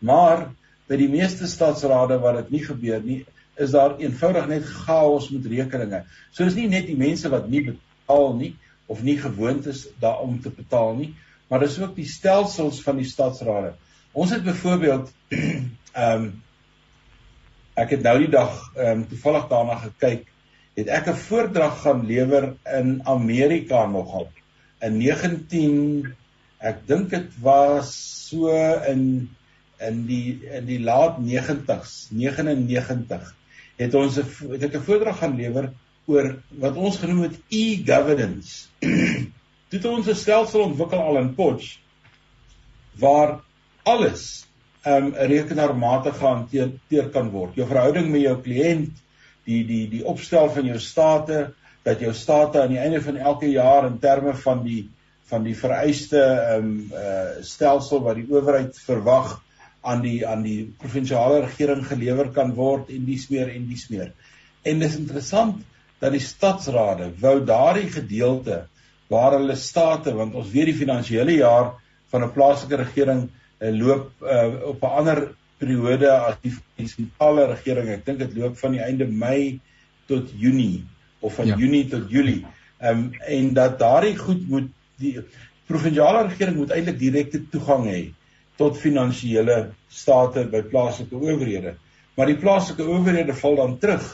Maar 0.00 0.48
by 0.90 0.96
die 0.98 1.10
meeste 1.10 1.46
stadsrade 1.46 2.18
waar 2.18 2.40
dit 2.40 2.50
nie 2.50 2.64
gebeur 2.64 3.02
nie, 3.04 3.20
is 3.60 3.74
daar 3.74 3.98
eenvoudig 4.00 4.48
net 4.50 4.66
chaos 4.84 5.28
met 5.34 5.46
rekeninge. 5.46 6.02
So 6.32 6.48
is 6.48 6.56
nie 6.58 6.68
net 6.68 6.88
die 6.88 6.98
mense 6.98 7.30
wat 7.32 7.48
nie 7.52 7.62
betaal 7.70 8.34
nie 8.38 8.54
of 8.90 9.02
nie 9.06 9.18
gewoond 9.20 9.68
is 9.70 9.86
daarom 10.02 10.40
te 10.42 10.50
betaal 10.50 10.96
nie, 10.98 11.12
maar 11.48 11.62
dis 11.62 11.78
ook 11.78 11.94
die 11.94 12.08
stelsels 12.08 12.80
van 12.82 12.98
die 12.98 13.06
stadsrade. 13.06 13.74
Ons 14.12 14.34
het 14.34 14.44
byvoorbeeld 14.46 15.12
ehm 15.36 16.14
um, 16.16 16.30
ek 17.80 17.94
het 17.94 18.02
nou 18.04 18.18
die 18.18 18.32
dag 18.32 18.58
ehm 18.74 18.98
um, 18.98 19.06
toevallig 19.08 19.46
daarna 19.48 19.78
gekyk, 19.86 20.26
het 20.76 20.88
ek 20.88 21.08
'n 21.12 21.22
voordrag 21.28 21.80
gaan 21.84 22.06
lewer 22.06 22.52
in 22.80 23.00
Amerika 23.06 23.86
nogal 23.86 24.28
in 24.80 24.96
19 25.00 26.14
ek 26.60 26.86
dink 26.88 27.12
dit 27.12 27.36
was 27.44 27.92
so 28.30 28.52
in 28.88 29.28
in 29.80 30.02
die 30.08 30.40
in 30.44 30.66
die 30.68 30.80
laat 30.84 31.20
90s 31.24 32.10
99 32.16 33.28
het 33.80 33.94
ons 33.96 34.16
het 34.20 34.64
ek 34.68 34.76
'n 34.76 34.86
voordrag 34.86 35.18
gaan 35.18 35.36
lewer 35.36 35.70
oor 36.06 36.34
wat 36.62 36.76
ons 36.76 36.98
genoem 37.00 37.22
het 37.28 37.36
e-governance. 37.48 38.68
Toe 39.70 39.78
het 39.78 39.86
ons 39.86 40.08
'n 40.08 40.14
stelsel 40.14 40.66
ontwikkel 40.68 41.00
al 41.00 41.18
in 41.18 41.34
Potch 41.34 41.78
waar 42.98 43.40
alles 43.82 44.46
um 44.86 45.12
rekenaarmatig 45.14 46.16
gehanteer 46.16 47.08
kan 47.12 47.30
word. 47.30 47.56
Jou 47.56 47.66
verhouding 47.68 48.08
met 48.10 48.24
jou 48.24 48.36
kliënt, 48.40 48.96
die 49.44 49.64
die 49.66 49.88
die 49.88 50.04
opstel 50.04 50.48
van 50.50 50.64
jou 50.64 50.78
state, 50.78 51.52
dat 51.84 52.00
jou 52.00 52.12
state 52.14 52.62
aan 52.62 52.72
die 52.74 52.80
einde 52.80 53.02
van 53.02 53.16
elke 53.16 53.50
jaar 53.50 53.86
in 53.86 53.98
terme 53.98 54.34
van 54.34 54.64
die 54.64 54.88
van 55.30 55.44
die 55.46 55.56
vereiste 55.56 56.20
um 56.56 56.90
uh 56.92 57.40
stelsel 57.46 58.02
wat 58.02 58.16
die 58.16 58.26
owerheid 58.28 58.78
verwag 58.86 59.38
aan 59.80 60.02
die 60.04 60.26
aan 60.28 60.42
die 60.44 60.74
provinsiale 60.78 61.40
regering 61.46 61.86
gelewer 61.86 62.30
kan 62.36 62.52
word 62.54 62.90
en 62.92 63.04
dies 63.08 63.28
meer 63.32 63.48
en 63.48 63.66
dies 63.68 63.86
meer. 63.92 64.12
En 64.62 64.82
dis 64.82 64.96
interessant 64.96 65.62
dat 66.00 66.12
die 66.12 66.24
stadsrade 66.24 67.10
wou 67.20 67.38
daardie 67.44 67.88
gedeelte 67.92 68.64
waar 69.10 69.38
hulle 69.38 69.56
state 69.56 70.14
want 70.16 70.36
ons 70.38 70.52
weet 70.52 70.72
die 70.72 70.80
finansiële 70.82 71.40
jaar 71.40 71.74
van 72.12 72.24
'n 72.24 72.32
plaaslike 72.32 72.76
regering 72.76 73.28
uh, 73.28 73.72
loop 73.72 74.10
uh, 74.22 74.68
op 74.72 74.82
'n 74.82 74.96
ander 75.02 75.22
periode 75.58 76.10
as 76.10 76.36
die 76.42 76.52
munisipale 76.52 77.46
regering. 77.46 77.88
Ek 77.88 78.04
dink 78.06 78.18
dit 78.18 78.36
loop 78.36 78.56
van 78.58 78.72
die 78.72 78.80
einde 78.84 79.06
Mei 79.06 79.60
tot 80.06 80.30
Junie 80.36 80.84
of 81.20 81.34
van 81.34 81.46
ja. 81.46 81.56
Junie 81.56 81.88
tot 81.88 82.10
Julie. 82.10 82.46
Ehm 82.80 82.98
um, 82.98 83.12
en 83.12 83.52
dat 83.54 83.78
daardie 83.78 84.16
goed 84.16 84.48
moet 84.48 84.70
die 84.96 85.18
provinsiale 85.66 86.28
regering 86.28 86.56
moet 86.56 86.70
eintlik 86.70 86.98
direkte 86.98 87.42
toegang 87.52 87.84
hê 87.86 88.00
tot 88.60 88.78
finansiële 88.78 89.70
state 89.88 90.44
by 90.52 90.60
plaaslike 90.68 91.16
owerhede. 91.16 91.74
Maar 92.16 92.32
die 92.32 92.40
plaaslike 92.40 92.84
owerhede 92.84 93.36
val 93.40 93.56
dan 93.62 93.78
terug 93.80 94.08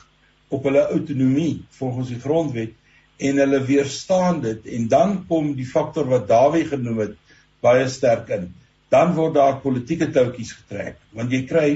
op 0.55 0.69
hulle 0.69 0.85
autonomie 0.95 1.65
volgens 1.79 2.13
die 2.15 2.21
grondwet 2.23 2.77
en 3.17 3.41
hulle 3.43 3.61
weerstaan 3.67 4.41
dit 4.45 4.69
en 4.77 4.87
dan 4.93 5.19
kom 5.29 5.55
die 5.59 5.67
faktor 5.67 6.07
wat 6.13 6.29
Dawie 6.31 6.67
genoem 6.69 7.03
het 7.03 7.19
baie 7.65 7.89
sterk 7.91 8.31
in. 8.37 8.51
Dan 8.93 9.17
word 9.17 9.35
daar 9.35 9.59
politieke 9.65 10.13
touwtjies 10.15 10.55
getrek 10.61 11.01
want 11.17 11.35
jy 11.35 11.43
kry 11.51 11.69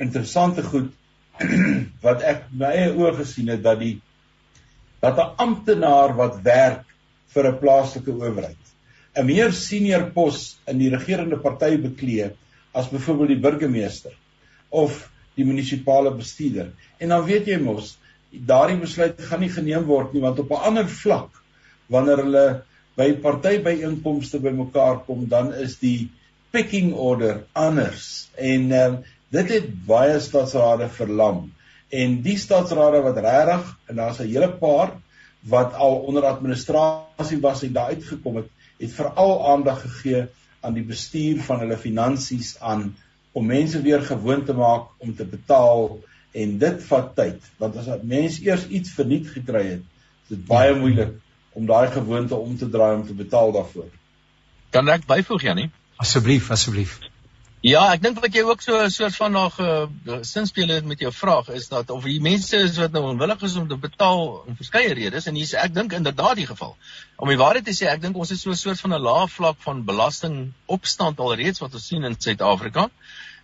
interessante 0.00 0.64
goed 0.66 0.92
wat 2.04 2.24
ek 2.26 2.48
my 2.52 2.72
eie 2.76 2.92
oë 2.92 3.14
gesien 3.22 3.48
het 3.54 3.62
dat 3.64 3.80
die 3.80 3.96
dat 5.00 5.16
'n 5.16 5.32
amptenaar 5.46 6.12
wat 6.16 6.42
werk 6.44 6.84
vir 7.32 7.48
'n 7.48 7.60
plaaslike 7.62 8.12
owerheid 8.12 8.69
'n 9.16 9.26
meer 9.26 9.52
senior 9.52 10.10
pos 10.14 10.58
in 10.66 10.78
die 10.78 10.90
regerende 10.90 11.36
party 11.36 11.76
beklee 11.76 12.30
as 12.72 12.90
byvoorbeeld 12.90 13.34
die 13.34 13.42
burgemeester 13.46 14.12
of 14.68 15.08
die 15.34 15.44
munisipale 15.44 16.12
bestuurder. 16.14 16.70
En 16.98 17.08
dan 17.08 17.24
weet 17.24 17.46
jy 17.46 17.58
mos 17.58 17.96
daardie 18.30 18.78
besluit 18.78 19.18
gaan 19.18 19.42
nie 19.42 19.50
geneem 19.50 19.86
word 19.88 20.12
nie 20.14 20.22
want 20.22 20.38
op 20.38 20.50
'n 20.50 20.66
ander 20.70 20.88
vlak 20.88 21.30
wanneer 21.88 22.22
hulle 22.22 22.62
by 22.96 23.12
partybyeenkomste 23.24 24.38
bymekaar 24.38 25.02
kom 25.06 25.26
dan 25.28 25.52
is 25.54 25.78
die 25.78 26.10
picking 26.52 26.92
order 26.94 27.42
anders 27.54 28.30
en 28.36 28.72
um, 28.72 28.98
dit 29.30 29.50
het 29.54 29.68
baie 29.86 30.18
staatsrade 30.20 30.88
verlam 30.88 31.50
en 31.90 32.22
die 32.22 32.38
staatsrade 32.38 33.02
wat 33.02 33.18
regtig 33.18 33.76
en 33.88 33.96
daar's 33.96 34.20
'n 34.20 34.30
hele 34.30 34.50
paar 34.62 34.94
wat 35.42 35.74
al 35.74 35.96
onder 36.06 36.24
administrasie 36.24 37.40
was 37.40 37.62
en 37.62 37.72
daar 37.72 37.94
uitgekom 37.94 38.36
het 38.36 38.48
het 38.80 38.92
veral 38.96 39.34
aandag 39.52 39.80
gegee 39.84 40.24
aan 40.60 40.76
die 40.76 40.84
bestuur 40.84 41.40
van 41.46 41.62
hulle 41.64 41.78
finansies 41.78 42.54
aan 42.58 42.90
om 43.32 43.46
mense 43.46 43.82
weer 43.82 44.02
gewoond 44.02 44.46
te 44.46 44.56
maak 44.56 44.88
om 44.98 45.14
te 45.16 45.24
betaal. 45.24 45.98
En 46.32 46.58
dit 46.58 46.82
vat 46.88 47.14
tyd 47.16 47.50
want 47.62 47.76
as 47.76 47.86
'n 47.86 48.06
mens 48.06 48.40
eers 48.40 48.66
iets 48.68 48.90
verniet 48.98 49.28
gekry 49.28 49.64
het 49.66 49.84
is 50.22 50.36
dit 50.36 50.46
baie 50.46 50.74
moeilik 50.74 51.14
om 51.52 51.66
daai 51.66 51.90
gewoonte 51.90 52.34
om 52.34 52.56
te 52.56 52.68
draai 52.70 52.94
om 52.96 53.06
te 53.06 53.14
betaal 53.14 53.52
daarvoor. 53.52 53.90
Kan 54.70 54.88
ek 54.88 55.06
byvoeg 55.06 55.42
Janie? 55.42 55.70
Asseblief 55.96 56.50
asseblief 56.50 57.09
Ja, 57.60 57.82
ek 57.92 58.00
dink 58.00 58.16
wat 58.24 58.32
jy 58.32 58.40
ook 58.48 58.62
so 58.64 58.72
'n 58.80 58.90
soort 58.90 59.16
van 59.20 59.32
nog 59.32 59.58
uh, 59.60 59.84
sinspeel 60.24 60.68
het 60.68 60.84
met 60.84 60.98
jou 60.98 61.12
vraag 61.12 61.48
is 61.48 61.68
dat 61.68 61.90
of 61.90 62.04
die 62.04 62.20
mense 62.20 62.56
is 62.56 62.78
wat 62.80 62.92
nou 62.92 63.02
onwillig 63.10 63.42
is 63.42 63.56
om 63.56 63.68
te 63.68 63.76
betaal 63.76 64.44
om 64.48 64.56
verskeie 64.56 64.94
redes 64.94 65.26
en 65.26 65.34
hier's 65.34 65.52
ek 65.52 65.74
dink 65.74 65.92
inderdaad 65.92 66.36
die 66.36 66.46
geval. 66.46 66.76
Om 67.16 67.28
die 67.28 67.36
waarheid 67.36 67.64
te 67.64 67.76
sê, 67.76 67.90
ek 67.92 68.00
dink 68.00 68.16
ons 68.16 68.30
het 68.32 68.40
so 68.40 68.50
'n 68.50 68.56
soort 68.56 68.80
van 68.80 68.94
'n 68.94 69.02
lae 69.02 69.28
vlak 69.28 69.56
van 69.60 69.84
belastingopstand 69.84 71.20
alreeds 71.20 71.60
wat 71.60 71.74
ons 71.74 71.86
sien 71.86 72.04
in 72.04 72.16
Suid-Afrika. 72.18 72.88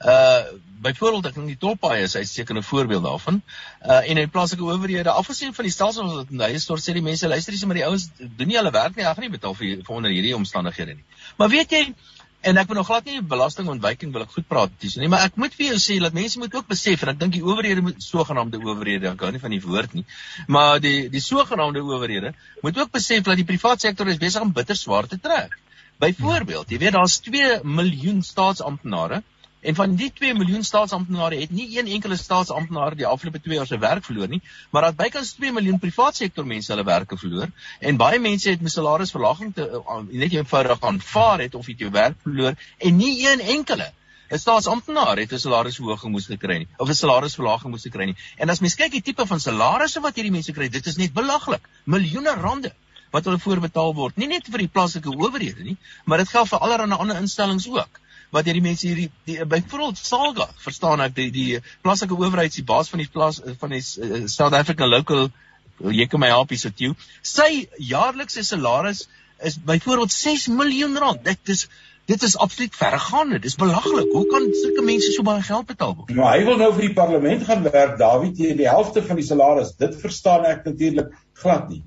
Uh 0.01 0.45
byvoorbeeld 0.81 1.27
ek 1.27 1.35
dink 1.35 1.47
die 1.47 1.61
tolpaaie 1.61 2.03
is 2.03 2.17
'n 2.17 2.25
sekere 2.25 2.63
voorbeeld 2.63 3.05
daarvan. 3.05 3.43
Uh 3.85 4.11
en 4.11 4.17
in 4.17 4.31
plaaslike 4.31 4.63
owerhede, 4.63 5.11
afgesien 5.11 5.55
van 5.55 5.65
die 5.65 5.73
stelsels 5.73 6.13
wat 6.13 6.29
hulle 6.29 6.59
stort 6.59 6.81
sê 6.81 6.93
die 6.93 7.03
mense 7.03 7.29
luister 7.29 7.53
nie, 7.53 7.67
maar 7.67 7.77
die 7.77 7.87
ouens 7.87 8.11
doen 8.17 8.49
nie 8.49 8.57
hulle 8.57 8.71
werk 8.71 8.97
nie, 8.97 9.05
hulle 9.05 9.15
gaan 9.15 9.29
nie 9.29 9.37
betaal 9.39 9.55
vir, 9.55 9.85
vir 9.85 9.95
onder 9.95 10.11
hierdie 10.11 10.37
omstandighede 10.37 10.95
nie. 10.95 11.05
Maar 11.37 11.49
weet 11.49 11.71
jy, 11.71 11.95
En 12.41 12.57
ek 12.61 12.69
wil 12.71 12.79
nog 12.79 12.87
glad 12.87 13.05
nie 13.09 13.21
belastingontwyking 13.23 14.13
wil 14.15 14.23
ek 14.27 14.35
goed 14.37 14.47
praat 14.49 14.75
dis 14.83 14.97
nie, 15.01 15.09
maar 15.11 15.25
ek 15.27 15.39
moet 15.41 15.55
vir 15.57 15.73
jou 15.73 15.79
sê 15.83 15.97
dat 16.03 16.15
mense 16.15 16.39
moet 16.39 16.55
ook 16.55 16.69
besef 16.71 17.03
en 17.03 17.13
ek 17.15 17.21
dink 17.21 17.35
die 17.35 17.45
owerhede 17.45 17.83
moet 17.83 18.03
sogenaamde 18.03 18.61
owerhede, 18.63 19.11
ek 19.11 19.25
hou 19.25 19.33
nie 19.35 19.43
van 19.43 19.55
die 19.55 19.63
woord 19.65 19.97
nie, 19.99 20.05
maar 20.47 20.81
die 20.83 21.09
die 21.13 21.23
sogenaamde 21.25 21.83
owerhede 21.83 22.35
moet 22.63 22.79
ook 22.79 22.93
besef 22.95 23.25
dat 23.27 23.41
die 23.41 23.49
private 23.49 23.89
sektor 23.89 24.13
is 24.13 24.21
besig 24.23 24.45
om 24.45 24.53
bitter 24.53 24.79
swaar 24.79 25.09
te 25.11 25.19
trek. 25.19 25.57
Byvoorbeeld, 25.99 26.71
jy 26.71 26.79
weet 26.79 26.93
daar's 26.93 27.19
2 27.25 27.61
miljoen 27.65 28.21
staatsamptenare 28.23 29.23
En 29.67 29.75
van 29.75 29.95
die 29.99 30.13
2 30.15 30.35
miljoen 30.39 30.63
staatsamptenare 30.63 31.41
het 31.41 31.51
nie 31.51 31.65
een 31.75 31.89
enkele 31.97 32.17
staatsamptenaar 32.17 32.95
die 32.95 33.07
afgelope 33.07 33.41
2 33.43 33.57
jaar 33.59 33.67
sy 33.67 33.79
werk 33.83 34.05
verloor 34.07 34.29
nie, 34.31 34.39
maar 34.71 34.85
dat 34.87 34.99
bykans 35.01 35.33
2 35.41 35.51
miljoen 35.57 35.81
private 35.83 36.21
sektor 36.23 36.47
mense 36.47 36.71
hulle 36.71 36.85
werke 36.87 37.19
verloor 37.19 37.51
en 37.91 37.99
baie 38.03 38.21
mense 38.23 38.53
het 38.53 38.63
met 38.63 38.75
salarisverlaging 38.75 39.51
te 39.57 39.67
uh, 39.81 39.97
net 40.13 40.37
eenvoudig 40.37 40.87
aanvaar 40.91 41.43
het 41.47 41.59
of 41.59 41.67
het 41.73 41.83
jou 41.83 41.91
werk 41.97 42.21
verloor 42.29 42.55
en 42.91 43.03
nie 43.03 43.11
een 43.25 43.43
enkele 43.57 43.91
'n 44.31 44.43
staatsamptenaar 44.45 45.25
het 45.25 45.35
'n 45.35 45.43
salarisverhoging 45.49 46.15
moes 46.15 46.31
gekry 46.31 46.61
nie 46.63 46.71
of 46.77 46.89
'n 46.89 47.01
salarisverlaging 47.03 47.75
moes 47.75 47.91
gekry 47.91 48.07
nie. 48.13 48.17
En 48.37 48.51
as 48.51 48.61
mens 48.61 48.79
kyk 48.79 48.91
die 48.91 49.03
tipe 49.03 49.27
van 49.27 49.41
salarisse 49.41 50.01
wat 50.01 50.15
hierdie 50.15 50.37
mense 50.39 50.53
kry, 50.53 50.69
dit 50.69 50.87
is 50.87 50.97
net 50.97 51.13
belaglik. 51.13 51.69
Miljoene 51.85 52.39
rande 52.39 52.75
wat 53.11 53.25
hulle 53.25 53.39
voorbetaal 53.39 53.95
word, 53.95 54.17
nie 54.17 54.27
net 54.27 54.47
vir 54.47 54.59
die 54.59 54.69
plaaslike 54.69 55.11
owerhede 55.11 55.63
nie, 55.63 55.77
maar 56.05 56.19
dit 56.19 56.29
geld 56.29 56.49
vir 56.49 56.59
allerlei 56.59 56.99
ander 56.99 57.17
instellings 57.17 57.69
ook 57.69 58.01
wat 58.37 58.49
hierdie 58.49 58.65
mense 58.65 58.87
hierdie 58.87 59.11
die, 59.29 59.41
byvoorbeeld 59.45 60.01
Salga 60.01 60.49
verstaan 60.63 61.03
ek 61.05 61.17
die 61.19 61.31
die 61.35 61.49
plaaslike 61.85 62.17
owerheid 62.17 62.55
se 62.55 62.65
baas 62.69 62.93
van 62.93 63.03
die 63.03 63.11
plaas 63.13 63.41
van 63.61 63.75
die 63.75 63.83
uh, 63.83 64.25
South 64.31 64.57
African 64.57 64.93
local 64.93 65.29
jy 65.93 66.07
kan 66.09 66.23
my 66.23 66.33
help 66.33 66.53
hier 66.55 66.63
so 66.63 66.73
toe 66.73 66.95
sy 67.37 67.67
jaarlikse 67.93 68.45
salaris 68.47 69.07
is 69.39 69.59
byvoorbeeld 69.63 70.13
6 70.13 70.47
miljoen 70.47 70.99
rand. 70.99 71.25
Dit 71.25 71.49
is 71.49 71.69
dit 72.07 72.23
is 72.23 72.37
absoluut 72.39 72.75
verregaande. 72.75 73.39
Dis 73.39 73.55
belaglik. 73.55 74.13
Hoe 74.13 74.27
kan 74.27 74.47
sulke 74.55 74.83
mense 74.83 75.11
so 75.13 75.23
baie 75.27 75.43
geld 75.43 75.67
betaal 75.67 75.97
word? 75.97 76.13
Nou 76.15 76.29
hy 76.31 76.45
wil 76.47 76.61
nou 76.61 76.71
vir 76.77 76.87
die 76.87 76.95
parlement 76.95 77.43
gaan 77.49 77.67
werk 77.67 77.99
Dawie 77.99 78.31
teen 78.33 78.57
die 78.61 78.69
helfte 78.71 79.03
van 79.03 79.19
die 79.19 79.27
salaris. 79.27 79.75
Dit 79.81 79.99
verstaan 80.01 80.47
ek 80.47 80.65
natuurlik 80.69 81.11
glad 81.43 81.69
nie 81.73 81.83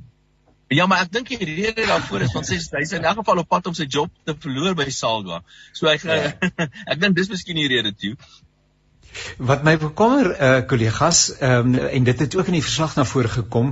Ja, 0.70 0.86
maar 0.86 1.02
ek 1.02 1.14
dink 1.14 1.32
die 1.34 1.46
rede 1.50 1.88
daarvoor 1.90 2.28
is 2.28 2.34
want 2.36 2.46
sy 2.46 2.60
hy's 2.60 2.92
in 2.94 3.08
elk 3.10 3.24
geval 3.24 3.42
op 3.42 3.48
pad 3.50 3.72
om 3.72 3.74
sy 3.78 3.88
job 3.90 4.12
te 4.26 4.36
verloor 4.38 4.76
by 4.78 4.86
Salga. 4.94 5.42
So 5.74 5.90
ek 5.90 6.06
ja. 6.06 6.36
ek 6.94 7.00
dink 7.02 7.18
dis 7.18 7.32
miskien 7.32 7.58
die 7.58 7.70
rede 7.72 7.96
toe. 7.98 8.14
Wat 9.50 9.64
my 9.66 9.74
bekommer 9.82 10.30
eh 10.32 10.50
uh, 10.50 10.60
kollegas 10.70 11.22
ehm 11.40 11.74
um, 11.74 11.88
en 11.98 12.04
dit 12.04 12.20
het 12.20 12.36
ook 12.38 12.52
in 12.52 12.58
die 12.60 12.66
verslag 12.66 12.94
na 12.96 13.06
vore 13.12 13.32
gekom 13.36 13.72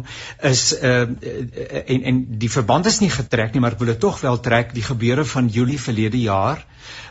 is 0.49 0.63
ehm 0.77 1.13
uh, 1.21 1.83
en 1.85 2.07
en 2.11 2.23
die 2.43 2.49
verband 2.49 2.89
is 2.89 2.97
nie 3.03 3.11
getrek 3.13 3.53
nie 3.53 3.61
maar 3.61 3.75
ek 3.77 3.83
wil 3.83 3.91
dit 3.93 3.99
tog 4.05 4.17
wel 4.21 4.39
trek 4.47 4.73
die 4.73 4.85
gebeure 4.87 5.25
van 5.25 5.51
Julie 5.57 5.79
verlede 5.81 6.21
jaar 6.21 6.65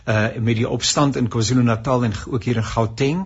eh 0.04 0.14
uh, 0.14 0.42
met 0.48 0.58
die 0.58 0.68
opstand 0.68 1.16
in 1.16 1.28
KwaZulu-Natal 1.28 2.08
en 2.08 2.16
ook 2.26 2.42
hier 2.44 2.56
in 2.56 2.70
Gauteng 2.72 3.22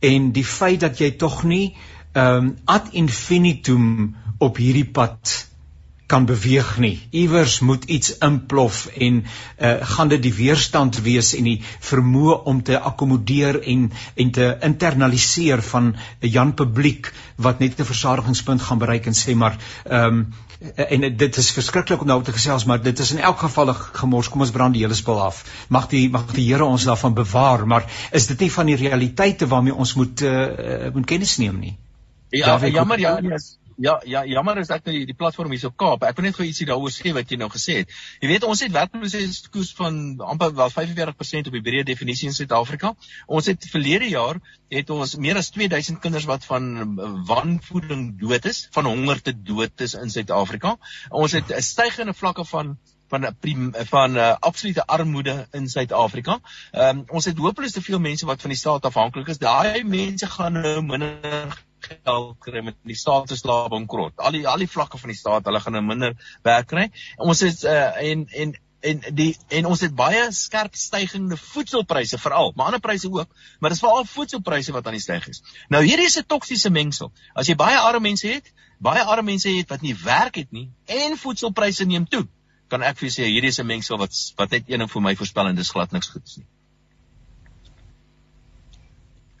en 0.00 0.32
die 0.32 0.44
feit 0.44 0.80
dat 0.80 1.00
jy 1.00 1.10
tog 1.24 1.42
nie 1.42 1.72
ehm 2.12 2.36
um, 2.36 2.52
ad 2.64 2.92
infinitum 2.92 4.14
op 4.38 4.56
hierdie 4.56 4.90
pad 5.00 5.48
kan 6.12 6.26
beweeg 6.28 6.76
nie. 6.78 6.94
Iewers 7.10 7.60
moet 7.64 7.84
iets 7.84 8.18
implof 8.18 8.84
en 8.86 9.22
uh, 9.24 9.74
gaan 9.94 10.10
dit 10.12 10.22
die 10.22 10.34
weerstand 10.36 11.00
wees 11.06 11.32
en 11.38 11.48
die 11.48 11.58
vermoë 11.88 12.36
om 12.52 12.60
te 12.62 12.76
akkommodeer 12.78 13.62
en 13.72 13.88
en 14.20 14.32
te 14.36 14.48
internaliseer 14.68 15.62
van 15.72 15.94
'n 15.94 16.32
Jan 16.36 16.54
publiek 16.54 17.12
wat 17.36 17.58
net 17.64 17.80
'n 17.80 17.90
versadigingspunt 17.92 18.62
gaan 18.62 18.78
bereik 18.78 19.06
en 19.06 19.16
sê 19.24 19.34
maar 19.34 19.56
ehm 19.84 20.04
um, 20.04 20.26
en 20.76 21.16
dit 21.16 21.36
is 21.36 21.50
verskriklik 21.50 22.00
om 22.00 22.06
nou 22.06 22.22
te 22.22 22.32
gesels 22.32 22.64
maar 22.64 22.82
dit 22.82 22.98
is 22.98 23.10
in 23.10 23.18
elk 23.18 23.38
geval 23.38 23.74
gemors 23.74 24.28
kom 24.28 24.40
ons 24.40 24.50
brand 24.50 24.74
die 24.74 24.82
hele 24.82 24.94
spul 24.94 25.22
af 25.22 25.44
mag 25.68 25.88
die 25.88 26.10
mag 26.10 26.26
die 26.32 26.46
Here 26.52 26.64
ons 26.64 26.84
daarvan 26.84 27.14
bewaar 27.14 27.66
maar 27.66 27.88
is 28.12 28.26
dit 28.26 28.40
nie 28.40 28.52
van 28.52 28.66
die 28.66 28.76
realiteite 28.76 29.46
waarmee 29.46 29.74
ons 29.74 29.94
moet 29.94 30.22
uh, 30.22 30.92
moet 30.92 31.06
kennis 31.06 31.36
neem 31.36 31.58
nie 31.58 31.74
ja 32.30 32.58
jammer 32.66 33.00
ja 33.00 33.18
yes. 33.22 33.58
Ja, 33.76 34.00
ja, 34.04 34.24
jammer 34.26 34.58
is 34.58 34.70
ek 34.74 34.84
nou 34.86 34.94
die, 35.06 35.14
platform 35.14 35.52
hier 35.54 35.60
so 35.62 35.70
Kaap. 35.70 36.04
Ek 36.08 36.16
wil 36.18 36.26
net 36.28 36.36
gou 36.36 36.46
ietsie 36.46 36.66
daaroor 36.68 36.92
sê 36.94 37.12
wat 37.16 37.30
jy 37.30 37.38
nou 37.40 37.48
gesê 37.52 37.78
het. 37.82 37.92
Jy 38.22 38.30
weet 38.32 38.46
ons 38.48 38.62
het 38.64 38.72
werkloosheidskoers 38.74 39.72
van 39.78 39.98
amper 40.34 40.54
wel 40.58 40.72
45% 40.74 41.50
op 41.50 41.58
die 41.58 41.64
breë 41.64 41.84
definisie 41.88 42.28
in 42.30 42.36
Suid-Afrika. 42.36 42.94
Ons 43.26 43.50
het 43.52 43.68
verlede 43.72 44.08
jaar 44.12 44.40
het 44.72 44.90
ons 44.90 45.16
meer 45.16 45.40
as 45.40 45.50
2000 45.52 46.00
kinders 46.02 46.28
wat 46.30 46.46
van 46.48 46.96
wanvoeding 47.28 48.08
dood 48.20 48.48
is, 48.48 48.66
van 48.72 48.88
honger 48.88 49.22
te 49.22 49.34
dood 49.36 49.84
is 49.84 49.94
in 49.98 50.10
Suid-Afrika. 50.10 50.76
Ons 51.10 51.36
het 51.38 51.52
'n 51.52 51.62
stygende 51.62 52.14
vlakke 52.14 52.44
van 52.44 52.76
van 53.12 53.26
van 53.88 54.16
uh, 54.16 54.36
absolute 54.40 54.86
armoede 54.86 55.46
in 55.52 55.68
Suid-Afrika. 55.68 56.38
Ehm 56.70 56.98
um, 56.98 57.04
ons 57.08 57.24
het 57.24 57.38
hopeloos 57.38 57.72
te 57.72 57.82
veel 57.82 58.00
mense 58.00 58.26
wat 58.26 58.40
van 58.40 58.50
die 58.50 58.58
staat 58.58 58.88
afhanklik 58.88 59.28
is. 59.28 59.38
Daai 59.38 59.84
mense 59.84 60.26
gaan 60.26 60.52
nou 60.52 60.82
minder 60.82 61.64
geld 61.86 62.36
kry 62.44 62.62
met 62.64 62.76
die 62.88 62.96
staat 62.96 63.28
se 63.28 63.36
slaap 63.36 63.70
bankrot. 63.70 64.18
Al 64.18 64.36
die 64.36 64.46
al 64.48 64.58
die 64.64 64.70
vlakke 64.70 64.98
van 64.98 65.12
die 65.12 65.18
staat, 65.18 65.44
hulle 65.44 65.60
gaan 65.60 65.76
'n 65.76 65.86
minder 65.86 66.14
werk 66.42 66.66
kry. 66.66 66.90
Ons 67.16 67.42
is 67.42 67.64
uh, 67.64 67.96
en 68.10 68.26
en 68.28 68.54
en 68.82 69.02
die 69.14 69.36
en 69.48 69.66
ons 69.70 69.80
het 69.84 69.94
baie 69.94 70.22
skerp 70.34 70.74
stygende 70.74 71.36
voedselpryse 71.36 72.18
veral, 72.18 72.52
maar 72.56 72.70
ander 72.70 72.82
pryse 72.82 73.10
ook, 73.10 73.30
maar 73.60 73.70
dit 73.70 73.78
is 73.78 73.84
veral 73.84 74.04
voedselpryse 74.04 74.72
wat 74.72 74.86
aan 74.86 74.96
die 74.98 75.04
styg 75.04 75.28
is. 75.28 75.42
Nou 75.68 75.82
hierdie 75.84 76.06
is 76.06 76.18
'n 76.18 76.26
toksiese 76.26 76.70
mengsel. 76.70 77.12
As 77.34 77.46
jy 77.46 77.54
baie 77.54 77.78
arme 77.78 78.08
mense 78.08 78.28
het, 78.28 78.52
baie 78.78 79.02
arme 79.02 79.30
mense 79.30 79.48
het 79.48 79.68
wat 79.70 79.82
nie 79.82 79.94
werk 79.94 80.34
het 80.34 80.50
nie 80.52 80.70
en 80.86 81.16
voedselpryse 81.18 81.84
neem 81.84 82.08
toe, 82.08 82.26
kan 82.68 82.82
ek 82.82 82.98
vir 82.98 83.08
jou 83.08 83.14
sê 83.14 83.28
hierdie 83.28 83.52
is 83.54 83.60
'n 83.60 83.66
mengsel 83.66 83.98
wat 83.98 84.12
wat 84.36 84.50
net 84.50 84.64
een 84.66 84.88
vir 84.88 85.02
my 85.02 85.14
voorspel 85.14 85.46
en 85.46 85.56
dis 85.56 85.70
glad 85.70 85.92
niks 85.92 86.08
goeds 86.08 86.36
nie. 86.36 86.46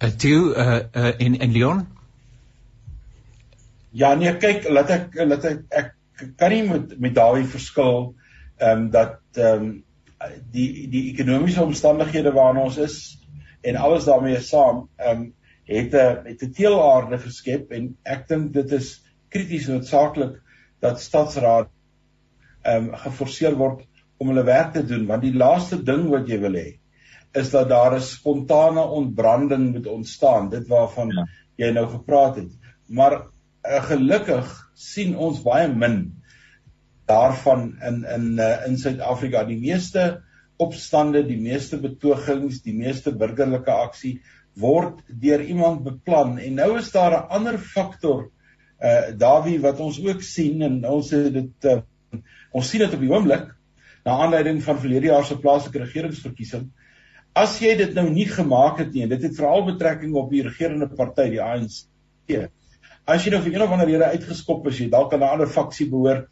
Uh, 0.02 0.08
toe 0.08 0.54
uh, 0.54 0.80
uh, 0.94 1.12
in 1.18 1.38
in 1.40 1.52
Lyon 1.52 1.86
Ja 3.92 4.14
nee, 4.14 4.32
kyk, 4.40 4.68
laat 4.72 4.90
ek 4.90 5.16
laat 5.28 5.44
ek 5.44 5.64
ek 5.70 5.92
kan 6.36 6.52
nie 6.52 6.62
met 6.68 6.98
met 7.00 7.14
Dawie 7.14 7.46
verskil 7.48 8.14
ehm 8.58 8.86
um, 8.86 8.90
dat 8.90 9.20
ehm 9.36 9.64
um, 9.64 9.84
die 10.54 10.88
die 10.90 11.08
ekonomiese 11.12 11.62
omstandighede 11.62 12.32
waarin 12.32 12.62
ons 12.62 12.78
is 12.78 12.98
en 13.62 13.76
alles 13.76 14.04
daarmee 14.04 14.40
saam 14.40 14.86
ehm 14.96 15.22
um, 15.22 15.32
het 15.72 15.94
'n 15.94 16.26
het 16.28 16.42
'n 16.42 16.52
teelaarde 16.52 17.18
geskep 17.18 17.72
en 17.72 17.96
ek 18.04 18.28
dink 18.28 18.52
dit 18.52 18.72
is 18.72 19.02
krities 19.28 19.68
noodsaaklik 19.68 20.40
dat 20.80 21.00
stadsraad 21.00 21.68
ehm 22.62 22.88
um, 22.88 22.96
geforseer 22.96 23.56
word 23.56 23.84
om 24.18 24.28
hulle 24.28 24.44
werk 24.44 24.72
te 24.72 24.86
doen 24.86 25.06
want 25.06 25.22
die 25.22 25.34
laaste 25.34 25.82
ding 25.82 26.08
wat 26.10 26.28
jy 26.28 26.38
wil 26.40 26.54
hê 26.54 26.78
is 27.32 27.50
dat 27.50 27.68
daar 27.68 27.96
'n 27.96 28.00
spontane 28.00 28.82
ontbranding 29.00 29.72
moet 29.72 29.86
ontstaan 29.86 30.50
dit 30.50 30.68
waarvan 30.68 31.08
ja. 31.10 31.26
jy 31.56 31.70
nou 31.72 31.86
gepraat 31.88 32.36
het 32.36 32.50
maar 32.86 33.31
uh, 33.68 33.82
gelukkig 33.88 34.50
sien 34.74 35.16
ons 35.16 35.40
baie 35.44 35.68
min 35.68 36.04
daarvan 37.10 37.72
in 37.82 38.04
in 38.04 38.28
uh, 38.38 38.66
in 38.66 38.78
Suid-Afrika. 38.78 39.44
Die 39.44 39.60
meeste 39.60 40.22
opstande, 40.62 41.24
die 41.26 41.40
meeste 41.40 41.78
betogings, 41.82 42.62
die 42.62 42.76
meeste 42.76 43.12
burgerlike 43.12 43.72
aksie 43.72 44.20
word 44.58 45.00
deur 45.08 45.40
iemand 45.40 45.82
beplan 45.86 46.36
en 46.38 46.58
nou 46.60 46.76
is 46.78 46.90
daar 46.92 47.16
'n 47.16 47.28
ander 47.38 47.58
faktor 47.58 48.30
uh 48.82 49.14
Dawie 49.16 49.60
wat 49.60 49.80
ons 49.80 49.98
ook 50.02 50.22
sien 50.22 50.62
en 50.62 50.84
ons 50.84 51.10
het 51.10 51.32
dit 51.32 51.64
uh, 51.70 51.80
ons 52.52 52.68
sien 52.68 52.80
dit 52.80 52.94
op 52.94 53.00
die 53.00 53.10
oomblik 53.12 53.48
na 54.04 54.18
aanleiding 54.24 54.62
van 54.62 54.80
verlede 54.80 55.06
jaar 55.06 55.24
se 55.24 55.38
plaaslike 55.38 55.78
regeringsverkiesing. 55.78 56.70
As 57.32 57.60
jy 57.62 57.76
dit 57.76 57.94
nou 57.94 58.08
nie 58.10 58.26
gemaak 58.28 58.78
het 58.78 58.92
nie 58.92 59.02
en 59.02 59.12
dit 59.14 59.22
het 59.22 59.36
veral 59.36 59.64
betrekking 59.64 60.14
op 60.14 60.30
die 60.30 60.42
regerende 60.42 60.88
party, 60.88 61.30
die 61.30 61.40
ANC. 61.40 61.86
As 63.04 63.24
jy 63.24 63.32
nou 63.34 63.40
vir 63.42 63.56
een 63.56 63.64
of 63.64 63.72
ander 63.74 63.88
rede 63.88 64.10
uitgeskop 64.14 64.66
is, 64.70 64.78
jy 64.78 64.88
dalk 64.90 65.12
aan 65.12 65.24
'n 65.24 65.34
ander 65.34 65.50
faksie 65.50 65.88
behoort 65.90 66.28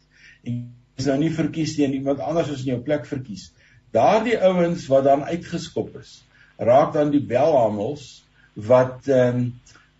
en 0.47 0.61
is 0.97 1.05
nou 1.05 1.17
nie 1.17 1.31
verkies 1.33 1.77
nie 1.77 1.85
en 1.85 1.93
iemand 1.93 2.19
anders 2.19 2.49
is 2.49 2.63
in 2.63 2.73
jou 2.75 2.81
plek 2.81 3.05
verkies. 3.05 3.51
Daardie 3.91 4.37
ouens 4.39 4.87
wat 4.87 5.03
dan 5.03 5.23
uitgeskop 5.23 5.95
is, 5.99 6.21
raak 6.57 6.93
dan 6.93 7.11
die 7.11 7.23
belhamels 7.23 8.23
wat 8.55 9.07
ehm 9.07 9.35
um, 9.35 9.51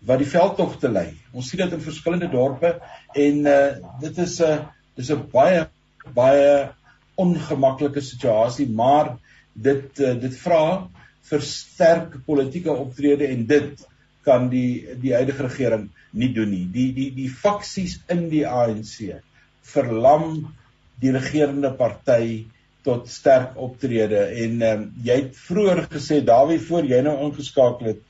wat 0.02 0.18
die 0.18 0.26
veldtogte 0.26 0.88
lei. 0.90 1.12
Ons 1.32 1.48
sien 1.48 1.60
dit 1.62 1.74
in 1.76 1.82
verskillende 1.82 2.28
dorpe 2.30 2.80
en 3.14 3.46
uh 3.46 3.74
dit 4.00 4.18
is 4.18 4.40
'n 4.40 4.44
uh, 4.44 4.64
dis 4.96 5.10
'n 5.10 5.28
baie 5.32 5.68
baie 6.14 6.72
ongemaklike 7.14 8.00
situasie, 8.00 8.68
maar 8.68 9.18
dit 9.54 10.00
uh, 10.00 10.14
dit 10.20 10.36
vra 10.36 10.88
versterk 11.22 12.16
politieke 12.26 12.72
optrede 12.72 13.26
en 13.26 13.46
dit 13.46 13.86
kan 14.26 14.48
die 14.52 14.96
die 15.02 15.14
huidige 15.16 15.46
regering 15.48 15.88
nie 16.12 16.32
doen 16.34 16.50
nie. 16.50 16.64
Die 16.72 16.90
die 16.96 17.10
die 17.16 17.28
faksies 17.28 17.98
in 18.12 18.28
die 18.32 18.44
ANC 18.46 19.22
verlam 19.74 20.54
die 21.02 21.12
regerende 21.14 21.72
party 21.78 22.44
tot 22.86 23.08
sterk 23.10 23.58
optrede 23.62 24.24
en 24.44 24.62
um, 24.66 24.86
jy 25.06 25.18
het 25.20 25.36
vroeër 25.38 25.84
gesê 25.92 26.20
Dawie 26.26 26.58
voor 26.62 26.88
jy 26.90 26.98
nou 27.06 27.14
ingeskakel 27.28 27.92
het 27.92 28.00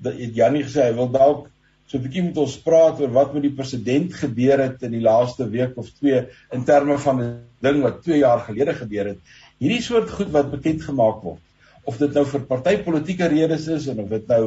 dat 0.00 0.18
Janie 0.36 0.62
gesê 0.66 0.86
hy 0.86 0.94
wil 0.98 1.10
dalk 1.14 1.48
so 1.90 1.98
'n 1.98 2.04
bietjie 2.06 2.22
met 2.22 2.38
ons 2.38 2.56
praat 2.62 3.00
oor 3.02 3.10
wat 3.10 3.34
met 3.34 3.42
die 3.42 3.56
president 3.58 4.14
gebeur 4.14 4.62
het 4.62 4.82
in 4.86 4.94
die 4.94 5.02
laaste 5.02 5.48
week 5.50 5.76
of 5.76 5.90
twee 5.98 6.22
in 6.54 6.64
terme 6.64 6.98
van 6.98 7.22
'n 7.22 7.30
ding 7.60 7.82
wat 7.82 8.02
2 8.04 8.18
jaar 8.18 8.40
gelede 8.46 8.74
gebeur 8.74 9.06
het. 9.12 9.18
Hierdie 9.58 9.82
soort 9.82 10.10
goed 10.10 10.30
wat 10.30 10.50
bekend 10.50 10.82
gemaak 10.82 11.22
word 11.22 11.42
of 11.88 11.98
dit 12.00 12.14
nou 12.16 12.24
vir 12.32 12.46
partytetiese 12.48 13.28
redes 13.32 13.68
is 13.76 13.88
en 13.92 14.02
of 14.04 14.10
dit 14.10 14.28
nou 14.28 14.42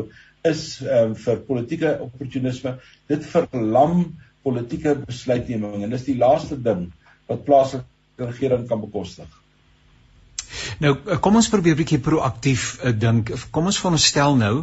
is 0.48 0.64
um, 0.84 1.14
vir 1.16 1.40
politieke 1.48 1.94
opportunisme, 2.04 2.76
dit 3.08 3.30
verlam 3.32 4.04
politieke 4.44 4.96
besluitneming 5.06 5.86
en 5.86 5.96
dis 5.96 6.10
die 6.10 6.18
laaste 6.20 6.60
ding 6.60 6.90
wat 7.30 7.46
plaaslike 7.48 8.28
regering 8.28 8.68
kan 8.68 8.82
bekostig. 8.84 9.30
Nou 10.80 11.18
kom 11.20 11.36
ons 11.36 11.50
probeer 11.50 11.74
'n 11.74 11.78
bietjie 11.78 12.00
proaktief 12.00 12.80
uh, 12.84 12.92
dink. 12.98 13.32
Kom 13.52 13.66
ons 13.66 13.78
veronderstel 13.78 14.36
nou 14.36 14.54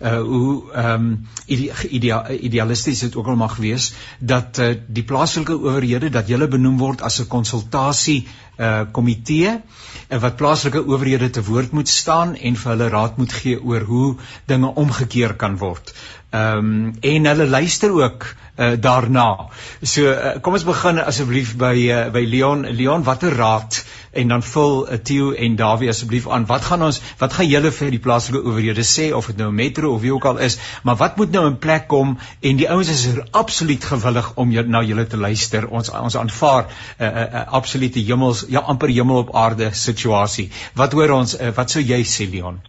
uh 0.00 0.20
hoe 0.20 0.72
ehm 0.72 1.06
um, 1.06 1.28
ide 1.46 1.72
idea 1.90 2.28
idealisties 2.30 3.00
dit 3.00 3.16
ook 3.16 3.26
al 3.26 3.36
mag 3.36 3.56
wees 3.56 3.92
dat 4.18 4.58
uh, 4.58 4.74
die 4.88 5.04
plaaslike 5.04 5.54
owerhede 5.54 6.10
dat 6.10 6.28
hulle 6.28 6.48
benoem 6.48 6.78
word 6.78 7.02
as 7.02 7.20
'n 7.20 7.28
konsultasie 7.28 8.26
uh 8.58 8.82
komitee 8.92 9.50
uh, 9.50 10.18
wat 10.20 10.36
plaaslike 10.36 10.84
owerhede 10.86 11.30
te 11.30 11.44
woord 11.44 11.72
moet 11.72 11.88
staan 11.88 12.34
en 12.36 12.56
vir 12.56 12.70
hulle 12.70 12.88
raad 12.88 13.16
moet 13.16 13.32
gee 13.32 13.62
oor 13.62 13.80
hoe 13.80 14.16
dinge 14.46 14.74
omgekeer 14.74 15.34
kan 15.34 15.56
word. 15.56 15.94
Ehm 16.30 16.58
um, 16.58 16.92
en 17.00 17.24
hulle 17.26 17.46
luister 17.46 17.90
ook 17.92 18.24
uh, 18.56 18.72
daarna. 18.80 19.48
So 19.82 20.02
uh, 20.10 20.36
kom 20.40 20.54
ons 20.54 20.64
begin 20.64 21.00
asseblief 21.02 21.56
by 21.58 21.72
uh, 21.74 22.02
by 22.14 22.22
Leon. 22.22 22.60
Leon, 22.78 23.02
watter 23.02 23.34
raad 23.34 23.78
en 24.14 24.28
dan 24.30 24.42
vul 24.42 24.84
uh, 24.84 24.98
Theo 25.02 25.32
en 25.32 25.56
Dawie 25.58 25.88
asseblief 25.90 26.28
aan. 26.28 26.44
Wat 26.46 26.68
gaan 26.68 26.84
ons 26.86 27.00
wat 27.18 27.32
gaan 27.34 27.48
julle 27.50 27.72
vir 27.74 27.90
die 27.90 27.98
plaaslike 28.04 28.44
owerhede 28.46 28.84
sê 28.86 29.08
of 29.16 29.26
dit 29.32 29.40
nou 29.42 29.48
metro 29.50 29.90
of 29.94 30.04
wie 30.04 30.12
ook 30.14 30.28
al 30.30 30.38
is, 30.46 30.58
maar 30.86 31.00
wat 31.00 31.16
moet 31.18 31.34
nou 31.34 31.42
in 31.48 31.56
plek 31.58 31.88
kom 31.90 32.12
en 32.40 32.60
die 32.60 32.68
ouens 32.70 32.92
is 32.94 33.02
er 33.10 33.24
absoluut 33.40 33.88
gewillig 33.92 34.28
om 34.36 34.52
jy, 34.54 34.62
na 34.62 34.84
julle 34.86 35.06
te 35.10 35.18
luister. 35.18 35.66
Ons 35.66 35.90
ons 35.90 36.18
aanvaar 36.20 36.68
'n 36.68 36.68
uh, 36.68 37.08
uh, 37.08 37.24
uh, 37.24 37.42
absolute 37.60 38.04
hemels 38.06 38.44
ja 38.48 38.62
amper 38.74 38.94
hemel 38.94 39.24
op 39.24 39.34
aarde 39.34 39.72
situasie. 39.72 40.46
Wat 40.74 40.92
hoor 40.92 41.16
ons 41.16 41.34
uh, 41.40 41.50
wat 41.58 41.70
sou 41.70 41.82
jy 41.82 42.04
sê 42.04 42.30
Leon? 42.30 42.62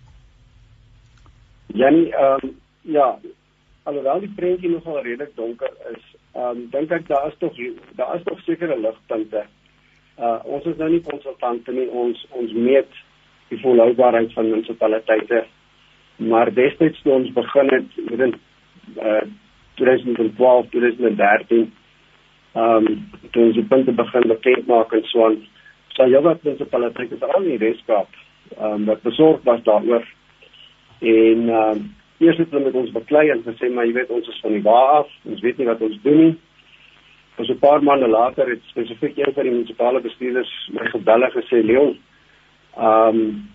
Janie, 1.68 2.10
ehm 2.10 2.50
um, 2.50 2.58
ja, 2.82 3.12
alhoewel 3.84 4.20
die 4.22 4.34
prentjie 4.36 4.70
nogal 4.70 5.02
redelik 5.02 5.36
donker 5.36 5.72
is, 5.94 6.04
ehm 6.36 6.50
um, 6.50 6.66
dink 6.74 6.92
ek 6.92 7.08
daar 7.08 7.28
is 7.28 7.38
tog 7.40 7.58
daar 8.00 8.16
is 8.16 8.24
tog 8.28 8.40
sekere 8.46 8.78
ligpunte. 8.80 9.46
Uh 10.18 10.38
ons 10.44 10.66
is 10.70 10.78
nou 10.78 10.90
nie 10.90 11.02
konsultante 11.08 11.74
nie, 11.74 11.88
ons 11.90 12.26
ons 12.30 12.54
meet 12.54 13.02
die 13.50 13.60
volhoubaarheid 13.64 14.34
van 14.34 14.50
munisipaliteite. 14.50 15.46
Maar 16.32 16.54
destyds 16.54 17.02
toe 17.02 17.14
ons 17.14 17.32
begin 17.34 17.74
het 17.76 18.02
met 18.10 18.26
in 18.28 18.36
uh 19.02 19.22
2012, 19.82 20.70
2013 20.70 21.72
ehm 22.54 22.88
um, 22.88 23.10
toe 23.32 23.46
ons 23.48 23.56
die 23.56 23.68
punte 23.68 23.92
begin 23.96 24.28
bekend 24.28 24.68
maak 24.68 24.94
en 24.94 25.04
so 25.08 25.26
aan, 25.26 25.40
sou 25.96 26.08
jy 26.12 26.20
wat 26.22 26.44
munisipaliteite 26.44 27.18
veral 27.22 27.46
in 27.46 27.56
die 27.56 27.64
Weskaap 27.66 28.20
ehm 28.58 28.74
um, 28.74 28.86
wat 28.92 29.02
besorg 29.08 29.42
was 29.48 29.64
daaroor 29.64 30.06
en 31.00 31.50
ehm 31.50 31.80
um, 31.80 31.90
eers 32.22 32.38
het 32.38 32.52
hulle 32.54 32.66
met 32.68 32.78
ons 32.78 32.94
beklei 32.94 33.30
en 33.34 33.44
gesê 33.46 33.70
maar 33.74 33.88
jy 33.88 33.96
weet 33.98 34.14
ons 34.14 34.28
is 34.30 34.40
van 34.44 34.56
die 34.56 34.64
wa 34.66 34.80
af, 35.02 35.12
ons 35.30 35.42
weet 35.42 35.58
nie 35.58 35.70
wat 35.70 35.82
ons 35.82 35.98
doen 36.06 36.18
nie. 36.24 36.34
Ons 37.40 37.50
'n 37.50 37.60
paar 37.60 37.84
maande 37.84 38.08
later 38.08 38.50
het 38.50 38.62
spesifiek 38.70 39.18
een 39.18 39.34
van 39.34 39.44
die 39.44 39.52
munisipale 39.52 40.02
bestuurders 40.02 40.52
my 40.74 40.86
gebel 40.94 41.24
en 41.24 41.32
gesê 41.32 41.64
Leon, 41.66 41.98
ehm 42.78 43.08
um, 43.08 43.50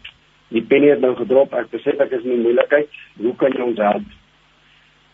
die 0.49 0.63
penny 0.63 0.89
het 0.89 1.01
nou 1.01 1.15
gedrop. 1.15 1.55
Ek 1.55 1.71
besef 1.71 2.01
ek 2.01 2.13
is 2.13 2.25
in 2.25 2.43
moeilikheid. 2.43 2.89
Hoe 3.19 3.37
kan 3.37 3.53
jy 3.53 3.63
ons 3.63 3.79
help? 3.79 4.03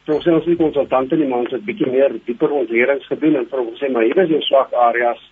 So 0.05 0.15
ons 0.15 0.25
sê 0.27 0.33
ons 0.33 0.45
het 0.45 0.59
konsultante 0.59 1.17
nie, 1.17 1.27
maar 1.27 1.39
ons 1.39 1.53
het 1.53 1.65
bietjie 1.65 1.91
meer 1.91 2.13
dieper 2.25 2.51
ontledings 2.51 3.07
gedoen 3.07 3.37
en 3.37 3.47
vir 3.47 3.61
ons 3.61 3.79
sê 3.79 3.91
maar 3.91 4.03
hier 4.03 4.19
is 4.19 4.29
jou 4.29 4.41
swak 4.41 4.73
areas. 4.73 5.31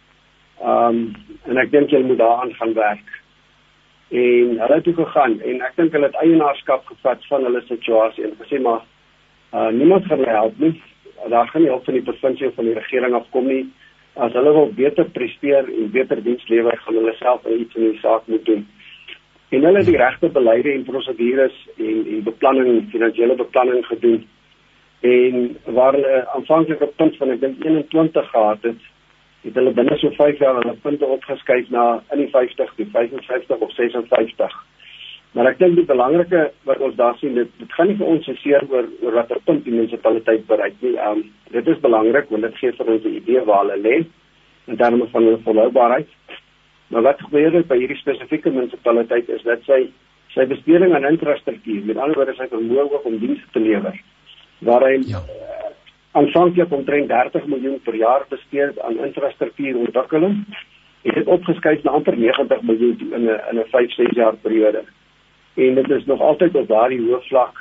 Ehm 0.61 0.87
um, 0.89 1.17
en 1.47 1.59
ek 1.59 1.71
dink 1.71 1.91
jy 1.91 2.03
moet 2.03 2.19
daaraan 2.19 2.55
gaan 2.55 2.75
werk 2.75 3.20
en 4.11 4.57
hulle 4.59 4.75
het 4.75 4.85
toe 4.85 4.95
gegaan 4.95 5.37
en 5.41 5.61
ek 5.63 5.77
dink 5.79 5.93
hulle 5.95 6.09
het 6.09 6.17
eienaarskap 6.19 6.87
gevat 6.91 7.27
van 7.31 7.45
hulle 7.47 7.61
situasie 7.69 8.25
en 8.27 8.33
gesê 8.41 8.59
maar 8.63 8.81
uh, 9.55 9.69
niemand 9.71 10.07
gaan 10.07 10.19
hulle 10.19 10.35
help 10.35 10.59
nie. 10.59 10.73
Daar 11.29 11.49
gaan 11.49 11.63
nie 11.63 11.71
hulp 11.71 11.85
van 11.85 11.95
die 11.95 12.03
provinsie 12.03 12.49
of 12.49 12.55
van 12.55 12.67
die 12.67 12.75
regering 12.75 13.15
afkom 13.15 13.47
nie. 13.47 13.63
As 14.19 14.35
hulle 14.35 14.53
wil 14.57 14.73
beter 14.75 15.07
presteer 15.15 15.69
en 15.71 15.91
beter 15.95 16.23
diens 16.27 16.49
lewer 16.49 16.77
gaan 16.83 16.99
hulle 16.99 17.15
self 17.21 17.47
iets 17.47 17.79
in 17.79 17.91
die 17.93 18.03
saak 18.03 18.27
moet 18.27 18.45
doen. 18.45 18.67
En 19.51 19.65
hulle 19.67 19.79
het 19.79 19.87
die 19.87 19.99
regte 19.99 20.31
beleide 20.35 20.73
en 20.73 20.87
prosedures 20.91 21.57
en 21.77 22.05
en 22.17 22.23
beplanning 22.27 22.89
finansiële 22.91 23.39
beplanning 23.39 23.87
gedoen. 23.87 24.25
En 25.01 25.57
waar 25.65 25.95
hulle 25.95 26.25
aanvanklik 26.35 26.83
op 26.83 26.97
punt 26.97 27.17
van 27.17 27.31
ek 27.37 27.45
dink 27.47 27.63
21 27.65 28.31
gehad 28.35 28.67
het 28.67 28.91
het 29.45 29.55
hulle 29.57 29.73
binne 29.77 29.97
so 30.01 30.11
5 30.17 30.39
jaar 30.43 30.59
hulle 30.61 30.75
punte 30.83 31.07
opgeskuif 31.07 31.71
na 31.73 32.03
in 32.13 32.25
die 32.25 32.29
50 32.33 32.75
tot 32.77 32.93
55 32.93 33.65
of 33.67 33.73
56. 33.77 34.57
Maar 35.33 35.53
ek 35.53 35.61
dink 35.61 35.77
die 35.79 35.87
belangrike 35.87 36.49
wat 36.69 36.81
ons 36.83 36.97
daar 36.99 37.17
sien, 37.21 37.37
dit 37.39 37.51
dit 37.61 37.73
gaan 37.77 37.89
nie 37.89 37.97
vir 38.01 38.11
ons 38.13 38.27
seker 38.27 38.67
oor 38.73 38.89
oor 39.05 39.19
watter 39.21 39.41
punt 39.47 39.65
die 39.65 39.75
munisipaliteit 39.75 40.47
bereik 40.51 40.77
nie. 40.83 40.97
Um 41.07 41.23
dit 41.55 41.73
is 41.73 41.83
belangrik 41.85 42.31
want 42.35 42.49
dit 42.49 42.59
gee 42.63 42.73
vir 42.79 42.93
ons 42.97 43.05
'n 43.05 43.17
idee 43.23 43.45
waar 43.47 43.65
hulle 43.65 43.79
lê 43.87 43.97
in 44.67 44.77
terme 44.77 45.07
van 45.13 45.25
hulle 45.25 45.45
volhoubaarheid. 45.47 46.09
Maar 46.91 47.03
wat 47.03 47.21
gebeur 47.23 47.63
by 47.67 47.79
hierdie 47.79 48.03
spesifieke 48.03 48.51
munisipaliteit 48.51 49.29
is 49.29 49.43
dat 49.43 49.63
sy 49.65 49.89
sy 50.35 50.47
besteding 50.47 50.95
aan 50.95 51.05
infrastruktuur, 51.05 51.83
met 51.85 51.97
ander 51.97 52.17
woorde 52.17 52.35
sy 52.35 52.47
vermoë 52.47 53.03
om 53.03 53.19
dienste 53.19 53.47
te 53.53 53.59
lewer, 53.59 53.97
waar 54.61 54.85
hy 54.87 55.01
ja 55.07 55.19
aanvanklik 56.13 56.73
omtrent 56.73 57.09
30 57.09 57.47
miljoen 57.47 57.81
per 57.85 57.95
jaar 57.95 58.25
bestee 58.29 58.83
aan 58.83 59.05
infrastruktuurontwikkeling. 59.05 60.45
Dit 61.03 61.15
het 61.15 61.27
opgeskuif 61.27 61.83
na 61.83 61.91
amper 61.91 62.19
90 62.19 62.63
miljoen 62.63 62.99
in 63.13 63.25
'n 63.25 63.41
in 63.51 63.59
'n 63.59 63.69
5-6 63.71 64.15
jaar 64.15 64.37
periode. 64.37 64.85
En 65.55 65.75
dit 65.75 65.91
is 65.91 66.05
nog 66.05 66.21
altyd 66.21 66.55
op 66.55 66.69
daardie 66.69 67.01
hoë 67.01 67.21
vlak. 67.21 67.57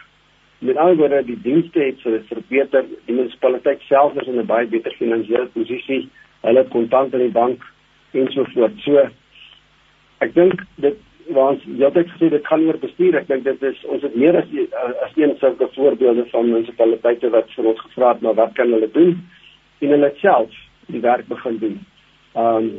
Met 0.58 0.76
ander 0.76 0.95
woorde, 0.95 1.26
die 1.26 1.41
dienste 1.41 1.80
het 1.80 2.00
so 2.00 2.20
verbeter. 2.28 2.86
Die 3.06 3.16
munisipaliteit 3.16 3.82
self 3.82 4.14
is 4.16 4.28
in 4.28 4.39
'n 4.39 4.45
baie 4.45 4.68
beter 4.68 4.91
finansiële 4.91 5.45
posisie. 5.45 6.10
Hulle 6.41 6.58
het 6.58 6.68
kontant 6.68 7.14
in 7.14 7.20
die 7.20 7.32
bank 7.32 7.64
en 8.12 8.32
so 8.32 8.43
voort. 8.43 8.80
So 8.80 9.10
ek 10.18 10.34
dink 10.34 10.64
dit 10.76 10.97
want 11.36 11.63
jy 11.63 11.89
het 11.93 12.07
gesê 12.13 12.30
dit 12.30 12.47
gaan 12.47 12.65
oor 12.67 12.80
bestuur. 12.82 13.17
Ek 13.19 13.27
dink 13.27 13.43
dit 13.43 13.63
is 13.69 13.84
ons 13.86 14.03
het 14.05 14.15
meer 14.15 14.38
as 14.39 14.49
as 15.05 15.13
een 15.15 15.36
sulke 15.39 15.67
voorbeelde 15.75 16.25
van 16.32 16.49
munisipaliteite 16.49 17.30
wat 17.36 17.51
vir 17.55 17.69
ons 17.73 17.84
gevra 17.86 18.13
het 18.13 18.21
maar 18.25 18.38
wat 18.39 18.55
kan 18.57 18.71
hulle 18.73 18.89
doen 18.93 19.15
en 19.80 19.93
hulle 19.95 20.11
self 20.21 20.55
die 20.88 21.01
werk 21.01 21.27
begin 21.27 21.59
doen. 21.61 21.77
Um 22.36 22.71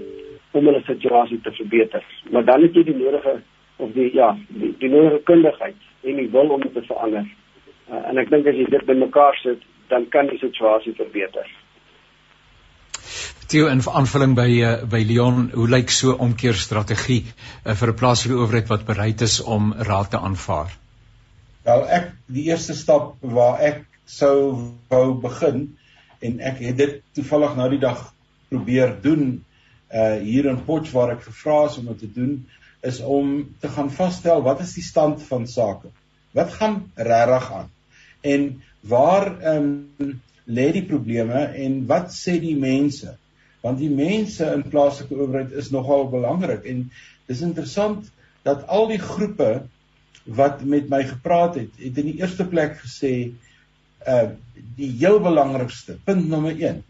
om 0.52 0.66
hulle 0.66 0.82
situasie 0.82 1.40
te 1.40 1.52
verbeter. 1.54 2.04
Maar 2.30 2.44
dan 2.44 2.62
het 2.62 2.74
jy 2.74 2.82
die 2.88 2.96
nodige 2.96 3.36
of 3.76 3.92
die 3.94 4.08
ja, 4.14 4.32
die, 4.48 4.72
die 4.78 4.90
nodige 4.90 5.22
kundigheid 5.30 5.76
en 6.02 6.16
die 6.18 6.30
wil 6.32 6.50
om 6.56 6.64
dit 6.64 6.74
te 6.74 6.82
verander. 6.88 7.26
Uh, 7.90 8.02
en 8.10 8.18
ek 8.18 8.32
dink 8.32 8.48
as 8.50 8.58
jy 8.58 8.66
dit 8.70 8.86
bymekaar 8.88 9.38
sit, 9.44 9.62
dan 9.92 10.08
kan 10.14 10.30
die 10.30 10.38
situasie 10.42 10.94
verbeter. 10.98 11.46
Theo 13.50 13.66
in 13.66 13.80
aanvulling 13.82 14.36
by 14.38 14.50
uh, 14.62 14.68
by 14.86 15.00
Leon, 15.02 15.48
hoe 15.58 15.64
lyk 15.66 15.90
so 15.90 16.12
'n 16.12 16.20
omkeerstrategie 16.22 17.24
uh, 17.26 17.74
vir 17.74 17.90
'n 17.90 17.96
plaaslike 17.98 18.36
owerheid 18.38 18.68
wat 18.70 18.84
bereid 18.86 19.22
is 19.26 19.40
om 19.42 19.72
raad 19.88 20.10
te 20.10 20.18
aanvaar? 20.18 20.76
Wel 21.66 21.80
ek 21.96 22.04
die 22.36 22.44
eerste 22.46 22.76
stap 22.78 23.16
waar 23.20 23.58
ek 23.58 23.80
sou 24.06 24.36
wou 24.92 25.18
begin 25.24 25.64
en 26.22 26.38
ek 26.50 26.62
het 26.62 26.76
dit 26.78 26.94
toevallig 27.18 27.56
nou 27.58 27.66
die 27.72 27.80
dag 27.82 28.04
probeer 28.52 28.94
doen 29.02 29.24
uh 29.90 30.14
hier 30.22 30.46
in 30.46 30.60
Potch 30.68 30.92
waar 30.94 31.10
ek 31.16 31.26
gevra 31.26 31.64
is 31.66 31.78
om 31.80 31.88
dit 31.90 31.98
te 32.04 32.10
doen 32.20 32.36
is 32.86 33.00
om 33.02 33.32
te 33.58 33.68
gaan 33.68 33.90
vasstel 33.90 34.44
wat 34.46 34.62
is 34.62 34.76
die 34.78 34.86
stand 34.86 35.24
van 35.32 35.48
sake. 35.50 35.90
Wat 36.38 36.54
gaan 36.60 36.84
regtig 36.94 37.50
aan? 37.58 37.66
En 38.22 38.46
waar 38.80 39.26
ehm 39.40 39.66
um, 39.98 40.14
lê 40.46 40.70
die 40.78 40.86
probleme 40.86 41.42
en 41.66 41.82
wat 41.90 42.14
sê 42.14 42.38
die 42.38 42.54
mense? 42.54 43.16
Want 43.64 43.80
die 43.80 43.90
mense 43.92 44.46
in 44.54 44.64
plaaslike 44.72 45.16
owerheid 45.16 45.52
is 45.52 45.70
nogal 45.74 46.08
belangrik 46.12 46.64
en 46.68 46.86
dis 47.28 47.42
interessant 47.44 48.08
dat 48.46 48.66
al 48.72 48.88
die 48.88 49.00
groepe 49.02 49.50
wat 50.24 50.62
met 50.64 50.88
my 50.92 51.02
gepraat 51.08 51.56
het, 51.58 51.72
het 51.80 51.98
in 51.98 52.12
die 52.12 52.20
eerste 52.20 52.46
plek 52.48 52.78
gesê 52.84 53.14
uh 54.08 54.30
die 54.76 54.90
heel 55.00 55.18
belangrikste 55.20 55.96
punt 56.04 56.28
nommer 56.28 56.56
1. 56.56 56.80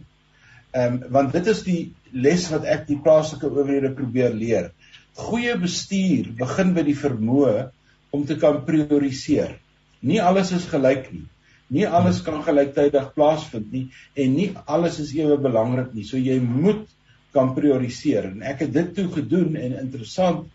Ehm 0.70 0.94
um, 0.94 0.98
want 1.14 1.32
dit 1.34 1.46
is 1.50 1.62
die 1.66 1.80
les 2.12 2.46
wat 2.50 2.66
ek 2.66 2.86
die 2.88 2.98
plaaslike 3.02 3.46
owerhede 3.46 3.90
probeer 3.94 4.34
leer. 4.34 4.70
Goeie 5.18 5.56
bestuur 5.58 6.30
begin 6.38 6.74
by 6.74 6.84
die 6.86 6.98
vermoë 6.98 7.70
om 8.14 8.26
te 8.26 8.36
kan 8.38 8.62
prioriseer. 8.66 9.56
Nie 10.00 10.20
alles 10.22 10.52
is 10.56 10.66
gelyk 10.70 11.10
nie. 11.12 11.26
Nie 11.70 11.86
alles 11.86 12.22
kan 12.26 12.42
gelyktydig 12.42 13.12
plaasvind 13.14 13.72
nie 13.72 13.84
en 14.18 14.32
nie 14.34 14.48
alles 14.66 14.98
is 15.02 15.12
ewe 15.14 15.36
belangrik 15.38 15.92
nie. 15.94 16.06
So 16.08 16.18
jy 16.18 16.40
moet 16.42 16.88
kan 17.34 17.52
prioriseer 17.54 18.32
en 18.32 18.42
ek 18.46 18.64
het 18.66 18.72
dit 18.74 18.94
toe 18.96 19.06
gedoen 19.14 19.54
en 19.58 19.78
interessant 19.78 20.48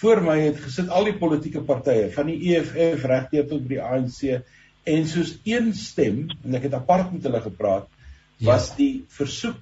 voor 0.00 0.22
my 0.24 0.38
het 0.40 0.60
gesit 0.64 0.88
al 0.88 1.10
die 1.10 1.18
politieke 1.20 1.60
partye 1.68 2.08
van 2.14 2.30
die 2.32 2.54
EFF 2.54 3.04
regdeur 3.10 3.48
tot 3.50 3.66
by 3.66 3.74
die 3.74 3.82
ANC 3.84 4.22
en 4.88 5.04
soos 5.10 5.34
een 5.48 5.74
stem 5.76 6.24
en 6.42 6.56
ek 6.56 6.70
het 6.70 6.78
apart 6.78 7.12
met 7.12 7.28
hulle 7.28 7.42
gepraat 7.44 7.90
was 8.42 8.72
ja. 8.72 8.78
die 8.80 8.92
versoek 9.12 9.60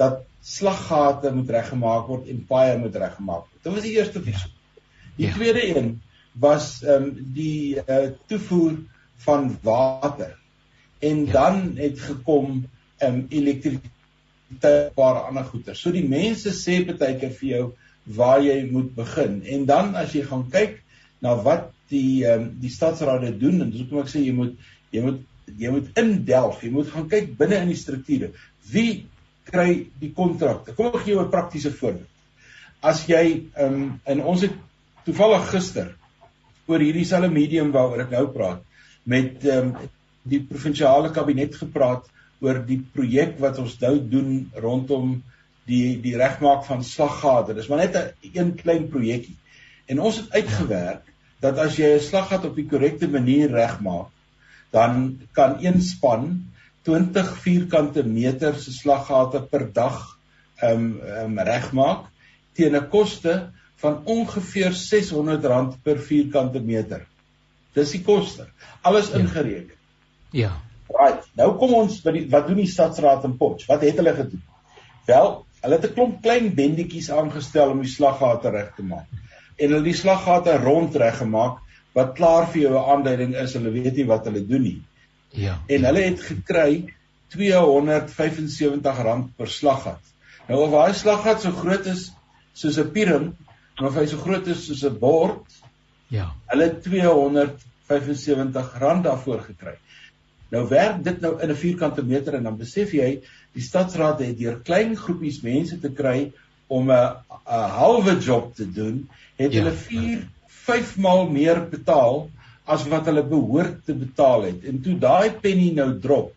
dat 0.00 0.24
slaggate 0.42 1.30
moet 1.34 1.50
reggemaak 1.54 2.08
word 2.10 2.26
en 2.32 2.42
paaie 2.48 2.74
moet 2.80 2.96
reggemaak 2.98 3.46
word. 3.46 3.60
Dit 3.62 3.76
was 3.76 3.84
die 3.86 3.94
eerste 3.94 4.22
versoek. 4.24 4.56
Die 5.16 5.28
ja. 5.28 5.34
tweede 5.36 5.62
een 5.70 5.92
was 6.32 6.80
ehm 6.82 7.06
um, 7.06 7.12
die 7.36 7.78
uh, 7.78 8.08
toevoer 8.26 8.80
van 9.24 9.58
water. 9.62 10.36
En 10.98 11.26
ja. 11.26 11.32
dan 11.32 11.76
het 11.76 12.00
gekom 12.00 12.64
ehm 12.98 13.14
um, 13.14 13.26
elektrisiteit 13.28 14.94
paar 14.94 15.22
ander 15.26 15.44
goeder. 15.44 15.76
So 15.76 15.90
die 15.90 16.06
mense 16.08 16.52
sê 16.54 16.82
baie 16.86 17.16
keer 17.18 17.32
vir 17.38 17.48
jou 17.48 17.64
waar 18.04 18.42
jy 18.42 18.58
moet 18.70 18.94
begin. 18.94 19.40
En 19.42 19.64
dan 19.66 19.94
as 19.98 20.14
jy 20.14 20.24
gaan 20.26 20.48
kyk 20.50 20.80
na 21.22 21.34
wat 21.42 21.70
die 21.92 22.24
ehm 22.26 22.48
um, 22.48 22.48
die 22.60 22.70
stadsraad 22.70 23.26
doen 23.40 23.60
en 23.62 23.70
dis 23.70 23.84
hoekom 23.84 24.02
ek 24.04 24.12
sê 24.12 24.24
jy 24.24 24.34
moet 24.36 24.58
jy 24.92 25.02
moet 25.02 25.20
jy 25.58 25.70
moet 25.74 25.88
indelf, 25.98 26.62
jy 26.62 26.70
moet 26.70 26.90
gaan 26.92 27.08
kyk 27.10 27.32
binne 27.38 27.58
in 27.64 27.72
die 27.72 27.78
strukture. 27.78 28.32
Wie 28.70 29.06
kry 29.48 29.88
die 30.00 30.12
kontrakte? 30.14 30.74
Kom 30.76 30.92
ek 30.92 31.04
gee 31.04 31.14
jou 31.14 31.24
'n 31.24 31.30
praktiese 31.30 31.72
voorbeeld. 31.72 32.08
As 32.82 33.06
jy 33.08 33.50
ehm 33.54 33.74
um, 33.74 34.00
in 34.06 34.22
ons 34.22 34.42
het 34.42 34.54
toevallig 35.04 35.50
gister 35.50 35.94
oor 36.66 36.78
hierdie 36.78 37.04
selfe 37.04 37.30
medium 37.30 37.72
waaroor 37.72 38.06
ek 38.06 38.14
nou 38.14 38.26
praat 38.34 38.62
met 39.02 39.44
um, 39.44 39.74
die 40.22 40.40
provinsiale 40.46 41.10
kabinet 41.10 41.56
gepraat 41.58 42.08
oor 42.42 42.60
die 42.66 42.80
projek 42.94 43.38
wat 43.42 43.58
ons 43.62 43.78
nou 43.80 43.96
doen 44.14 44.50
rondom 44.62 45.16
die 45.66 45.98
die 46.02 46.16
regmaak 46.18 46.64
van 46.66 46.82
slaggate. 46.86 47.54
Dis 47.54 47.68
maar 47.70 47.84
net 47.86 47.96
'n 47.96 48.38
een 48.38 48.54
klein 48.54 48.88
projekkie. 48.88 49.36
En 49.86 50.00
ons 50.00 50.16
het 50.16 50.32
uitgewerk 50.32 51.02
dat 51.40 51.58
as 51.58 51.76
jy 51.76 51.94
'n 51.96 52.00
slaggat 52.00 52.44
op 52.44 52.56
die 52.56 52.66
korrekte 52.66 53.08
manier 53.08 53.50
regmaak, 53.50 54.10
dan 54.70 55.20
kan 55.32 55.58
een 55.60 55.82
span 55.82 56.46
20 56.82 57.38
vierkante 57.38 58.02
meter 58.02 58.54
se 58.54 58.72
slaggate 58.72 59.42
per 59.50 59.72
dag 59.72 60.18
ehm 60.62 60.72
um, 60.72 61.00
um, 61.00 61.38
regmaak 61.38 62.06
teen 62.54 62.76
'n 62.76 62.88
koste 62.88 63.50
van 63.76 64.02
ongeveer 64.04 64.72
R600 64.72 65.82
per 65.82 65.98
vierkante 65.98 66.60
meter. 66.60 67.06
Dis 67.74 67.94
die 67.96 68.02
koste. 68.04 68.46
Alles 68.82 69.12
ja. 69.12 69.18
ingereken. 69.18 69.78
Ja. 70.30 70.52
Right. 70.92 71.24
Nou 71.38 71.54
kom 71.60 71.74
ons 71.74 72.00
by 72.04 72.12
die 72.16 72.26
wat 72.32 72.48
doen 72.48 72.60
die 72.60 72.68
stadsraad 72.68 73.24
in 73.24 73.38
Potch? 73.40 73.66
Wat 73.70 73.84
het 73.86 73.98
hulle 74.00 74.14
gedoen? 74.16 74.42
Wel, 75.08 75.30
hulle 75.62 75.78
het 75.78 75.88
'n 75.88 75.94
klomp 75.94 76.22
klein 76.22 76.54
bendetjies 76.54 77.10
aangestel 77.10 77.70
om 77.70 77.80
die 77.80 77.90
slaggate 77.90 78.50
reg 78.50 78.72
te 78.76 78.82
maak. 78.82 79.08
En 79.56 79.70
hulle 79.70 79.84
die 79.84 79.96
slaggate 79.96 80.56
rond 80.62 80.96
reg 80.96 81.18
gemaak 81.18 81.60
wat 81.94 82.16
klaar 82.16 82.46
vir 82.52 82.62
jou 82.62 82.74
'n 82.74 82.90
aanduiding 82.94 83.34
is 83.34 83.54
hulle 83.54 83.70
weet 83.70 83.96
nie 83.96 84.06
wat 84.06 84.24
hulle 84.24 84.46
doen 84.46 84.62
nie. 84.62 84.82
Ja. 85.28 85.60
En 85.68 85.84
hulle 85.84 86.00
het 86.00 86.20
gekry 86.20 86.94
R275 87.32 89.36
per 89.36 89.48
slaggat. 89.48 90.00
Nou 90.48 90.66
of 90.66 90.70
daai 90.70 90.94
slaggat 90.94 91.42
so 91.42 91.50
groot 91.50 91.86
is 91.86 92.12
soos 92.52 92.78
'n 92.78 92.92
piram, 92.92 93.36
of 93.80 93.94
hy 93.94 94.06
so 94.06 94.18
groot 94.18 94.46
is 94.46 94.66
soos 94.66 94.84
'n 94.84 94.98
bord, 94.98 95.44
Ja. 96.12 96.28
Hulle 96.52 96.68
het 96.68 96.84
R275 96.88 96.92
daarvoor 99.02 99.40
gekry. 99.48 99.76
Nou 100.52 100.68
werk 100.68 101.00
dit 101.04 101.20
nou 101.24 101.40
in 101.40 101.50
'n 101.50 101.56
vierkante 101.56 102.04
meter 102.04 102.34
en 102.34 102.42
dan 102.42 102.56
besef 102.56 102.92
jy 102.92 103.22
die 103.52 103.62
stadsraad 103.62 104.20
het 104.20 104.38
deur 104.38 104.60
klein 104.60 104.96
groepies 104.96 105.40
mense 105.40 105.80
te 105.80 105.90
kry 105.90 106.32
om 106.66 106.90
'n 106.90 107.16
'n 107.46 107.70
halwe 107.78 108.18
job 108.18 108.54
te 108.54 108.72
doen, 108.72 109.08
het 109.36 109.52
ja. 109.52 109.62
hulle 109.62 109.72
4 109.72 110.28
5 110.46 110.96
maal 110.96 111.30
meer 111.30 111.68
betaal 111.70 112.30
as 112.64 112.84
wat 112.88 113.08
hulle 113.10 113.24
behoort 113.26 113.84
te 113.84 113.94
betaal 113.94 114.42
het. 114.42 114.64
En 114.64 114.80
toe 114.82 114.98
daai 114.98 115.30
penny 115.30 115.72
nou 115.74 115.98
drop 115.98 116.34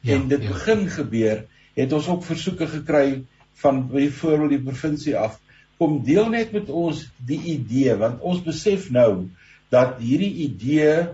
ja, 0.00 0.14
en 0.14 0.28
dit 0.28 0.42
ja. 0.42 0.48
begin 0.48 0.88
gebeur, 0.88 1.44
het 1.74 1.92
ons 1.92 2.08
ook 2.08 2.24
versoeke 2.24 2.66
gekry 2.66 3.22
van 3.54 3.88
byvoorbeeld 3.90 4.50
die 4.50 4.62
provinsie 4.70 5.16
af 5.16 5.40
kom 5.78 6.02
deel 6.04 6.28
net 6.34 6.52
met 6.52 6.70
ons 6.70 7.04
die 7.26 7.40
idee 7.54 7.94
want 8.00 8.20
ons 8.20 8.42
besef 8.44 8.90
nou 8.94 9.28
dat 9.72 9.98
hierdie 10.02 10.34
idee 10.48 11.06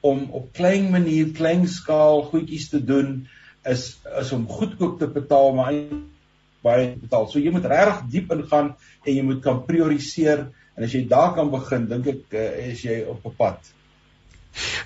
om 0.00 0.26
op 0.36 0.52
klein 0.56 0.90
manier 0.92 1.32
klein 1.36 1.66
skaal 1.68 2.24
goedjies 2.30 2.70
te 2.72 2.80
doen 2.84 3.26
is 3.68 3.98
is 4.20 4.32
om 4.32 4.48
goedkoop 4.48 4.98
te 5.00 5.08
betaal 5.08 5.52
maar 5.56 5.74
baie 6.64 6.94
betaal. 7.00 7.26
So 7.28 7.40
jy 7.40 7.52
moet 7.54 7.68
regtig 7.68 8.00
diep 8.12 8.32
ingaan 8.36 8.74
en 9.04 9.12
jy 9.14 9.24
moet 9.24 9.42
kan 9.44 9.62
prioriseer 9.68 10.48
en 10.76 10.86
as 10.86 10.94
jy 10.94 11.06
daar 11.08 11.34
kan 11.36 11.50
begin 11.52 11.86
dink 11.88 12.08
ek 12.12 12.36
uh, 12.36 12.48
is 12.72 12.84
jy 12.84 13.02
op 13.08 13.24
'n 13.24 13.36
pad. 13.36 13.72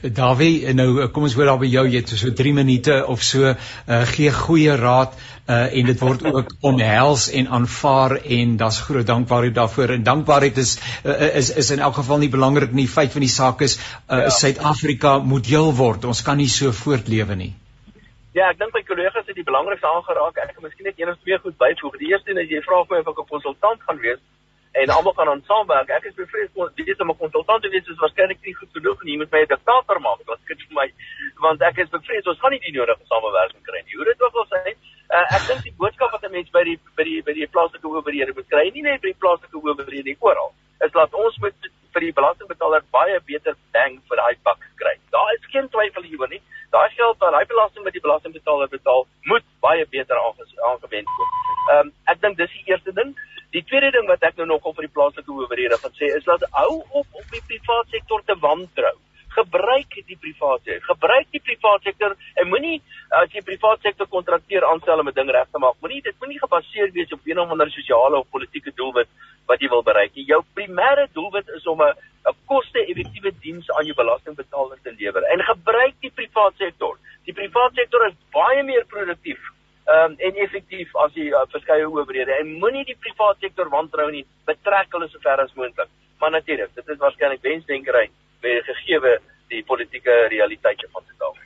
Dawie, 0.05 0.73
nou 0.77 1.07
kom 1.09 1.25
ons 1.27 1.35
hoor 1.39 1.49
daar 1.49 1.61
by 1.63 1.69
jou 1.73 1.85
jy 1.89 2.03
het 2.03 2.13
so 2.13 2.33
3 2.37 2.53
minute 2.57 2.99
of 3.09 3.23
so 3.25 3.49
uh, 3.49 4.03
gee 4.13 4.33
goeie 4.35 4.77
raad 4.77 5.15
uh, 5.17 5.65
en 5.65 5.89
dit 5.89 6.05
word 6.05 6.25
ook 6.29 6.53
omhels 6.71 7.31
en 7.33 7.49
aanvaar 7.59 8.19
en 8.39 8.57
daar's 8.61 8.83
groot 8.85 9.07
dankbaarheid 9.07 9.57
daarvoor 9.57 9.97
en 9.97 10.05
dankbaarheid 10.05 10.61
is 10.61 10.77
uh, 11.05 11.35
is 11.41 11.51
is 11.65 11.71
in 11.71 11.81
elk 11.81 11.97
geval 12.01 12.21
nie 12.23 12.29
belangrik 12.29 12.73
nie. 12.73 12.89
Feit 12.89 13.13
van 13.13 13.25
die 13.25 13.33
saak 13.33 13.65
is 13.65 13.79
Suid-Afrika 14.09 15.17
uh, 15.17 15.23
ja. 15.23 15.29
moet 15.33 15.47
heel 15.47 15.73
word. 15.75 16.05
Ons 16.05 16.23
kan 16.23 16.37
nie 16.37 16.49
so 16.49 16.73
voortlewe 16.73 17.35
nie. 17.35 17.55
Ja, 18.35 18.51
ek 18.51 18.59
dink 18.59 18.75
my 18.75 18.83
kollegas 18.83 19.27
het 19.31 19.37
die 19.39 19.47
belangrikste 19.47 19.89
aangeraak. 19.89 20.39
Ek 20.43 20.55
gaan 20.55 20.67
miskien 20.67 20.91
net 20.91 21.01
een 21.01 21.13
of 21.13 21.19
twee 21.23 21.39
goed 21.39 21.57
byvoeg. 21.57 21.99
Die 22.03 22.13
eerste 22.13 22.35
is 22.35 22.51
jy 22.51 22.63
vra 22.67 22.81
of 22.83 22.91
ek 22.93 23.09
'n 23.09 23.31
konsultant 23.31 23.81
gaan 23.89 24.01
wees 24.03 24.21
en 24.81 24.91
almal 24.91 25.15
kan 25.15 25.29
aan 25.29 25.43
saamwerk. 25.47 25.91
Ek 25.95 26.09
is 26.11 26.17
bevrees 26.19 26.51
om 26.55 26.71
weet 26.75 27.01
om 27.01 27.11
'n 27.11 27.23
konsultant 27.25 27.63
te 27.63 27.69
wees 27.75 27.87
is 27.93 28.01
waarskynlik 28.03 28.41
nie 28.43 28.55
goed 28.55 28.73
genoeg 28.73 29.03
nie. 29.03 29.13
Jy 29.13 29.19
moet 29.19 29.31
my 29.31 29.43
'n 29.43 29.53
diktator 29.55 30.01
maak. 30.01 30.21
Wat 30.27 30.41
kyk 30.49 30.61
vir 30.67 30.75
my 30.81 30.89
want 31.45 31.63
ek 31.63 31.79
is 31.79 31.89
bevrees 31.89 32.27
ons 32.27 32.41
gaan 32.41 32.51
nie 32.51 32.65
die 32.67 32.75
nodige 32.79 33.07
samewerking 33.07 33.63
kry 33.63 33.81
nie. 33.85 33.97
Hoe 33.97 34.05
dit 34.05 34.23
ook 34.23 34.35
al 34.35 34.47
sê, 34.55 34.75
uh, 35.17 35.27
ek 35.37 35.47
dink 35.49 35.63
die 35.63 35.77
boodskap 35.79 36.11
wat 36.11 36.25
'n 36.25 36.33
mens 36.33 36.51
by 36.51 36.65
die 36.65 36.79
by 36.97 37.05
die 37.05 37.23
by 37.23 37.33
die 37.33 37.47
plaaslike 37.47 37.87
owerhede 37.87 38.35
moet 38.35 38.49
kry, 38.49 38.71
nie 38.75 38.83
net 38.83 39.01
by 39.01 39.09
die 39.13 39.23
plaaslike 39.23 39.57
owerhede 39.63 40.09
nie, 40.11 40.17
oral, 40.21 40.55
is 40.81 40.93
dat 40.93 41.15
ons 41.15 41.39
moet 41.39 41.55
vir 41.95 42.01
die 42.01 42.13
belastingbetaler 42.13 42.83
baie 42.91 43.21
beter 43.21 43.55
bang 43.73 44.01
vir 44.09 44.17
daai 44.17 44.35
buck 44.43 44.63
kry. 44.81 44.95
Daar 45.15 45.31
is 45.35 45.47
geen 45.53 45.69
twyfel 45.69 46.03
hieroor 46.03 46.29
nie. 46.29 46.43
Daai 46.75 46.91
geld 46.97 47.19
wat 47.23 47.35
hy 47.39 47.45
belasting 47.53 47.85
met 47.85 47.93
die 47.93 48.03
belastingbetaler 48.07 48.69
betaal, 48.69 49.07
moet 49.31 49.47
baie 49.61 49.87
beter 49.87 50.19
aangewend 50.19 51.09
word. 51.19 51.33
Ehm 51.71 51.87
um, 51.87 51.93
ek 52.11 52.21
dink 52.21 52.37
dis 52.37 52.51
die 52.59 52.67
eerste 52.73 52.93
ding. 52.93 53.15
Die 53.55 53.63
tweede 53.63 53.93
ding 53.95 54.09
wat 54.11 54.25
ek 54.27 54.39
nou 54.41 54.49
nog 54.51 54.65
op 54.67 54.75
vir 54.75 54.89
die 54.89 54.95
plaaslike 54.97 55.31
owerhede 55.31 55.77
gaan 55.79 55.93
sê 55.95 56.09
is 56.17 56.25
dat 56.27 56.43
hou 56.57 56.71
op 56.83 57.19
om 57.21 57.27
die 57.31 57.43
private 57.51 57.93
sektor 57.93 58.25
te 58.27 58.35
wantrou. 58.43 58.97
Gebruik 59.37 59.95
die 60.09 60.19
private 60.25 60.65
sektor. 60.65 60.89
Gebruik 60.89 61.29
die 61.37 61.43
private 61.51 61.87
sektor 61.87 62.17
en 62.43 62.51
moenie 62.51 62.81
as 63.21 63.31
jy 63.31 63.45
private 63.47 63.87
sektor 63.87 64.11
kontrakteer 64.11 64.67
aanstel 64.67 65.05
om 65.05 65.09
'n 65.09 65.15
ding 65.21 65.31
reg 65.31 65.47
te 65.53 65.63
maak. 65.63 65.79
Moenie 65.87 66.03
dit 66.03 66.19
moenie 66.19 66.41
gebaseer 66.43 66.91
wees 66.99 67.15
op 67.15 67.31
een 67.31 67.39
of 67.39 67.55
ander 67.55 67.71
sosiale 67.71 68.19
of 68.19 68.31
politieke 68.35 68.75
doelwit 68.75 69.09
wat 69.47 69.61
jy 69.61 69.69
wil 69.69 69.87
bereik. 69.87 70.11
Jou 70.15 70.43
primêre 70.59 71.07
doelwit 71.13 71.49
is 71.55 71.67
om 71.67 71.83
'n 71.83 71.95
'n 72.27 72.37
koste-effektiewe 72.51 73.31
diens 73.41 73.71
aan 73.71 73.87
jou 73.87 73.95
belastingbetaler 73.95 74.79
te 74.83 74.95
lewer. 74.99 75.23
En 75.23 75.41
gebruik 75.41 75.95
die 76.01 76.11
private 76.11 76.57
sektor. 76.57 76.99
Die 77.25 77.35
private 77.35 77.75
sektor 77.75 78.07
is 78.07 78.15
baie 78.33 78.63
meer 78.63 78.85
produktief 78.87 79.39
um, 79.87 80.17
en 80.19 80.41
effektief 80.47 80.95
as 81.05 81.13
die 81.17 81.31
uh, 81.31 81.45
verskeie 81.53 81.89
owerhede 81.89 82.39
en 82.39 82.57
moenie 82.63 82.85
die 82.85 82.99
private 83.07 83.47
sektor 83.47 83.71
wantrou 83.73 84.11
nie 84.11 84.25
betrek 84.49 84.93
hulle 84.97 85.09
so 85.09 85.23
ver 85.25 85.41
as 85.45 85.55
moontlik. 85.55 85.91
Maar 86.21 86.31
natuurlik 86.31 86.75
dit 86.75 86.89
is 86.89 87.03
waarskynlik 87.03 87.43
wensdenkery 87.43 88.09
met 88.43 88.65
gegeewe 88.71 89.19
die 89.49 89.65
politieke 89.65 90.27
realiteite 90.33 90.89
van 90.93 91.03
Suid-Afrika 91.09 91.45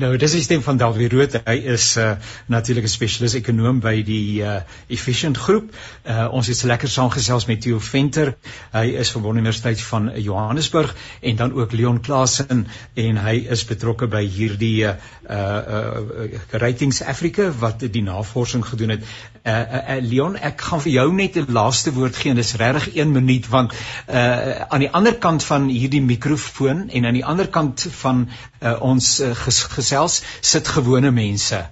Nou, 0.00 0.16
dis 0.16 0.32
die 0.36 0.42
stem 0.42 0.62
van 0.62 0.78
Dalwie 0.80 1.08
Rood. 1.10 1.34
Hy 1.44 1.54
is 1.74 1.96
'n 1.96 2.00
uh, 2.00 2.16
natuurlike 2.46 2.88
spesialis 2.88 3.34
ekonom 3.34 3.80
by 3.80 4.02
die 4.02 4.42
uh, 4.42 4.60
Efficient 4.88 5.36
Groep. 5.38 5.72
Uh, 6.04 6.28
ons 6.30 6.46
het 6.46 6.62
lekker 6.62 6.88
saamgesels 6.88 7.46
met 7.46 7.60
Theo 7.60 7.78
Venter. 7.78 8.34
Hy 8.72 8.86
is 9.02 9.10
van 9.10 9.22
die 9.22 9.30
Universiteit 9.30 9.80
van 9.82 10.10
Johannesburg 10.16 10.94
en 11.20 11.36
dan 11.36 11.52
ook 11.52 11.72
Leon 11.72 12.00
Klasen 12.00 12.66
en 12.94 13.16
hy 13.16 13.36
is 13.50 13.64
betrokke 13.64 14.06
by 14.06 14.22
hierdie 14.26 14.84
uh 14.84 14.94
uh 15.30 16.28
Ratings 16.50 17.02
Africa 17.02 17.50
wat 17.58 17.80
die 17.80 18.02
navorsing 18.02 18.64
gedoen 18.66 18.88
het. 18.96 19.04
Uh, 19.42 19.52
uh, 19.52 19.96
uh 19.96 20.00
Leon, 20.02 20.36
ek 20.36 20.60
gaan 20.60 20.80
vir 20.80 20.92
jou 20.92 21.12
net 21.12 21.36
'n 21.36 21.52
laaste 21.52 21.92
woord 21.92 22.16
gee 22.16 22.30
en 22.30 22.36
dis 22.36 22.54
regtig 22.54 22.94
1 22.94 23.12
minuut 23.12 23.48
want 23.48 23.72
uh 24.08 24.62
aan 24.68 24.80
die 24.80 24.90
ander 24.90 25.14
kant 25.14 25.44
van 25.44 25.68
hierdie 25.68 26.02
mikrofoon 26.02 26.88
en 26.90 27.06
aan 27.06 27.18
die 27.18 27.24
ander 27.24 27.48
kant 27.48 27.86
van 27.90 28.28
uh, 28.62 28.76
ons 28.80 29.20
uh, 29.20 29.34
ges 29.34 29.62
gesels 29.76 30.20
sit 30.40 30.68
gewone 30.76 31.10
mense 31.10 31.62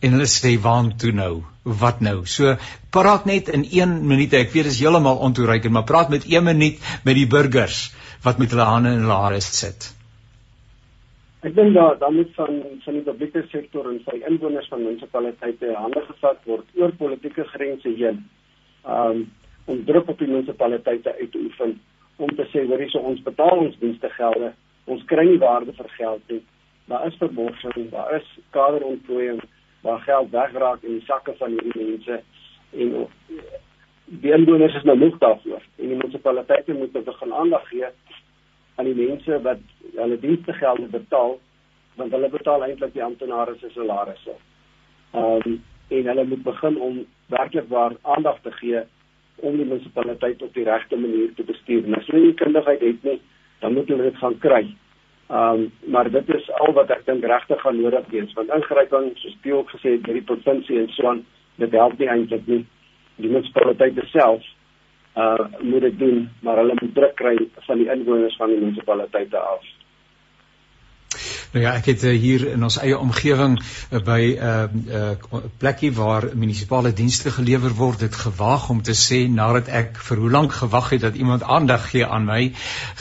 en 0.00 0.16
hulle 0.16 0.28
sê 0.32 0.56
waan 0.66 0.92
toe 1.02 1.12
nou 1.12 1.32
wat 1.82 2.00
nou 2.00 2.24
so 2.34 2.56
praat 2.96 3.26
net 3.28 3.48
in 3.52 3.64
1 3.68 3.96
minuut 4.12 4.34
ek 4.40 4.52
weet 4.54 4.70
dit 4.70 4.74
is 4.74 4.82
heeltemal 4.82 5.22
ontoereikend 5.28 5.76
maar 5.76 5.88
praat 5.92 6.12
met 6.16 6.28
1 6.28 6.44
minuut 6.44 6.92
met 7.04 7.16
die 7.20 7.28
burgers 7.38 7.86
wat 8.24 8.38
met 8.38 8.52
hulle 8.54 8.68
hande 8.72 8.94
in 8.96 9.02
hulle 9.04 9.22
hare 9.24 9.40
sit 9.40 9.94
Ek 11.40 11.54
dink 11.56 11.72
daar 11.72 11.94
dan 11.98 12.14
moet 12.14 12.32
van 12.36 12.56
van 12.84 12.96
die 12.98 13.04
publieke 13.04 13.42
sektor 13.48 13.86
en 13.88 14.00
van 14.04 14.18
die 14.18 14.26
inwoners 14.28 14.66
van 14.68 14.82
munisipaliteite 14.84 15.70
hande 15.72 16.02
gevat 16.08 16.42
word 16.44 16.66
oor 16.76 16.92
politieke 16.98 17.46
grense 17.52 17.92
heen. 18.00 18.26
Um 18.84 19.28
om 19.70 19.84
druk 19.86 20.08
op 20.08 20.18
die 20.18 20.28
munisipaliteite 20.28 21.14
uit 21.20 21.32
te 21.32 21.38
oefen 21.38 21.72
om 22.16 22.32
te 22.36 22.44
sê 22.52 22.66
hoor 22.66 22.82
hierso 22.82 23.00
ons 23.12 23.22
betaal 23.24 23.62
ons 23.64 23.78
dienste 23.80 24.08
gelde, 24.16 24.50
ons 24.84 25.04
kry 25.08 25.24
nie 25.28 25.38
waarde 25.40 25.72
vir 25.76 25.88
geld 25.96 26.32
nie 26.32 26.40
daar 26.90 27.06
is 27.06 27.16
verborsing, 27.22 27.90
daar 27.94 28.14
is 28.18 28.28
kaderontplooiing, 28.56 29.40
waar 29.86 30.00
geld 30.04 30.30
wegraak 30.30 30.82
in 30.82 30.98
die 30.98 31.06
sakke 31.06 31.34
van 31.38 31.54
hierdie 31.56 31.76
mense 31.78 32.20
en 32.70 32.94
die 34.22 34.32
inwoners 34.34 34.74
is 34.74 34.86
nou 34.88 34.96
moeg 34.98 35.18
daarvoor 35.22 35.62
en 35.62 35.86
die 35.86 35.96
munisipaliteite 35.96 36.74
moet 36.74 36.92
begin 37.04 37.32
aandag 37.32 37.68
gee 37.68 37.88
aan 38.74 38.88
die 38.90 38.96
mense 38.98 39.40
wat 39.46 39.62
hulle 39.94 40.18
dienste 40.20 40.52
gelde 40.58 40.88
betaal 40.90 41.38
want 42.00 42.14
hulle 42.16 42.30
betaal 42.32 42.64
eintlik 42.64 42.94
die 42.94 43.04
amptenare 43.04 43.56
se 43.60 43.70
salarisse. 43.74 44.36
Ehm 45.12 45.52
um, 45.52 45.60
en 45.90 46.06
hulle 46.06 46.24
moet 46.24 46.42
begin 46.46 46.76
om 46.86 46.98
werklik 47.34 47.68
waar 47.68 47.96
aandag 48.02 48.36
te 48.42 48.52
gee 48.60 48.82
om 49.36 49.56
die 49.56 49.64
munisipaliteit 49.66 50.42
op 50.42 50.54
die 50.54 50.64
regte 50.64 50.96
manier 50.96 51.32
te 51.34 51.42
bestuur. 51.42 51.88
As 51.98 52.06
hulle 52.06 52.20
nie 52.26 52.36
kundigheid 52.38 52.84
het 52.84 53.02
nie, 53.08 53.16
dan 53.58 53.74
moet 53.74 53.88
hulle 53.90 54.06
dit 54.06 54.20
gaan 54.20 54.38
kry. 54.38 54.60
Um, 55.30 55.72
maar 55.86 56.10
dit 56.10 56.28
is 56.34 56.50
al 56.50 56.72
wat 56.74 56.90
ek 56.90 57.04
dink 57.06 57.24
regtig 57.24 57.60
gaan 57.62 57.76
nodig 57.78 58.06
wees 58.10 58.32
want 58.34 58.50
ingryping 58.50 59.12
soos 59.14 59.36
Piel 59.44 59.60
gesê 59.68 59.92
het 59.92 60.02
by 60.02 60.16
die 60.16 60.26
provinsie 60.26 60.78
en 60.80 60.88
so 60.90 61.06
aan 61.06 61.20
dit 61.62 61.76
help 61.78 62.00
nie 62.00 62.08
eintlik 62.10 62.48
nie. 62.50 62.64
Die 63.22 63.30
munisipaliteite 63.30 64.06
self 64.10 64.42
uh 65.14 65.46
moet 65.60 65.86
dit 65.86 65.98
doen 65.98 66.24
maar 66.42 66.58
hulle 66.58 66.74
moet 66.80 66.94
druk 66.94 67.14
kry 67.20 67.36
van 67.68 67.78
die 67.78 67.86
inwoners 67.94 68.34
van 68.42 68.50
die 68.50 68.58
munisipaliteite 68.58 69.38
af. 69.38 69.62
Nou 71.50 71.64
ja, 71.64 71.72
ek 71.74 71.88
het 71.90 72.04
uh, 72.06 72.12
hier 72.14 72.44
in 72.52 72.62
ons 72.62 72.76
eie 72.78 72.94
omgewing 72.94 73.56
uh, 73.58 73.98
by 74.06 74.20
'n 74.38 74.84
uh, 74.86 75.14
uh, 75.34 75.38
plekkie 75.58 75.90
waar 75.92 76.28
munisipale 76.38 76.92
dienste 76.94 77.32
gelewer 77.34 77.72
word, 77.74 77.98
dit 77.98 78.14
gewaag 78.14 78.68
om 78.70 78.82
te 78.86 78.94
sê 78.94 79.18
nadat 79.26 79.66
ek 79.68 79.98
vir 79.98 80.20
hoe 80.22 80.30
lank 80.30 80.52
gewag 80.54 80.90
het 80.94 81.00
dat 81.02 81.18
iemand 81.18 81.42
aandag 81.42 81.88
gee 81.90 82.06
aan 82.06 82.24
my, 82.24 82.52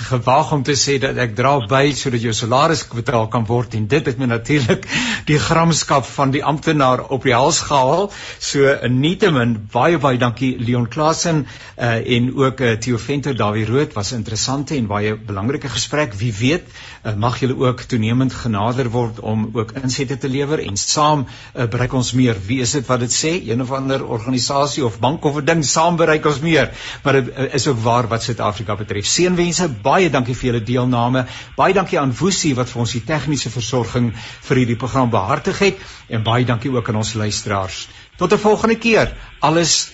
gewaag 0.10 0.52
om 0.52 0.64
te 0.64 0.74
sê 0.74 0.97
dat 0.97 1.18
ek 1.18 1.36
dra 1.38 1.60
by 1.70 1.91
sodat 1.93 2.26
jou 2.26 2.34
salaris 2.34 2.88
betaal 2.89 3.28
kan 3.28 3.45
word 3.45 3.76
en 3.78 3.86
dit 3.88 4.06
het 4.06 4.18
my 4.18 4.26
natuurlik 4.26 4.88
die 5.30 5.38
gramskap 5.38 6.06
van 6.06 6.34
die 6.34 6.43
amptenaar 6.43 7.06
op 7.06 7.24
die 7.24 7.38
hals 7.38 7.62
gehaal. 7.70 8.10
So 8.39 8.74
nietemin 8.89 9.70
baie 9.72 10.02
baie 10.02 10.18
dankie 10.18 10.56
Leon 10.58 10.89
Klasen 10.89 11.45
uh, 11.78 12.02
en 12.02 12.34
ook 12.36 12.66
uh, 12.66 12.74
Theo 12.82 12.97
Venter 12.97 13.38
Dawie 13.38 13.66
Rood 13.70 13.93
was 13.93 14.12
interessante 14.12 14.76
en 14.76 14.89
baie 14.89 15.14
belangrike 15.16 15.70
gesprek. 15.70 16.18
Wie 16.18 16.34
weet, 16.34 16.66
uh, 17.06 17.14
mag 17.14 17.38
julle 17.39 17.58
ook 17.62 17.86
toenemend 17.86 18.39
genader 18.44 18.90
word 18.94 19.20
om 19.20 19.50
ook 19.54 19.74
insette 19.82 20.18
te 20.18 20.30
lewer 20.32 20.62
en 20.64 20.78
saam 20.80 21.26
uh, 21.26 21.66
bereik 21.66 21.94
ons 22.00 22.12
meer. 22.18 22.40
Wie 22.48 22.60
is 22.66 22.74
dit 22.78 22.88
wat 22.88 23.04
dit 23.04 23.14
sê? 23.14 23.34
Een 23.50 23.62
of 23.62 23.72
ander 23.76 24.06
organisasie 24.06 24.86
of 24.86 25.00
bank 25.00 25.26
of 25.26 25.38
'n 25.42 25.46
ding 25.46 25.64
saam 25.66 26.00
bereik 26.00 26.26
ons 26.26 26.40
meer. 26.40 26.72
Maar 27.04 27.22
dit 27.22 27.30
uh, 27.30 27.54
is 27.54 27.68
ook 27.68 27.80
waar 27.84 28.08
wat 28.08 28.24
Suid-Afrika 28.24 28.76
betref. 28.76 29.06
Seënwense, 29.06 29.70
baie 29.84 30.10
dankie 30.10 30.36
vir 30.36 30.52
julle 30.52 30.64
deelname. 30.64 31.26
Baie 31.56 31.74
dankie 31.74 32.00
aan 32.00 32.16
Woesie 32.20 32.56
wat 32.56 32.70
vir 32.70 32.82
ons 32.82 32.92
die 32.92 33.04
tegniese 33.04 33.50
versorging 33.50 34.14
vir 34.48 34.64
hierdie 34.64 34.80
program 34.80 35.10
behartig 35.10 35.60
het 35.60 35.78
en 36.08 36.24
baie 36.24 36.46
dankie 36.46 36.72
ook 36.72 36.90
aan 36.90 37.04
ons 37.04 37.14
luisteraars. 37.14 37.88
Tot 38.18 38.34
'n 38.34 38.38
volgende 38.38 38.76
keer. 38.76 39.16
Alles 39.40 39.92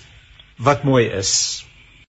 wat 0.58 0.84
mooi 0.84 1.06
is. 1.06 1.65